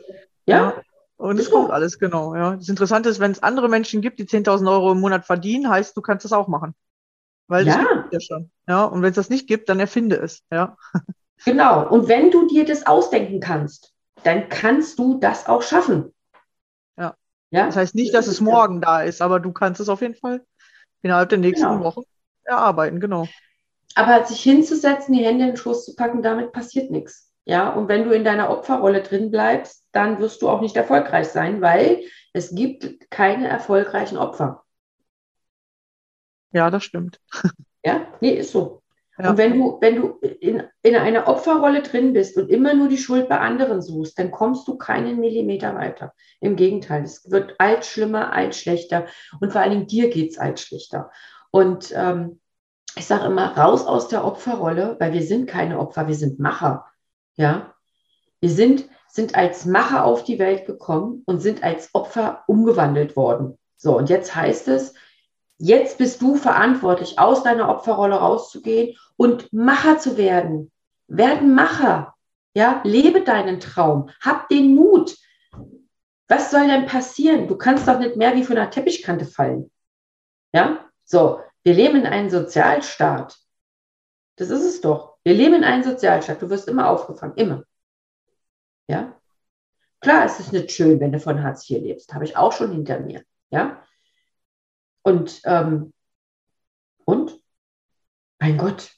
Ja. 0.47 0.57
Ja, 0.57 0.83
Und 1.16 1.41
es 1.41 1.51
kommt 1.51 1.72
alles, 1.72 1.99
genau, 1.99 2.37
ja. 2.37 2.55
Das 2.55 2.68
Interessante 2.68 3.09
ist, 3.09 3.18
wenn 3.18 3.33
es 3.33 3.43
andere 3.43 3.68
Menschen 3.68 4.01
gibt, 4.01 4.20
die 4.20 4.27
10.000 4.27 4.70
Euro 4.70 4.93
im 4.93 5.01
Monat 5.01 5.27
verdienen, 5.27 5.68
heißt, 5.68 5.97
du 5.97 6.03
kannst 6.03 6.24
das 6.24 6.33
auch 6.33 6.47
machen. 6.47 6.77
Weil 7.49 7.65
das 7.65 7.77
Ja. 7.77 7.83
gibt 7.83 8.07
es 8.07 8.13
ja 8.13 8.21
schon. 8.21 8.51
Ja, 8.69 8.85
und 8.85 9.03
wenn 9.03 9.11
es 9.11 9.17
das 9.17 9.31
nicht 9.31 9.47
gibt, 9.47 9.69
dann 9.69 9.79
erfinde 9.81 10.17
es, 10.17 10.43
ja. 10.51 10.77
Genau. 11.45 11.89
Und 11.89 12.09
wenn 12.09 12.31
du 12.31 12.47
dir 12.47 12.65
das 12.65 12.87
ausdenken 12.87 13.41
kannst, 13.41 13.93
dann 14.25 14.49
kannst 14.49 14.99
du 14.99 15.19
das 15.19 15.47
auch 15.47 15.63
schaffen. 15.63 16.13
Ja. 16.99 17.15
Ja. 17.51 17.67
Das 17.67 17.77
heißt 17.77 17.95
nicht, 17.95 18.15
dass 18.15 18.27
es 18.27 18.41
morgen 18.41 18.81
da 18.81 19.03
ist, 19.03 19.23
aber 19.23 19.39
du 19.39 19.53
kannst 19.53 19.81
es 19.81 19.89
auf 19.89 20.01
jeden 20.01 20.17
Fall 20.17 20.45
innerhalb 21.03 21.29
der 21.29 21.39
nächsten 21.39 21.69
Genau. 21.69 21.85
Wochen 21.85 22.03
erarbeiten, 22.45 22.99
genau. 23.01 23.29
Aber 23.95 24.25
sich 24.25 24.43
hinzusetzen, 24.43 25.15
die 25.15 25.25
Hände 25.25 25.45
in 25.45 25.51
den 25.53 25.57
Schoß 25.57 25.85
zu 25.85 25.95
packen, 25.95 26.23
damit 26.23 26.53
passiert 26.53 26.91
nichts. 26.91 27.31
Ja, 27.45 27.71
und 27.73 27.87
wenn 27.89 28.05
du 28.05 28.11
in 28.11 28.25
deiner 28.25 28.51
Opferrolle 28.51 29.03
drin 29.03 29.31
bleibst, 29.31 29.85
dann 29.93 30.19
wirst 30.19 30.43
du 30.43 30.49
auch 30.49 30.61
nicht 30.61 30.77
erfolgreich 30.77 31.29
sein, 31.29 31.61
weil 31.61 32.03
es 32.33 32.55
gibt 32.55 33.09
keine 33.11 33.47
erfolgreichen 33.47 34.19
Opfer. 34.19 34.65
Ja, 36.57 36.71
das 36.71 36.85
stimmt. 36.85 37.21
Ja, 37.85 38.07
nee, 38.23 38.31
ist 38.31 38.53
so. 38.53 38.83
Ja. 39.19 39.31
Und 39.31 39.37
wenn 39.37 39.59
du, 39.59 39.79
wenn 39.83 39.97
du 39.97 40.19
in, 40.41 40.63
in 40.83 40.97
einer 40.97 41.29
Opferrolle 41.29 41.83
drin 41.83 42.15
bist 42.15 42.39
und 42.39 42.49
immer 42.49 42.73
nur 42.73 42.89
die 42.89 42.97
Schuld 42.97 43.29
bei 43.29 43.39
anderen 43.39 43.83
suchst, 43.83 44.19
dann 44.19 44.31
kommst 44.31 44.67
du 44.67 44.79
keinen 44.79 45.21
Millimeter 45.21 45.75
weiter. 45.75 46.15
Im 46.41 46.57
Gegenteil, 46.57 47.03
es 47.03 47.31
wird 47.31 47.57
alt 47.59 47.85
schlimmer, 47.85 48.33
alt 48.33 48.55
schlechter 48.55 49.05
und 49.39 49.53
vor 49.53 49.61
allen 49.61 49.73
Dingen 49.73 49.87
dir 49.87 50.09
geht 50.09 50.31
es 50.31 50.39
alt 50.39 50.59
schlechter. 50.59 51.11
Und 51.51 51.93
ähm, 51.95 52.41
ich 52.97 53.05
sage 53.05 53.27
immer, 53.27 53.55
raus 53.55 53.87
aus 53.87 54.09
der 54.09 54.25
Opferrolle, 54.25 54.97
weil 54.99 55.13
wir 55.13 55.23
sind 55.23 55.47
keine 55.47 55.79
Opfer, 55.79 56.09
wir 56.09 56.15
sind 56.15 56.41
Macher. 56.41 56.87
Ja, 57.37 57.75
wir 58.41 58.51
sind, 58.51 58.89
sind 59.09 59.35
als 59.35 59.67
Macher 59.67 60.07
auf 60.07 60.25
die 60.25 60.39
Welt 60.39 60.65
gekommen 60.65 61.23
und 61.27 61.41
sind 61.41 61.63
als 61.63 61.95
Opfer 61.95 62.45
umgewandelt 62.47 63.15
worden. 63.15 63.59
So, 63.77 63.97
und 63.97 64.09
jetzt 64.09 64.35
heißt 64.35 64.69
es, 64.69 64.95
jetzt 65.59 65.99
bist 65.99 66.21
du 66.23 66.37
verantwortlich, 66.37 67.19
aus 67.19 67.43
deiner 67.43 67.69
Opferrolle 67.69 68.17
rauszugehen 68.17 68.97
und 69.17 69.53
Macher 69.53 69.99
zu 69.99 70.17
werden. 70.17 70.71
Werden 71.09 71.55
Macher. 71.55 72.15
Ja, 72.55 72.81
lebe 72.85 73.23
deinen 73.23 73.61
Traum. 73.61 74.11
Hab 74.21 74.49
den 74.49 74.75
Mut. 74.75 75.17
Was 76.29 76.51
soll 76.51 76.67
denn 76.67 76.87
passieren? 76.87 77.49
Du 77.49 77.57
kannst 77.57 77.87
doch 77.87 77.99
nicht 77.99 78.17
mehr 78.17 78.35
wie 78.35 78.45
von 78.45 78.57
einer 78.57 78.71
Teppichkante 78.71 79.27
fallen. 79.27 79.71
Ja, 80.53 80.85
so. 81.05 81.41
Wir 81.63 81.75
leben 81.75 81.97
in 81.97 82.07
einem 82.07 82.31
Sozialstaat. 82.31 83.37
Das 84.37 84.51
ist 84.51 84.65
es 84.65 84.81
doch. 84.81 85.17
Wir 85.25 85.35
leben 85.35 85.55
in 85.55 85.65
einem 85.65 85.83
Sozialstaat. 85.83 86.41
Du 86.41 86.49
wirst 86.49 86.69
immer 86.69 86.89
aufgefangen. 86.89 87.35
Immer. 87.37 87.65
Ja. 88.89 89.21
Klar, 90.01 90.25
es 90.25 90.39
ist 90.39 90.53
nicht 90.53 90.71
schön, 90.71 91.01
wenn 91.01 91.13
du 91.13 91.19
von 91.19 91.43
Hartz 91.43 91.69
IV 91.69 91.83
lebst. 91.83 92.15
Habe 92.15 92.25
ich 92.25 92.37
auch 92.37 92.53
schon 92.53 92.71
hinter 92.71 93.01
mir. 93.01 93.23
Ja. 93.51 93.83
Und, 95.07 95.41
ähm, 95.45 95.93
und? 97.05 97.41
Mein 98.41 98.59
Gott. 98.59 98.91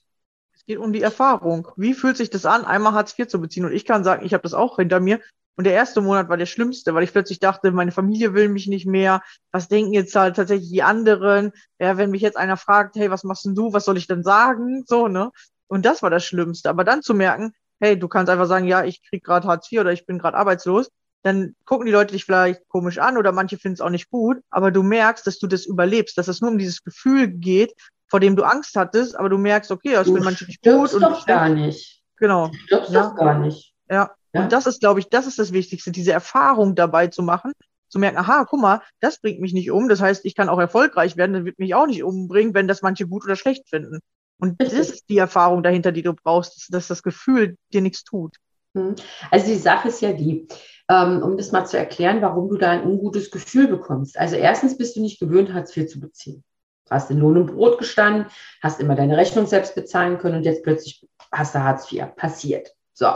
Es 0.54 0.64
geht 0.64 0.78
um 0.78 0.94
die 0.94 1.02
Erfahrung. 1.02 1.68
Wie 1.76 1.92
fühlt 1.92 2.16
sich 2.16 2.30
das 2.30 2.46
an, 2.46 2.64
einmal 2.64 2.94
Hartz 2.94 3.14
IV 3.18 3.28
zu 3.28 3.38
beziehen? 3.42 3.66
Und 3.66 3.72
ich 3.72 3.84
kann 3.84 4.04
sagen, 4.04 4.24
ich 4.24 4.32
habe 4.32 4.42
das 4.42 4.54
auch 4.54 4.76
hinter 4.76 5.00
mir. 5.00 5.20
Und 5.56 5.64
der 5.64 5.74
erste 5.74 6.00
Monat 6.00 6.30
war 6.30 6.38
der 6.38 6.46
schlimmste, 6.46 6.94
weil 6.94 7.02
ich 7.02 7.12
plötzlich 7.12 7.40
dachte, 7.40 7.72
meine 7.72 7.92
Familie 7.92 8.32
will 8.32 8.48
mich 8.48 8.68
nicht 8.68 8.86
mehr. 8.86 9.20
Was 9.52 9.68
denken 9.68 9.92
jetzt 9.92 10.16
halt 10.16 10.36
tatsächlich 10.36 10.70
die 10.70 10.82
anderen? 10.82 11.52
Ja, 11.78 11.98
wenn 11.98 12.10
mich 12.10 12.22
jetzt 12.22 12.38
einer 12.38 12.56
fragt, 12.56 12.96
hey, 12.96 13.10
was 13.10 13.22
machst 13.22 13.44
denn 13.44 13.54
du? 13.54 13.74
Was 13.74 13.84
soll 13.84 13.98
ich 13.98 14.06
denn 14.06 14.22
sagen? 14.22 14.84
So, 14.86 15.08
ne? 15.08 15.30
Und 15.66 15.84
das 15.84 16.02
war 16.02 16.08
das 16.08 16.24
Schlimmste. 16.24 16.70
Aber 16.70 16.84
dann 16.84 17.02
zu 17.02 17.12
merken, 17.12 17.52
hey, 17.80 17.98
du 17.98 18.08
kannst 18.08 18.30
einfach 18.30 18.46
sagen, 18.46 18.66
ja, 18.66 18.82
ich 18.82 19.06
krieg 19.06 19.22
gerade 19.22 19.46
Hartz 19.46 19.70
IV 19.70 19.80
oder 19.80 19.92
ich 19.92 20.06
bin 20.06 20.18
gerade 20.18 20.38
arbeitslos. 20.38 20.88
Dann 21.22 21.54
gucken 21.64 21.86
die 21.86 21.92
Leute 21.92 22.12
dich 22.12 22.24
vielleicht 22.24 22.66
komisch 22.68 22.98
an 22.98 23.16
oder 23.18 23.32
manche 23.32 23.58
finden 23.58 23.74
es 23.74 23.80
auch 23.80 23.90
nicht 23.90 24.10
gut. 24.10 24.38
Aber 24.50 24.70
du 24.70 24.82
merkst, 24.82 25.26
dass 25.26 25.38
du 25.38 25.46
das 25.46 25.66
überlebst, 25.66 26.16
dass 26.16 26.28
es 26.28 26.40
nur 26.40 26.50
um 26.50 26.58
dieses 26.58 26.82
Gefühl 26.82 27.28
geht, 27.28 27.72
vor 28.08 28.20
dem 28.20 28.36
du 28.36 28.44
Angst 28.44 28.76
hattest. 28.76 29.16
Aber 29.16 29.28
du 29.28 29.38
merkst, 29.38 29.70
okay, 29.70 29.94
Du 30.04 30.14
will 30.14 30.22
manche 30.22 30.44
nicht 30.46 30.62
gut. 30.62 30.94
Und 30.94 31.02
doch 31.02 31.26
gar 31.26 31.48
nicht. 31.48 32.02
genau. 32.16 32.50
Du 32.68 32.76
Ja. 32.88 33.02
doch 33.02 33.16
gar 33.16 33.38
nicht. 33.38 33.74
Ja. 33.90 34.10
Ja. 34.32 34.42
Und 34.42 34.52
das 34.52 34.66
ist, 34.66 34.80
glaube 34.80 35.00
ich, 35.00 35.08
das 35.08 35.26
ist 35.26 35.38
das 35.38 35.52
Wichtigste, 35.52 35.90
diese 35.90 36.12
Erfahrung 36.12 36.74
dabei 36.74 37.06
zu 37.06 37.22
machen, 37.22 37.52
zu 37.88 37.98
merken, 37.98 38.18
aha, 38.18 38.44
guck 38.44 38.60
mal, 38.60 38.82
das 39.00 39.20
bringt 39.20 39.40
mich 39.40 39.54
nicht 39.54 39.70
um. 39.70 39.88
Das 39.88 40.02
heißt, 40.02 40.24
ich 40.26 40.34
kann 40.34 40.50
auch 40.50 40.58
erfolgreich 40.58 41.16
werden, 41.16 41.32
das 41.32 41.44
wird 41.44 41.58
mich 41.58 41.74
auch 41.74 41.86
nicht 41.86 42.04
umbringen, 42.04 42.52
wenn 42.52 42.68
das 42.68 42.82
manche 42.82 43.06
gut 43.08 43.24
oder 43.24 43.36
schlecht 43.36 43.68
finden. 43.70 44.00
Und 44.38 44.60
das 44.60 44.74
ist 44.74 45.08
die 45.08 45.16
Erfahrung 45.18 45.62
dahinter, 45.62 45.92
die 45.92 46.02
du 46.02 46.12
brauchst, 46.12 46.72
dass 46.72 46.86
das 46.88 47.02
Gefühl 47.02 47.56
dir 47.72 47.80
nichts 47.80 48.04
tut. 48.04 48.36
Hm. 48.78 48.94
Also 49.30 49.46
die 49.46 49.56
Sache 49.56 49.88
ist 49.88 50.00
ja 50.00 50.12
die, 50.12 50.46
ähm, 50.88 51.22
um 51.22 51.36
das 51.36 51.52
mal 51.52 51.66
zu 51.66 51.76
erklären, 51.76 52.22
warum 52.22 52.48
du 52.48 52.56
da 52.56 52.70
ein 52.70 52.84
ungutes 52.84 53.30
Gefühl 53.30 53.66
bekommst. 53.66 54.18
Also 54.18 54.36
erstens 54.36 54.78
bist 54.78 54.96
du 54.96 55.00
nicht 55.00 55.18
gewöhnt, 55.18 55.52
Hartz 55.52 55.76
IV 55.76 55.88
zu 55.88 56.00
beziehen. 56.00 56.44
Du 56.86 56.94
hast 56.94 57.10
in 57.10 57.18
Lohn 57.18 57.36
und 57.36 57.54
Brot 57.54 57.78
gestanden, 57.78 58.26
hast 58.62 58.80
immer 58.80 58.94
deine 58.94 59.16
Rechnung 59.16 59.46
selbst 59.46 59.74
bezahlen 59.74 60.18
können 60.18 60.36
und 60.36 60.44
jetzt 60.44 60.62
plötzlich 60.62 61.06
hast 61.32 61.54
du 61.54 61.62
Hartz 61.62 61.92
IV. 61.92 62.14
Passiert. 62.16 62.74
So. 62.94 63.12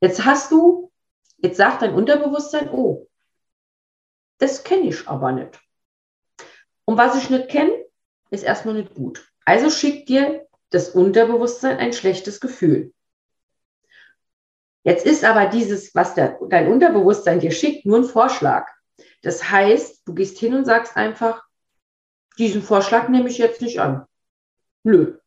Jetzt 0.00 0.24
hast 0.24 0.50
du, 0.50 0.90
jetzt 1.38 1.56
sagt 1.56 1.82
dein 1.82 1.94
Unterbewusstsein, 1.94 2.70
oh, 2.70 3.06
das 4.38 4.64
kenne 4.64 4.88
ich 4.88 5.06
aber 5.08 5.32
nicht. 5.32 5.60
Und 6.84 6.96
was 6.96 7.16
ich 7.16 7.28
nicht 7.28 7.48
kenne, 7.48 7.72
ist 8.30 8.44
erstmal 8.44 8.74
nicht 8.74 8.94
gut. 8.94 9.28
Also 9.44 9.70
schickt 9.70 10.08
dir 10.08 10.46
das 10.70 10.90
Unterbewusstsein 10.90 11.78
ein 11.78 11.92
schlechtes 11.92 12.40
Gefühl. 12.40 12.92
Jetzt 14.88 15.04
ist 15.04 15.22
aber 15.22 15.44
dieses, 15.44 15.94
was 15.94 16.14
der, 16.14 16.38
dein 16.48 16.72
Unterbewusstsein 16.72 17.40
dir 17.40 17.50
schickt, 17.50 17.84
nur 17.84 17.98
ein 17.98 18.04
Vorschlag. 18.04 18.70
Das 19.20 19.50
heißt, 19.50 20.08
du 20.08 20.14
gehst 20.14 20.38
hin 20.38 20.54
und 20.54 20.64
sagst 20.64 20.96
einfach, 20.96 21.44
diesen 22.38 22.62
Vorschlag 22.62 23.10
nehme 23.10 23.28
ich 23.28 23.36
jetzt 23.36 23.60
nicht 23.60 23.80
an. 23.80 24.06
Nö. 24.84 25.18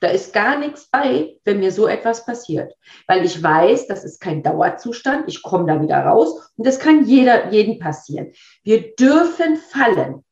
Da 0.00 0.08
ist 0.08 0.34
gar 0.34 0.58
nichts 0.58 0.90
bei, 0.90 1.38
wenn 1.44 1.60
mir 1.60 1.72
so 1.72 1.86
etwas 1.86 2.26
passiert. 2.26 2.74
Weil 3.06 3.24
ich 3.24 3.42
weiß, 3.42 3.86
das 3.86 4.04
ist 4.04 4.20
kein 4.20 4.42
Dauerzustand. 4.42 5.26
Ich 5.26 5.42
komme 5.42 5.64
da 5.64 5.80
wieder 5.80 6.04
raus. 6.04 6.52
Und 6.58 6.66
das 6.66 6.78
kann 6.78 7.06
jeder, 7.06 7.48
jeden 7.50 7.78
passieren. 7.78 8.34
Wir 8.62 8.94
dürfen 8.94 9.56
fallen. 9.56 10.22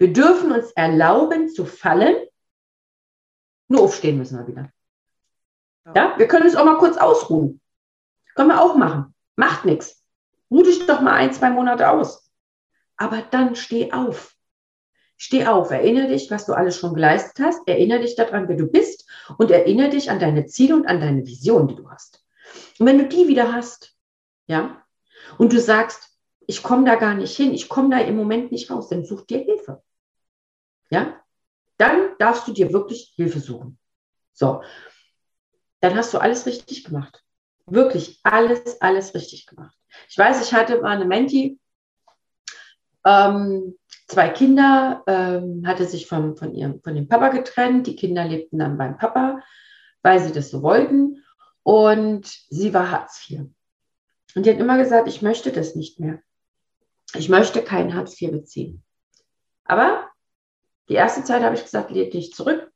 Wir 0.00 0.12
dürfen 0.12 0.50
uns 0.50 0.72
erlauben 0.72 1.50
zu 1.50 1.66
fallen. 1.66 2.16
Nur 3.68 3.82
aufstehen 3.82 4.18
müssen 4.18 4.40
wir 4.40 4.48
wieder. 4.48 4.70
Ja, 5.94 6.18
wir 6.18 6.26
können 6.26 6.46
uns 6.46 6.56
auch 6.56 6.64
mal 6.64 6.78
kurz 6.78 6.96
ausruhen. 6.96 7.60
Können 8.34 8.50
wir 8.50 8.60
auch 8.60 8.76
machen. 8.76 9.14
Macht 9.36 9.64
nichts. 9.64 10.02
Ruh 10.50 10.62
dich 10.62 10.86
doch 10.86 11.00
mal 11.00 11.14
ein, 11.14 11.32
zwei 11.32 11.50
Monate 11.50 11.90
aus. 11.90 12.30
Aber 12.96 13.22
dann 13.22 13.56
steh 13.56 13.92
auf. 13.92 14.34
Steh 15.16 15.46
auf, 15.46 15.70
erinnere 15.70 16.08
dich, 16.08 16.30
was 16.30 16.44
du 16.46 16.52
alles 16.52 16.78
schon 16.78 16.94
geleistet 16.94 17.44
hast, 17.44 17.66
erinnere 17.68 18.00
dich 18.00 18.16
daran, 18.16 18.48
wer 18.48 18.56
du 18.56 18.66
bist 18.66 19.08
und 19.38 19.50
erinnere 19.50 19.90
dich 19.90 20.10
an 20.10 20.18
deine 20.18 20.46
Ziele 20.46 20.74
und 20.74 20.86
an 20.86 21.00
deine 21.00 21.24
Vision, 21.24 21.68
die 21.68 21.76
du 21.76 21.88
hast. 21.88 22.24
Und 22.78 22.86
wenn 22.86 22.98
du 22.98 23.08
die 23.08 23.28
wieder 23.28 23.52
hast, 23.52 23.96
ja, 24.46 24.82
und 25.38 25.52
du 25.52 25.60
sagst, 25.60 26.10
ich 26.46 26.62
komme 26.62 26.84
da 26.84 26.96
gar 26.96 27.14
nicht 27.14 27.36
hin, 27.36 27.54
ich 27.54 27.68
komme 27.68 27.90
da 27.90 28.02
im 28.02 28.16
Moment 28.16 28.52
nicht 28.52 28.70
raus, 28.70 28.88
dann 28.88 29.04
such 29.04 29.22
dir 29.22 29.38
Hilfe. 29.38 29.82
Ja, 30.90 31.20
dann 31.78 32.16
darfst 32.18 32.46
du 32.46 32.52
dir 32.52 32.72
wirklich 32.72 33.12
Hilfe 33.16 33.40
suchen. 33.40 33.78
So, 34.32 34.62
dann 35.80 35.94
hast 35.96 36.12
du 36.12 36.18
alles 36.18 36.44
richtig 36.44 36.84
gemacht. 36.84 37.23
Wirklich 37.66 38.20
alles, 38.22 38.80
alles 38.80 39.14
richtig 39.14 39.46
gemacht. 39.46 39.76
Ich 40.08 40.18
weiß, 40.18 40.46
ich 40.46 40.52
hatte 40.52 40.80
mal 40.80 40.96
eine 40.96 41.06
Menti, 41.06 41.58
ähm, 43.04 43.78
zwei 44.08 44.28
Kinder, 44.28 45.02
ähm, 45.06 45.66
hatte 45.66 45.86
sich 45.86 46.06
von, 46.06 46.36
von, 46.36 46.54
ihrem, 46.54 46.82
von 46.82 46.94
dem 46.94 47.08
Papa 47.08 47.28
getrennt. 47.28 47.86
Die 47.86 47.96
Kinder 47.96 48.24
lebten 48.24 48.58
dann 48.58 48.78
beim 48.78 48.96
Papa, 48.96 49.42
weil 50.02 50.20
sie 50.20 50.32
das 50.32 50.50
so 50.50 50.62
wollten. 50.62 51.24
Und 51.62 52.26
sie 52.50 52.74
war 52.74 52.90
Hartz 52.90 53.28
IV. 53.28 53.46
Und 54.34 54.46
die 54.46 54.50
hat 54.50 54.58
immer 54.58 54.78
gesagt, 54.78 55.08
ich 55.08 55.22
möchte 55.22 55.52
das 55.52 55.74
nicht 55.74 56.00
mehr. 56.00 56.20
Ich 57.14 57.28
möchte 57.28 57.62
kein 57.62 57.94
Hartz 57.94 58.20
IV 58.20 58.32
beziehen. 58.32 58.82
Aber 59.64 60.10
die 60.88 60.94
erste 60.94 61.24
Zeit 61.24 61.42
habe 61.42 61.54
ich 61.54 61.62
gesagt, 61.62 61.90
lädt 61.90 62.12
dich 62.12 62.34
zurück. 62.34 62.70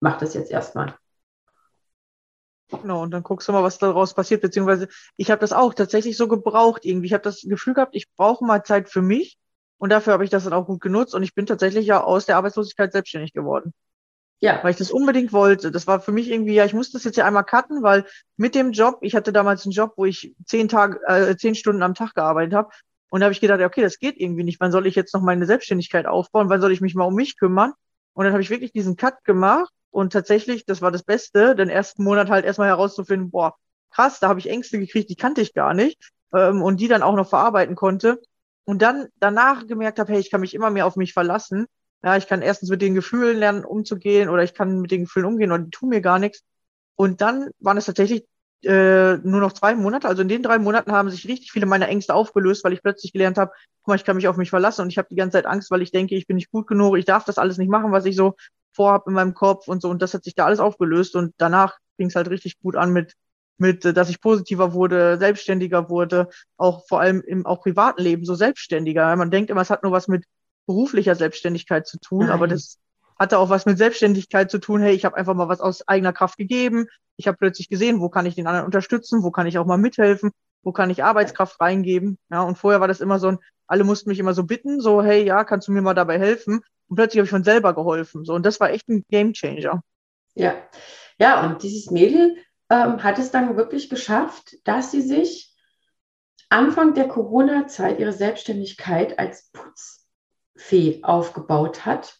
Mach 0.00 0.18
das 0.18 0.34
jetzt 0.34 0.50
erstmal. 0.50 0.96
Genau, 2.70 3.02
und 3.02 3.10
dann 3.10 3.22
guckst 3.22 3.48
du 3.48 3.52
mal, 3.52 3.62
was 3.62 3.78
daraus 3.78 4.14
passiert, 4.14 4.42
beziehungsweise 4.42 4.88
ich 5.16 5.30
habe 5.30 5.40
das 5.40 5.52
auch 5.52 5.74
tatsächlich 5.74 6.16
so 6.16 6.28
gebraucht 6.28 6.84
irgendwie. 6.84 7.06
Ich 7.06 7.12
habe 7.14 7.22
das 7.22 7.40
Gefühl 7.42 7.74
gehabt, 7.74 7.96
ich 7.96 8.06
brauche 8.16 8.44
mal 8.44 8.62
Zeit 8.62 8.88
für 8.90 9.02
mich 9.02 9.38
und 9.78 9.90
dafür 9.90 10.12
habe 10.12 10.24
ich 10.24 10.30
das 10.30 10.44
dann 10.44 10.52
auch 10.52 10.66
gut 10.66 10.80
genutzt 10.80 11.14
und 11.14 11.22
ich 11.22 11.34
bin 11.34 11.46
tatsächlich 11.46 11.86
ja 11.86 12.02
aus 12.04 12.26
der 12.26 12.36
Arbeitslosigkeit 12.36 12.92
selbstständig 12.92 13.32
geworden, 13.32 13.72
Ja, 14.40 14.60
weil 14.62 14.72
ich 14.72 14.76
das 14.78 14.90
unbedingt 14.92 15.32
wollte. 15.32 15.72
Das 15.72 15.86
war 15.88 16.00
für 16.00 16.12
mich 16.12 16.30
irgendwie, 16.30 16.54
ja, 16.54 16.64
ich 16.64 16.74
muss 16.74 16.92
das 16.92 17.04
jetzt 17.04 17.16
ja 17.16 17.26
einmal 17.26 17.44
cutten, 17.44 17.82
weil 17.82 18.06
mit 18.36 18.54
dem 18.54 18.72
Job, 18.72 18.98
ich 19.02 19.16
hatte 19.16 19.32
damals 19.32 19.64
einen 19.66 19.72
Job, 19.72 19.94
wo 19.96 20.04
ich 20.04 20.34
zehn 20.46 20.68
Tage, 20.68 21.00
äh, 21.08 21.36
zehn 21.36 21.54
Stunden 21.56 21.82
am 21.82 21.94
Tag 21.94 22.14
gearbeitet 22.14 22.54
habe 22.54 22.70
und 23.10 23.20
da 23.20 23.26
habe 23.26 23.32
ich 23.32 23.40
gedacht, 23.40 23.60
ja, 23.60 23.66
okay, 23.66 23.82
das 23.82 23.98
geht 23.98 24.16
irgendwie 24.18 24.44
nicht. 24.44 24.60
Wann 24.60 24.72
soll 24.72 24.86
ich 24.86 24.94
jetzt 24.94 25.14
noch 25.14 25.22
meine 25.22 25.46
Selbstständigkeit 25.46 26.06
aufbauen? 26.06 26.50
Wann 26.50 26.60
soll 26.60 26.72
ich 26.72 26.80
mich 26.82 26.94
mal 26.94 27.04
um 27.06 27.14
mich 27.14 27.38
kümmern? 27.38 27.72
Und 28.14 28.24
dann 28.24 28.32
habe 28.34 28.42
ich 28.42 28.50
wirklich 28.50 28.72
diesen 28.72 28.96
Cut 28.96 29.24
gemacht 29.24 29.72
und 29.90 30.12
tatsächlich, 30.12 30.64
das 30.66 30.82
war 30.82 30.90
das 30.90 31.02
Beste, 31.02 31.56
den 31.56 31.68
ersten 31.68 32.04
Monat 32.04 32.28
halt 32.30 32.44
erstmal 32.44 32.68
herauszufinden, 32.68 33.30
boah, 33.30 33.56
krass, 33.90 34.20
da 34.20 34.28
habe 34.28 34.40
ich 34.40 34.50
Ängste 34.50 34.78
gekriegt, 34.78 35.10
die 35.10 35.16
kannte 35.16 35.40
ich 35.40 35.54
gar 35.54 35.74
nicht. 35.74 35.98
ähm, 36.34 36.62
und 36.62 36.80
die 36.80 36.88
dann 36.88 37.02
auch 37.02 37.14
noch 37.16 37.28
verarbeiten 37.28 37.74
konnte. 37.74 38.20
Und 38.64 38.82
dann 38.82 39.08
danach 39.18 39.66
gemerkt 39.66 39.98
habe, 39.98 40.12
hey, 40.12 40.20
ich 40.20 40.30
kann 40.30 40.42
mich 40.42 40.54
immer 40.54 40.70
mehr 40.70 40.86
auf 40.86 40.96
mich 40.96 41.12
verlassen. 41.14 41.66
Ja, 42.02 42.16
ich 42.16 42.26
kann 42.26 42.42
erstens 42.42 42.70
mit 42.70 42.82
den 42.82 42.94
Gefühlen 42.94 43.38
lernen, 43.38 43.64
umzugehen 43.64 44.28
oder 44.28 44.42
ich 44.44 44.54
kann 44.54 44.80
mit 44.80 44.90
den 44.90 45.02
Gefühlen 45.02 45.26
umgehen 45.26 45.52
und 45.52 45.64
die 45.66 45.70
tun 45.70 45.88
mir 45.88 46.00
gar 46.00 46.18
nichts. 46.18 46.42
Und 46.96 47.20
dann 47.20 47.50
waren 47.60 47.76
es 47.76 47.86
tatsächlich 47.86 48.26
äh, 48.64 49.16
nur 49.18 49.40
noch 49.40 49.52
zwei 49.52 49.74
Monate. 49.74 50.08
Also 50.08 50.22
in 50.22 50.28
den 50.28 50.42
drei 50.42 50.58
Monaten 50.58 50.92
haben 50.92 51.10
sich 51.10 51.28
richtig 51.28 51.52
viele 51.52 51.66
meiner 51.66 51.88
Ängste 51.88 52.14
aufgelöst, 52.14 52.64
weil 52.64 52.72
ich 52.72 52.82
plötzlich 52.82 53.12
gelernt 53.12 53.38
habe, 53.38 53.52
guck 53.82 53.88
mal, 53.88 53.94
ich 53.96 54.04
kann 54.04 54.16
mich 54.16 54.28
auf 54.28 54.36
mich 54.36 54.50
verlassen 54.50 54.82
und 54.82 54.90
ich 54.90 54.98
habe 54.98 55.08
die 55.10 55.16
ganze 55.16 55.38
Zeit 55.38 55.46
Angst, 55.46 55.70
weil 55.70 55.82
ich 55.82 55.92
denke, 55.92 56.14
ich 56.14 56.26
bin 56.26 56.36
nicht 56.36 56.50
gut 56.50 56.66
genug, 56.66 56.96
ich 56.96 57.04
darf 57.04 57.24
das 57.24 57.38
alles 57.38 57.58
nicht 57.58 57.70
machen, 57.70 57.92
was 57.92 58.04
ich 58.04 58.16
so 58.16 58.34
vorhab 58.72 59.06
in 59.06 59.14
meinem 59.14 59.34
Kopf 59.34 59.68
und 59.68 59.82
so. 59.82 59.88
Und 59.88 60.02
das 60.02 60.14
hat 60.14 60.24
sich 60.24 60.34
da 60.34 60.46
alles 60.46 60.60
aufgelöst 60.60 61.16
und 61.16 61.34
danach 61.38 61.78
ging 61.98 62.08
es 62.08 62.16
halt 62.16 62.30
richtig 62.30 62.58
gut 62.60 62.76
an 62.76 62.92
mit, 62.92 63.14
mit, 63.58 63.84
äh, 63.84 63.92
dass 63.92 64.10
ich 64.10 64.20
positiver 64.20 64.72
wurde, 64.72 65.18
selbstständiger 65.18 65.88
wurde, 65.88 66.28
auch 66.56 66.86
vor 66.88 67.00
allem 67.00 67.22
im 67.22 67.46
auch 67.46 67.60
privaten 67.60 68.02
Leben 68.02 68.24
so 68.24 68.34
selbstständiger. 68.34 69.14
Man 69.16 69.30
denkt 69.30 69.50
immer, 69.50 69.60
es 69.60 69.70
hat 69.70 69.82
nur 69.82 69.92
was 69.92 70.08
mit 70.08 70.24
beruflicher 70.66 71.14
Selbstständigkeit 71.14 71.86
zu 71.86 71.98
tun, 71.98 72.26
Nein. 72.26 72.30
aber 72.30 72.46
das 72.46 72.78
hatte 73.18 73.38
auch 73.38 73.50
was 73.50 73.66
mit 73.66 73.78
Selbstständigkeit 73.78 74.50
zu 74.50 74.58
tun. 74.58 74.80
Hey, 74.80 74.94
ich 74.94 75.04
habe 75.04 75.16
einfach 75.16 75.34
mal 75.34 75.48
was 75.48 75.60
aus 75.60 75.86
eigener 75.88 76.12
Kraft 76.12 76.38
gegeben. 76.38 76.86
Ich 77.16 77.26
habe 77.26 77.36
plötzlich 77.36 77.68
gesehen, 77.68 78.00
wo 78.00 78.08
kann 78.08 78.26
ich 78.26 78.34
den 78.34 78.46
anderen 78.46 78.66
unterstützen, 78.66 79.22
wo 79.22 79.30
kann 79.30 79.46
ich 79.46 79.58
auch 79.58 79.66
mal 79.66 79.78
mithelfen, 79.78 80.30
wo 80.62 80.72
kann 80.72 80.90
ich 80.90 81.02
Arbeitskraft 81.02 81.60
reingeben. 81.60 82.18
Ja, 82.30 82.42
und 82.42 82.56
vorher 82.56 82.80
war 82.80 82.88
das 82.88 83.00
immer 83.00 83.18
so 83.18 83.28
ein, 83.28 83.38
alle 83.66 83.84
mussten 83.84 84.08
mich 84.08 84.18
immer 84.18 84.34
so 84.34 84.44
bitten, 84.44 84.80
so, 84.80 85.02
hey, 85.02 85.24
ja, 85.24 85.44
kannst 85.44 85.68
du 85.68 85.72
mir 85.72 85.82
mal 85.82 85.94
dabei 85.94 86.18
helfen? 86.18 86.62
Und 86.88 86.96
plötzlich 86.96 87.18
habe 87.18 87.24
ich 87.24 87.30
von 87.30 87.44
selber 87.44 87.74
geholfen. 87.74 88.24
So, 88.24 88.34
und 88.34 88.46
das 88.46 88.60
war 88.60 88.70
echt 88.70 88.88
ein 88.88 89.04
Gamechanger. 89.10 89.82
Ja, 90.34 90.54
ja, 91.18 91.44
und 91.44 91.62
dieses 91.62 91.90
Mädel 91.90 92.36
ähm, 92.70 93.02
hat 93.02 93.18
es 93.18 93.30
dann 93.30 93.56
wirklich 93.56 93.90
geschafft, 93.90 94.56
dass 94.64 94.90
sie 94.90 95.02
sich 95.02 95.54
Anfang 96.48 96.94
der 96.94 97.08
Corona-Zeit 97.08 97.98
ihre 97.98 98.12
Selbstständigkeit 98.12 99.18
als 99.18 99.50
Putzfee 99.52 101.00
aufgebaut 101.02 101.84
hat. 101.84 102.18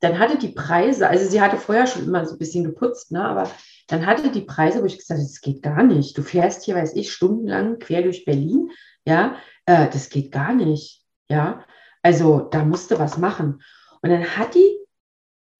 Dann 0.00 0.18
hatte 0.18 0.38
die 0.38 0.48
Preise, 0.48 1.08
also 1.08 1.28
sie 1.28 1.40
hatte 1.40 1.56
vorher 1.56 1.86
schon 1.86 2.04
immer 2.04 2.24
so 2.24 2.34
ein 2.34 2.38
bisschen 2.38 2.64
geputzt, 2.64 3.10
ne, 3.10 3.24
aber 3.24 3.50
dann 3.88 4.06
hatte 4.06 4.30
die 4.30 4.42
Preise, 4.42 4.80
wo 4.80 4.86
ich 4.86 4.98
gesagt 4.98 5.18
habe, 5.18 5.28
das 5.28 5.40
geht 5.40 5.62
gar 5.62 5.82
nicht. 5.82 6.16
Du 6.16 6.22
fährst 6.22 6.64
hier, 6.64 6.76
weiß 6.76 6.94
ich, 6.94 7.12
stundenlang 7.12 7.78
quer 7.78 8.02
durch 8.02 8.24
Berlin, 8.24 8.70
ja, 9.04 9.36
äh, 9.66 9.88
das 9.88 10.10
geht 10.10 10.30
gar 10.30 10.52
nicht, 10.52 11.04
ja. 11.28 11.64
Also 12.02 12.40
da 12.40 12.64
musste 12.64 12.98
was 12.98 13.18
machen. 13.18 13.62
Und 14.02 14.10
dann 14.10 14.36
hat 14.36 14.54
die 14.54 14.78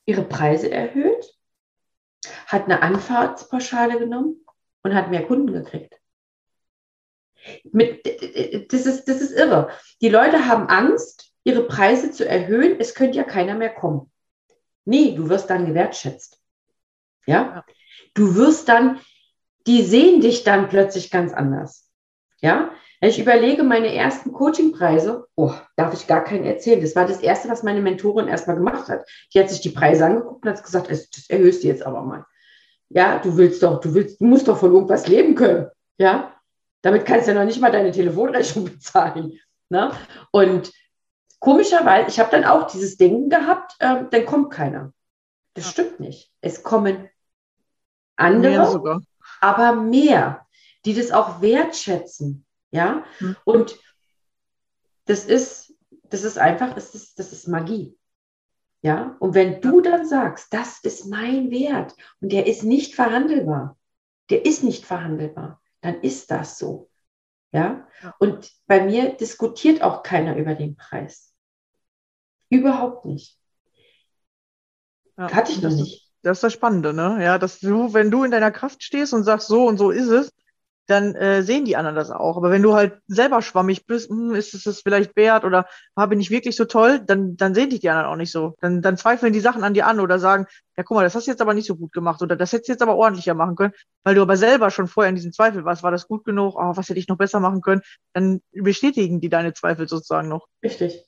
ihre 0.07 0.23
Preise 0.23 0.71
erhöht, 0.71 1.35
hat 2.47 2.65
eine 2.65 2.83
Anfahrtspauschale 2.83 3.99
genommen 3.99 4.45
und 4.83 4.95
hat 4.95 5.11
mehr 5.11 5.27
Kunden 5.27 5.53
gekriegt. 5.53 5.95
Mit, 7.73 8.07
das, 8.73 8.87
ist, 8.87 9.07
das 9.07 9.21
ist 9.21 9.33
irre. 9.33 9.71
Die 10.01 10.09
Leute 10.09 10.47
haben 10.47 10.69
Angst, 10.69 11.33
ihre 11.45 11.67
Preise 11.67 12.11
zu 12.11 12.27
erhöhen. 12.27 12.77
Es 12.79 12.95
könnte 12.95 13.19
ja 13.19 13.25
keiner 13.25 13.55
mehr 13.55 13.75
kommen. 13.75 14.11
Nee, 14.89 15.15
du 15.15 15.29
wirst 15.29 15.51
dann 15.51 15.67
gewertschätzt. 15.67 16.41
Ja? 17.27 17.63
Du 18.15 18.35
wirst 18.37 18.71
dann, 18.71 18.99
die 19.67 19.83
sehen 19.83 20.23
dich 20.23 20.45
dann 20.45 20.71
plötzlich 20.71 21.11
ganz 21.11 21.35
anders. 21.35 21.91
Ja? 22.41 22.71
Wenn 22.99 23.11
ich 23.11 23.19
überlege, 23.19 23.65
meine 23.65 23.95
ersten 23.95 24.33
Coachingpreise, 24.33 25.27
oh, 25.37 25.53
darf 25.77 25.93
ich 25.93 26.07
gar 26.07 26.25
keinen 26.25 26.47
erzählen. 26.47 26.81
Das 26.81 26.97
war 26.97 27.07
das 27.07 27.21
Erste, 27.21 27.51
was 27.51 27.63
meine 27.63 27.83
Mentorin 27.83 28.29
erstmal 28.29 28.57
gemacht 28.57 28.89
hat. 28.89 29.07
Die 29.35 29.39
hat 29.39 29.51
sich 29.51 29.61
die 29.61 29.69
Preise 29.69 30.07
angeguckt 30.07 30.47
und 30.47 30.51
hat 30.51 30.65
gesagt, 30.65 30.91
das 30.91 31.11
das 31.11 31.29
erhöhst 31.29 31.63
du 31.63 31.69
jetzt 31.69 31.83
aber 31.83 32.01
mal. 32.01 32.25
Ja, 32.89 33.19
du 33.19 33.37
willst 33.37 33.63
doch, 33.63 33.83
du 33.83 33.93
willst, 33.93 34.23
du 34.23 34.25
musst 34.25 34.49
doch 34.49 34.59
von 34.59 34.73
irgendwas 34.73 35.07
leben 35.07 35.35
können. 35.35 35.69
Ja, 35.99 36.35
damit 36.81 37.05
kannst 37.05 37.29
du 37.29 37.33
ja 37.33 37.39
noch 37.39 37.45
nicht 37.45 37.61
mal 37.61 37.71
deine 37.71 37.93
Telefonrechnung 37.93 38.65
bezahlen. 38.73 39.39
Ne? 39.69 39.93
Und 40.31 40.73
komischerweise, 41.39 42.09
ich 42.09 42.19
habe 42.21 42.31
dann 42.31 42.45
auch 42.45 42.67
dieses 42.67 42.97
Denken 42.97 43.29
gehabt, 43.31 43.77
ähm, 43.81 44.09
dann 44.11 44.27
kommt 44.27 44.53
keiner. 44.53 44.93
Das 45.55 45.65
Ja. 45.67 45.71
stimmt 45.73 46.01
nicht. 46.01 46.33
Es 46.41 46.63
kommen 46.63 47.09
andere, 48.17 48.81
Mehr 48.83 49.01
aber 49.41 49.73
mehr, 49.75 50.47
die 50.85 50.95
das 50.95 51.11
auch 51.13 51.41
wertschätzen. 51.41 52.45
Ja, 52.71 53.05
Hm. 53.19 53.37
und 53.45 53.79
das 55.07 55.25
ist, 55.25 55.75
das 56.05 56.23
ist 56.25 56.39
einfach, 56.39 56.75
das 56.75 56.95
ist, 56.95 57.19
das 57.19 57.33
ist 57.33 57.49
Magie. 57.49 57.97
Ja, 58.83 59.17
und 59.19 59.35
wenn 59.35 59.61
du 59.61 59.81
dann 59.81 60.07
sagst, 60.07 60.53
das 60.53 60.81
ist 60.81 61.07
mein 61.07 61.51
Wert 61.51 61.97
und 62.21 62.31
der 62.33 62.47
ist 62.47 62.63
nicht 62.63 62.95
verhandelbar, 62.95 63.77
der 64.31 64.45
ist 64.45 64.63
nicht 64.63 64.85
verhandelbar, 64.85 65.61
dann 65.81 66.01
ist 66.03 66.31
das 66.31 66.59
so. 66.59 66.88
Ja, 67.53 67.87
und 68.19 68.51
bei 68.67 68.85
mir 68.85 69.15
diskutiert 69.15 69.83
auch 69.83 70.03
keiner 70.03 70.37
über 70.37 70.55
den 70.55 70.77
Preis. 70.77 71.33
Überhaupt 72.51 73.07
nicht. 73.07 73.39
Ja. 75.17 75.33
Hatte 75.33 75.53
ich 75.53 75.59
noch 75.59 75.71
Das 75.71 75.75
ist- 75.75 75.81
nicht. 75.81 76.05
Das 76.23 76.39
ist 76.39 76.43
das 76.43 76.53
Spannende, 76.53 76.93
ne? 76.93 77.19
Ja, 77.23 77.39
dass 77.39 77.61
du, 77.61 77.95
wenn 77.95 78.11
du 78.11 78.25
in 78.25 78.31
deiner 78.33 78.51
Kraft 78.51 78.83
stehst 78.83 79.15
und 79.15 79.23
sagst, 79.23 79.47
so 79.49 79.67
und 79.67 79.79
so 79.79 79.91
ist 79.93 80.09
es, 80.09 80.33
dann 80.89 81.15
äh, 81.15 81.43
sehen 81.43 81.67
die 81.67 81.77
anderen 81.77 81.95
das 81.97 82.11
auch. 82.11 82.37
Aber 82.39 82.51
wenn 82.51 82.63
du 82.63 82.75
halt 82.75 82.99
selber 83.07 83.43
schwammig 83.43 83.87
bist, 83.87 84.09
hm, 84.09 84.35
ist 84.35 84.55
es 84.55 84.65
das 84.65 84.81
vielleicht 84.81 85.15
wert 85.17 85.45
oder 85.45 85.67
ah, 85.95 86.07
bin 86.07 86.19
ich 86.19 86.31
wirklich 86.31 86.57
so 86.57 86.65
toll, 86.65 87.01
dann, 87.07 87.37
dann 87.37 87.55
sehen 87.55 87.71
dich 87.71 87.81
die 87.81 87.91
anderen 87.91 88.09
auch 88.09 88.17
nicht 88.17 88.33
so. 88.33 88.55
Dann, 88.61 88.81
dann 88.81 88.97
zweifeln 88.97 89.35
die 89.35 89.41
Sachen 89.41 89.65
an 89.65 89.75
dir 89.75 89.87
an 89.87 90.01
oder 90.01 90.19
sagen, 90.19 90.47
ja, 90.77 90.83
guck 90.83 90.97
mal, 90.97 91.05
das 91.05 91.15
hast 91.15 91.27
du 91.27 91.31
jetzt 91.31 91.43
aber 91.43 91.53
nicht 91.53 91.67
so 91.67 91.77
gut 91.77 91.93
gemacht 91.93 92.23
oder 92.23 92.37
das 92.37 92.53
hättest 92.53 92.69
du 92.69 92.73
jetzt 92.73 92.83
aber 92.83 92.97
ordentlicher 92.97 93.35
machen 93.35 93.55
können, 93.55 93.75
weil 94.03 94.15
du 94.15 94.23
aber 94.23 94.39
selber 94.39 94.71
schon 94.71 94.89
vorher 94.89 95.11
in 95.11 95.17
diesem 95.17 95.33
Zweifel 95.33 95.65
warst, 95.65 95.83
war 95.83 95.91
das 95.91 96.09
gut 96.09 96.25
genug, 96.25 96.55
oh, 96.57 96.77
was 96.77 96.89
hätte 96.89 96.99
ich 96.99 97.09
noch 97.09 97.19
besser 97.19 97.39
machen 97.39 97.61
können, 97.61 97.83
dann 98.15 98.41
bestätigen 98.53 99.21
die 99.21 99.29
deine 99.29 99.53
Zweifel 99.53 99.89
sozusagen 99.89 100.29
noch. 100.29 100.47
Richtig. 100.63 101.05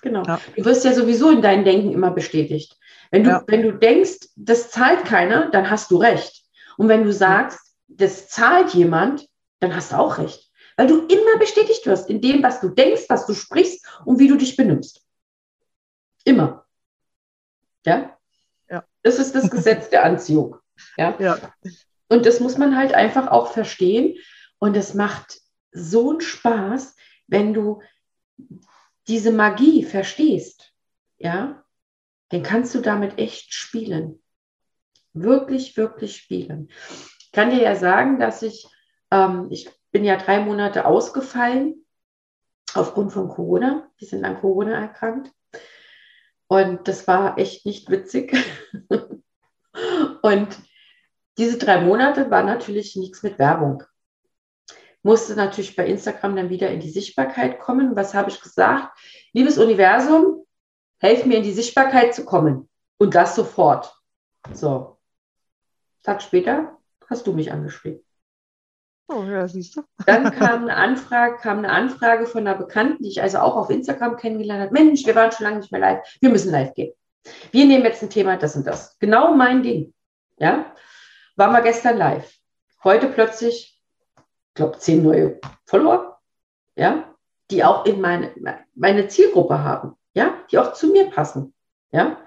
Genau. 0.00 0.22
Ja. 0.24 0.38
Du 0.54 0.64
wirst 0.64 0.84
ja 0.84 0.92
sowieso 0.92 1.30
in 1.30 1.42
deinem 1.42 1.64
Denken 1.64 1.92
immer 1.92 2.10
bestätigt. 2.12 2.76
Wenn 3.10 3.24
du, 3.24 3.30
Ja. 3.30 3.42
wenn 3.48 3.62
du 3.62 3.72
denkst, 3.72 4.28
das 4.36 4.70
zahlt 4.70 5.06
keiner, 5.06 5.50
dann 5.50 5.70
hast 5.70 5.90
du 5.90 5.96
recht. 5.96 6.44
Und 6.76 6.88
wenn 6.88 7.04
du 7.04 7.12
sagst, 7.12 7.73
das 7.88 8.28
zahlt 8.28 8.74
jemand, 8.74 9.28
dann 9.60 9.74
hast 9.74 9.92
du 9.92 9.96
auch 9.96 10.18
recht. 10.18 10.50
Weil 10.76 10.88
du 10.88 11.06
immer 11.06 11.38
bestätigt 11.38 11.86
wirst 11.86 12.10
in 12.10 12.20
dem, 12.20 12.42
was 12.42 12.60
du 12.60 12.68
denkst, 12.68 13.04
was 13.08 13.26
du 13.26 13.34
sprichst 13.34 13.86
und 14.04 14.18
wie 14.18 14.28
du 14.28 14.36
dich 14.36 14.56
benimmst. 14.56 15.02
Immer. 16.24 16.66
Ja? 17.86 18.18
Ja. 18.68 18.84
Das 19.02 19.18
ist 19.18 19.34
das 19.34 19.50
Gesetz 19.50 19.90
der 19.90 20.04
Anziehung. 20.04 20.56
Ja? 20.96 21.16
Ja, 21.20 21.38
Und 22.08 22.26
das 22.26 22.40
muss 22.40 22.58
man 22.58 22.76
halt 22.76 22.92
einfach 22.94 23.28
auch 23.28 23.52
verstehen. 23.52 24.18
Und 24.58 24.76
es 24.76 24.94
macht 24.94 25.40
so 25.70 26.10
einen 26.10 26.20
Spaß, 26.20 26.96
wenn 27.26 27.54
du 27.54 27.82
diese 29.06 29.32
Magie 29.32 29.84
verstehst. 29.84 30.72
Ja, 31.18 31.64
dann 32.30 32.42
kannst 32.42 32.74
du 32.74 32.80
damit 32.80 33.18
echt 33.18 33.52
spielen. 33.52 34.22
Wirklich, 35.12 35.76
wirklich 35.76 36.16
spielen. 36.16 36.70
Kann 37.34 37.50
dir 37.50 37.62
ja 37.62 37.74
sagen, 37.74 38.20
dass 38.20 38.42
ich, 38.42 38.68
ähm, 39.10 39.48
ich 39.50 39.68
bin 39.90 40.04
ja 40.04 40.16
drei 40.16 40.38
Monate 40.38 40.86
ausgefallen 40.86 41.84
aufgrund 42.74 43.12
von 43.12 43.28
Corona. 43.28 43.90
Wir 43.98 44.06
sind 44.06 44.24
an 44.24 44.40
Corona 44.40 44.80
erkrankt. 44.80 45.32
Und 46.46 46.86
das 46.86 47.08
war 47.08 47.36
echt 47.36 47.66
nicht 47.66 47.90
witzig. 47.90 48.36
Und 50.22 50.56
diese 51.36 51.58
drei 51.58 51.80
Monate 51.80 52.30
war 52.30 52.44
natürlich 52.44 52.94
nichts 52.94 53.24
mit 53.24 53.40
Werbung. 53.40 53.82
Musste 55.02 55.34
natürlich 55.34 55.74
bei 55.74 55.88
Instagram 55.88 56.36
dann 56.36 56.50
wieder 56.50 56.70
in 56.70 56.78
die 56.78 56.90
Sichtbarkeit 56.90 57.58
kommen. 57.58 57.96
Was 57.96 58.14
habe 58.14 58.30
ich 58.30 58.40
gesagt? 58.40 58.96
Liebes 59.32 59.58
Universum, 59.58 60.46
helf 60.98 61.26
mir 61.26 61.38
in 61.38 61.42
die 61.42 61.52
Sichtbarkeit 61.52 62.14
zu 62.14 62.24
kommen. 62.24 62.70
Und 62.96 63.16
das 63.16 63.34
sofort. 63.34 63.92
So. 64.52 64.98
Tag 66.04 66.22
später 66.22 66.78
hast 67.08 67.26
du 67.26 67.32
mich 67.32 67.52
angeschrieben. 67.52 68.00
oh, 69.08 69.24
ja, 69.24 69.46
siehst 69.48 69.76
du. 69.76 69.82
Dann 70.06 70.30
kam 70.32 70.62
eine 70.62 70.76
Anfrage, 70.76 71.36
kam 71.36 71.58
eine 71.58 71.70
Anfrage 71.70 72.26
von 72.26 72.46
einer 72.46 72.56
Bekannten, 72.56 73.02
die 73.02 73.10
ich 73.10 73.22
also 73.22 73.38
auch 73.38 73.56
auf 73.56 73.70
Instagram 73.70 74.16
kennengelernt 74.16 74.62
habe. 74.62 74.72
Mensch, 74.72 75.04
wir 75.06 75.14
waren 75.14 75.32
schon 75.32 75.44
lange 75.44 75.58
nicht 75.58 75.72
mehr 75.72 75.80
live. 75.80 76.00
Wir 76.20 76.30
müssen 76.30 76.50
live 76.50 76.74
gehen. 76.74 76.92
Wir 77.50 77.66
nehmen 77.66 77.84
jetzt 77.84 78.02
ein 78.02 78.10
Thema, 78.10 78.36
das 78.36 78.56
und 78.56 78.66
das. 78.66 78.98
Genau 78.98 79.34
mein 79.34 79.62
Ding. 79.62 79.94
Ja, 80.38 80.74
waren 81.36 81.52
wir 81.52 81.62
gestern 81.62 81.96
live. 81.96 82.38
Heute 82.82 83.08
plötzlich, 83.08 83.80
ich 84.16 84.54
glaube, 84.54 84.78
zehn 84.78 85.02
neue 85.02 85.40
Follower. 85.64 86.20
Ja, 86.76 87.14
die 87.50 87.64
auch 87.64 87.86
in 87.86 88.00
meine, 88.00 88.32
meine 88.74 89.08
Zielgruppe 89.08 89.62
haben. 89.62 89.94
Ja, 90.14 90.34
die 90.50 90.58
auch 90.58 90.72
zu 90.72 90.88
mir 90.88 91.10
passen. 91.10 91.54
Ja, 91.92 92.18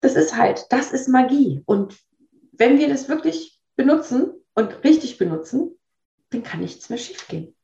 das 0.00 0.16
ist 0.16 0.36
halt, 0.36 0.66
das 0.70 0.92
ist 0.92 1.08
Magie. 1.08 1.62
Und 1.66 1.98
wenn 2.60 2.78
wir 2.78 2.88
das 2.90 3.08
wirklich 3.08 3.58
benutzen 3.74 4.34
und 4.54 4.84
richtig 4.84 5.16
benutzen, 5.16 5.78
dann 6.28 6.42
kann 6.42 6.60
nichts 6.60 6.90
mehr 6.90 6.98
schiefgehen. 6.98 7.56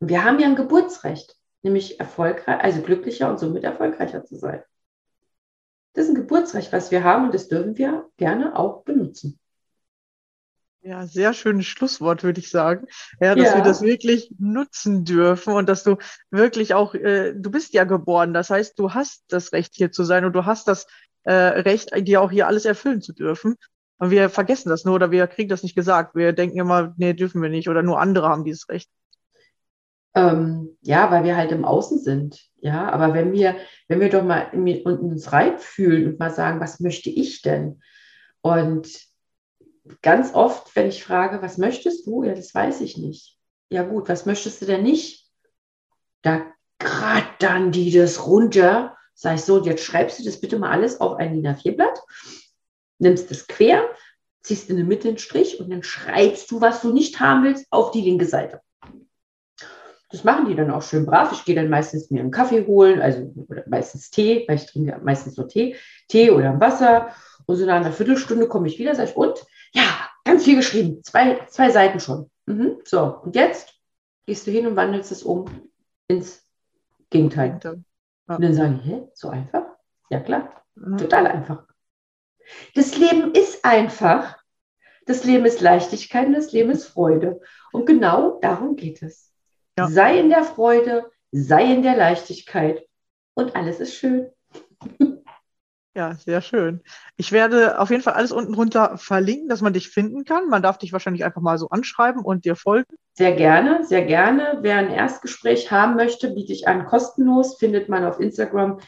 Und 0.00 0.10
wir 0.10 0.22
haben 0.22 0.38
ja 0.38 0.46
ein 0.46 0.54
Geburtsrecht, 0.54 1.34
nämlich 1.62 1.98
erfolgreich, 1.98 2.62
also 2.62 2.82
glücklicher 2.82 3.30
und 3.30 3.40
somit 3.40 3.64
erfolgreicher 3.64 4.24
zu 4.24 4.36
sein. 4.36 4.62
Das 5.94 6.04
ist 6.04 6.10
ein 6.10 6.14
Geburtsrecht, 6.14 6.72
was 6.72 6.90
wir 6.90 7.02
haben 7.04 7.24
und 7.24 7.34
das 7.34 7.48
dürfen 7.48 7.78
wir 7.78 8.06
gerne 8.18 8.54
auch 8.54 8.84
benutzen. 8.84 9.40
Ja, 10.82 11.06
sehr 11.06 11.32
schönes 11.32 11.66
Schlusswort, 11.66 12.22
würde 12.22 12.40
ich 12.40 12.50
sagen. 12.50 12.86
Ja, 13.20 13.34
dass 13.34 13.48
Ja. 13.48 13.56
wir 13.56 13.62
das 13.62 13.80
wirklich 13.80 14.30
nutzen 14.38 15.04
dürfen 15.06 15.54
und 15.54 15.68
dass 15.70 15.84
du 15.84 15.96
wirklich 16.30 16.74
auch, 16.74 16.94
äh, 16.94 17.32
du 17.34 17.50
bist 17.50 17.72
ja 17.72 17.84
geboren, 17.84 18.34
das 18.34 18.50
heißt, 18.50 18.78
du 18.78 18.92
hast 18.92 19.24
das 19.28 19.52
Recht 19.52 19.74
hier 19.74 19.90
zu 19.90 20.04
sein 20.04 20.26
und 20.26 20.34
du 20.34 20.44
hast 20.44 20.68
das 20.68 20.86
äh, 21.24 21.32
Recht, 21.32 21.90
dir 22.06 22.20
auch 22.20 22.30
hier 22.30 22.46
alles 22.46 22.66
erfüllen 22.66 23.00
zu 23.02 23.12
dürfen. 23.14 23.56
Und 23.98 24.10
wir 24.10 24.30
vergessen 24.30 24.68
das 24.68 24.84
nur 24.84 24.94
oder 24.94 25.10
wir 25.10 25.26
kriegen 25.26 25.48
das 25.48 25.62
nicht 25.62 25.74
gesagt. 25.74 26.14
Wir 26.14 26.32
denken 26.32 26.58
immer, 26.58 26.94
nee, 26.96 27.14
dürfen 27.14 27.42
wir 27.42 27.48
nicht 27.48 27.68
oder 27.68 27.82
nur 27.82 28.00
andere 28.00 28.28
haben 28.28 28.44
dieses 28.44 28.68
Recht. 28.68 28.88
Ähm, 30.14 30.76
ja, 30.82 31.10
weil 31.10 31.24
wir 31.24 31.36
halt 31.36 31.52
im 31.52 31.64
Außen 31.64 31.98
sind. 31.98 32.40
Ja, 32.60 32.90
aber 32.90 33.14
wenn 33.14 33.32
wir, 33.32 33.56
wenn 33.88 34.00
wir 34.00 34.08
doch 34.08 34.24
mal 34.24 34.48
uns 34.52 35.32
reinfühlen 35.32 36.06
und 36.06 36.18
mal 36.18 36.30
sagen, 36.30 36.60
was 36.60 36.80
möchte 36.80 37.10
ich 37.10 37.42
denn? 37.42 37.80
Und 38.40 38.88
ganz 40.02 40.34
oft, 40.34 40.74
wenn 40.74 40.88
ich 40.88 41.04
frage, 41.04 41.42
was 41.42 41.58
möchtest 41.58 42.06
du? 42.06 42.24
Ja, 42.24 42.34
das 42.34 42.54
weiß 42.54 42.80
ich 42.80 42.96
nicht. 42.96 43.38
Ja, 43.70 43.82
gut, 43.82 44.08
was 44.08 44.26
möchtest 44.26 44.62
du 44.62 44.66
denn 44.66 44.82
nicht? 44.82 45.28
Da 46.22 46.42
dann 47.38 47.72
die 47.72 47.90
das 47.90 48.26
runter. 48.26 48.96
Sag 49.14 49.34
ich 49.34 49.42
so, 49.42 49.56
und 49.56 49.66
jetzt 49.66 49.84
schreibst 49.84 50.20
du 50.20 50.24
das 50.24 50.40
bitte 50.40 50.58
mal 50.58 50.70
alles 50.70 51.00
auf 51.00 51.16
ein 51.16 51.34
DIN 51.34 51.46
A4-Blatt, 51.52 52.00
nimmst 52.98 53.30
es 53.30 53.46
quer, 53.46 53.84
ziehst 54.42 54.70
in 54.70 54.76
der 54.76 54.84
Mitte 54.84 55.08
einen 55.08 55.18
Strich 55.18 55.60
und 55.60 55.70
dann 55.70 55.82
schreibst 55.82 56.50
du, 56.50 56.60
was 56.60 56.82
du 56.82 56.92
nicht 56.92 57.20
haben 57.20 57.44
willst, 57.44 57.66
auf 57.70 57.90
die 57.90 58.02
linke 58.02 58.26
Seite. 58.26 58.60
Das 60.10 60.24
machen 60.24 60.46
die 60.46 60.54
dann 60.54 60.70
auch 60.70 60.82
schön 60.82 61.04
brav. 61.04 61.32
Ich 61.32 61.44
gehe 61.44 61.54
dann 61.54 61.68
meistens 61.68 62.10
mir 62.10 62.20
einen 62.20 62.30
Kaffee 62.30 62.66
holen, 62.66 63.02
also 63.02 63.30
meistens 63.66 64.10
Tee, 64.10 64.44
weil 64.48 64.56
ich 64.56 64.66
trinke 64.66 64.98
meistens 65.02 65.36
nur 65.36 65.48
Tee, 65.48 65.76
Tee 66.08 66.30
oder 66.30 66.58
Wasser. 66.58 67.14
Und 67.44 67.56
so 67.56 67.66
nach 67.66 67.76
einer 67.76 67.92
Viertelstunde 67.92 68.48
komme 68.48 68.68
ich 68.68 68.78
wieder, 68.78 68.94
sage 68.94 69.10
ich, 69.10 69.16
und? 69.16 69.44
Ja, 69.72 70.08
ganz 70.24 70.44
viel 70.44 70.56
geschrieben, 70.56 71.02
zwei, 71.04 71.46
zwei 71.48 71.70
Seiten 71.70 72.00
schon. 72.00 72.30
Mhm. 72.46 72.78
So, 72.84 73.20
und 73.22 73.36
jetzt 73.36 73.74
gehst 74.24 74.46
du 74.46 74.50
hin 74.50 74.66
und 74.66 74.76
wandelst 74.76 75.12
es 75.12 75.22
um 75.22 75.44
ins 76.08 76.42
Gegenteil. 77.10 77.60
Und 78.26 78.42
dann 78.42 78.54
sage 78.54 78.80
ich, 78.82 78.90
hä, 78.90 79.08
so 79.12 79.28
einfach? 79.28 79.64
Ja, 80.10 80.20
klar. 80.20 80.64
Total 80.96 81.26
einfach. 81.26 81.66
Das 82.74 82.96
Leben 82.96 83.32
ist 83.32 83.64
einfach. 83.64 84.36
Das 85.06 85.24
Leben 85.24 85.46
ist 85.46 85.60
Leichtigkeit 85.60 86.26
und 86.26 86.34
das 86.34 86.52
Leben 86.52 86.70
ist 86.70 86.86
Freude. 86.86 87.40
Und 87.72 87.86
genau 87.86 88.38
darum 88.40 88.76
geht 88.76 89.02
es. 89.02 89.32
Ja. 89.78 89.88
Sei 89.88 90.18
in 90.18 90.28
der 90.28 90.44
Freude, 90.44 91.10
sei 91.30 91.72
in 91.72 91.82
der 91.82 91.96
Leichtigkeit 91.96 92.86
und 93.34 93.56
alles 93.56 93.80
ist 93.80 93.94
schön. 93.94 94.30
Ja, 95.98 96.14
sehr 96.14 96.42
schön. 96.42 96.80
Ich 97.16 97.32
werde 97.32 97.80
auf 97.80 97.90
jeden 97.90 98.04
Fall 98.04 98.14
alles 98.14 98.30
unten 98.30 98.52
drunter 98.52 98.98
verlinken, 98.98 99.48
dass 99.48 99.62
man 99.62 99.72
dich 99.72 99.88
finden 99.88 100.24
kann. 100.24 100.48
Man 100.48 100.62
darf 100.62 100.78
dich 100.78 100.92
wahrscheinlich 100.92 101.24
einfach 101.24 101.40
mal 101.40 101.58
so 101.58 101.70
anschreiben 101.70 102.22
und 102.22 102.44
dir 102.44 102.54
folgen. 102.54 102.94
Sehr 103.14 103.32
gerne, 103.32 103.84
sehr 103.84 104.04
gerne. 104.04 104.58
Wer 104.60 104.76
ein 104.76 104.90
Erstgespräch 104.90 105.72
haben 105.72 105.96
möchte, 105.96 106.30
biete 106.30 106.52
ich 106.52 106.68
an 106.68 106.86
kostenlos. 106.86 107.58
Findet 107.58 107.88
man 107.88 108.04
auf 108.04 108.20
Instagram 108.20 108.78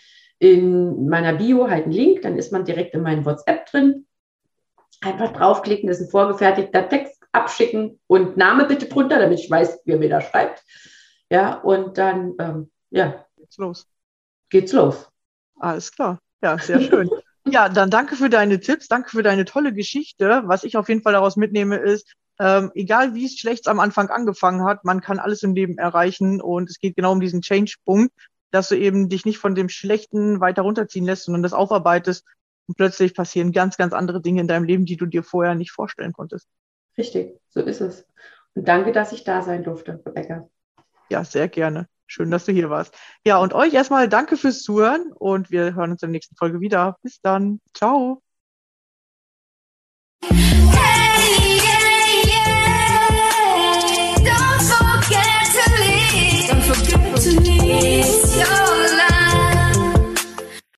in 0.41 1.07
meiner 1.09 1.35
Bio 1.35 1.69
halt 1.71 1.85
einen 1.85 1.93
Link, 1.93 2.23
dann 2.23 2.37
ist 2.37 2.51
man 2.51 2.65
direkt 2.65 2.95
in 2.95 3.03
meinem 3.03 3.25
WhatsApp 3.25 3.67
drin. 3.67 4.07
Einfach 5.03 5.33
draufklicken, 5.33 5.87
das 5.89 6.01
ist 6.01 6.09
ein 6.09 6.11
vorgefertigter 6.11 6.89
Text 6.89 7.23
abschicken 7.33 8.01
und 8.07 8.37
Name 8.37 8.65
bitte 8.65 8.87
drunter, 8.87 9.19
damit 9.21 9.39
ich 9.39 9.51
weiß, 9.51 9.83
wer 9.85 9.99
mir 9.99 10.09
da 10.09 10.21
schreibt. 10.21 10.65
Ja, 11.31 11.55
und 11.55 11.97
dann, 11.97 12.35
ähm, 12.41 12.71
ja, 12.91 13.25
Jetzt 13.37 13.59
los. 13.59 13.87
geht's 14.49 14.73
los. 14.73 15.09
Alles 15.59 15.93
klar. 15.93 16.19
Ja, 16.43 16.59
sehr 16.59 16.81
schön. 16.81 17.09
Ja, 17.47 17.71
dann 17.71 17.89
danke 17.89 18.17
für 18.17 18.29
deine 18.29 18.61
Tipps, 18.61 18.87
danke 18.87 19.09
für 19.09 19.23
deine 19.23 19.47
tolle 19.47 19.73
Geschichte. 19.73 20.43
Was 20.45 20.63
ich 20.63 20.77
auf 20.77 20.91
jeden 20.91 21.01
Fall 21.01 21.15
daraus 21.15 21.37
mitnehme, 21.37 21.77
ist, 21.79 22.13
ähm, 22.39 22.71
egal 22.75 23.15
wie 23.15 23.25
es 23.25 23.39
schlecht 23.39 23.67
am 23.67 23.81
Anfang 23.81 24.11
angefangen 24.11 24.65
hat, 24.65 24.85
man 24.85 25.01
kann 25.01 25.19
alles 25.19 25.43
im 25.43 25.55
Leben 25.55 25.79
erreichen 25.79 26.43
und 26.43 26.69
es 26.69 26.79
geht 26.79 26.97
genau 26.97 27.13
um 27.13 27.21
diesen 27.21 27.41
Change-Punkt, 27.41 28.13
dass 28.51 28.69
du 28.69 28.77
eben 28.77 29.09
dich 29.09 29.25
nicht 29.25 29.39
von 29.39 29.55
dem 29.55 29.69
Schlechten 29.69 30.41
weiter 30.41 30.63
runterziehen 30.63 31.05
lässt, 31.05 31.25
sondern 31.25 31.43
das 31.43 31.53
aufarbeitest 31.53 32.25
und 32.67 32.77
plötzlich 32.77 33.15
passieren 33.15 33.53
ganz, 33.53 33.77
ganz 33.77 33.93
andere 33.93 34.21
Dinge 34.21 34.41
in 34.41 34.49
deinem 34.49 34.65
Leben, 34.65 34.85
die 34.87 34.97
du 34.97 35.07
dir 35.07 35.23
vorher 35.23 35.55
nicht 35.55 35.73
vorstellen 35.73 36.13
konntest. 36.13 36.49
Richtig, 36.97 37.41
so 37.49 37.61
ist 37.61 37.81
es. 37.81 38.07
Und 38.55 38.69
danke, 38.69 38.93
dass 38.93 39.13
ich 39.13 39.25
da 39.25 39.43
sein 39.43 39.65
durfte, 39.65 40.01
Rebecca. 40.05 40.49
Ja, 41.09 41.25
sehr 41.25 41.49
gerne. 41.49 41.89
Schön, 42.07 42.31
dass 42.31 42.45
du 42.45 42.53
hier 42.53 42.71
warst. 42.71 42.95
Ja, 43.25 43.39
und 43.39 43.55
euch 43.55 43.73
erstmal 43.73 44.09
danke 44.09 44.37
fürs 44.37 44.63
Zuhören 44.63 45.13
und 45.13 45.51
wir 45.51 45.75
hören 45.75 45.93
uns 45.93 46.03
in 46.03 46.09
der 46.09 46.13
nächsten 46.13 46.37
Folge 46.37 46.61
wieder. 46.61 46.97
Bis 47.03 47.21
dann. 47.21 47.61
Ciao. 47.73 48.23
Hey, 50.23 51.40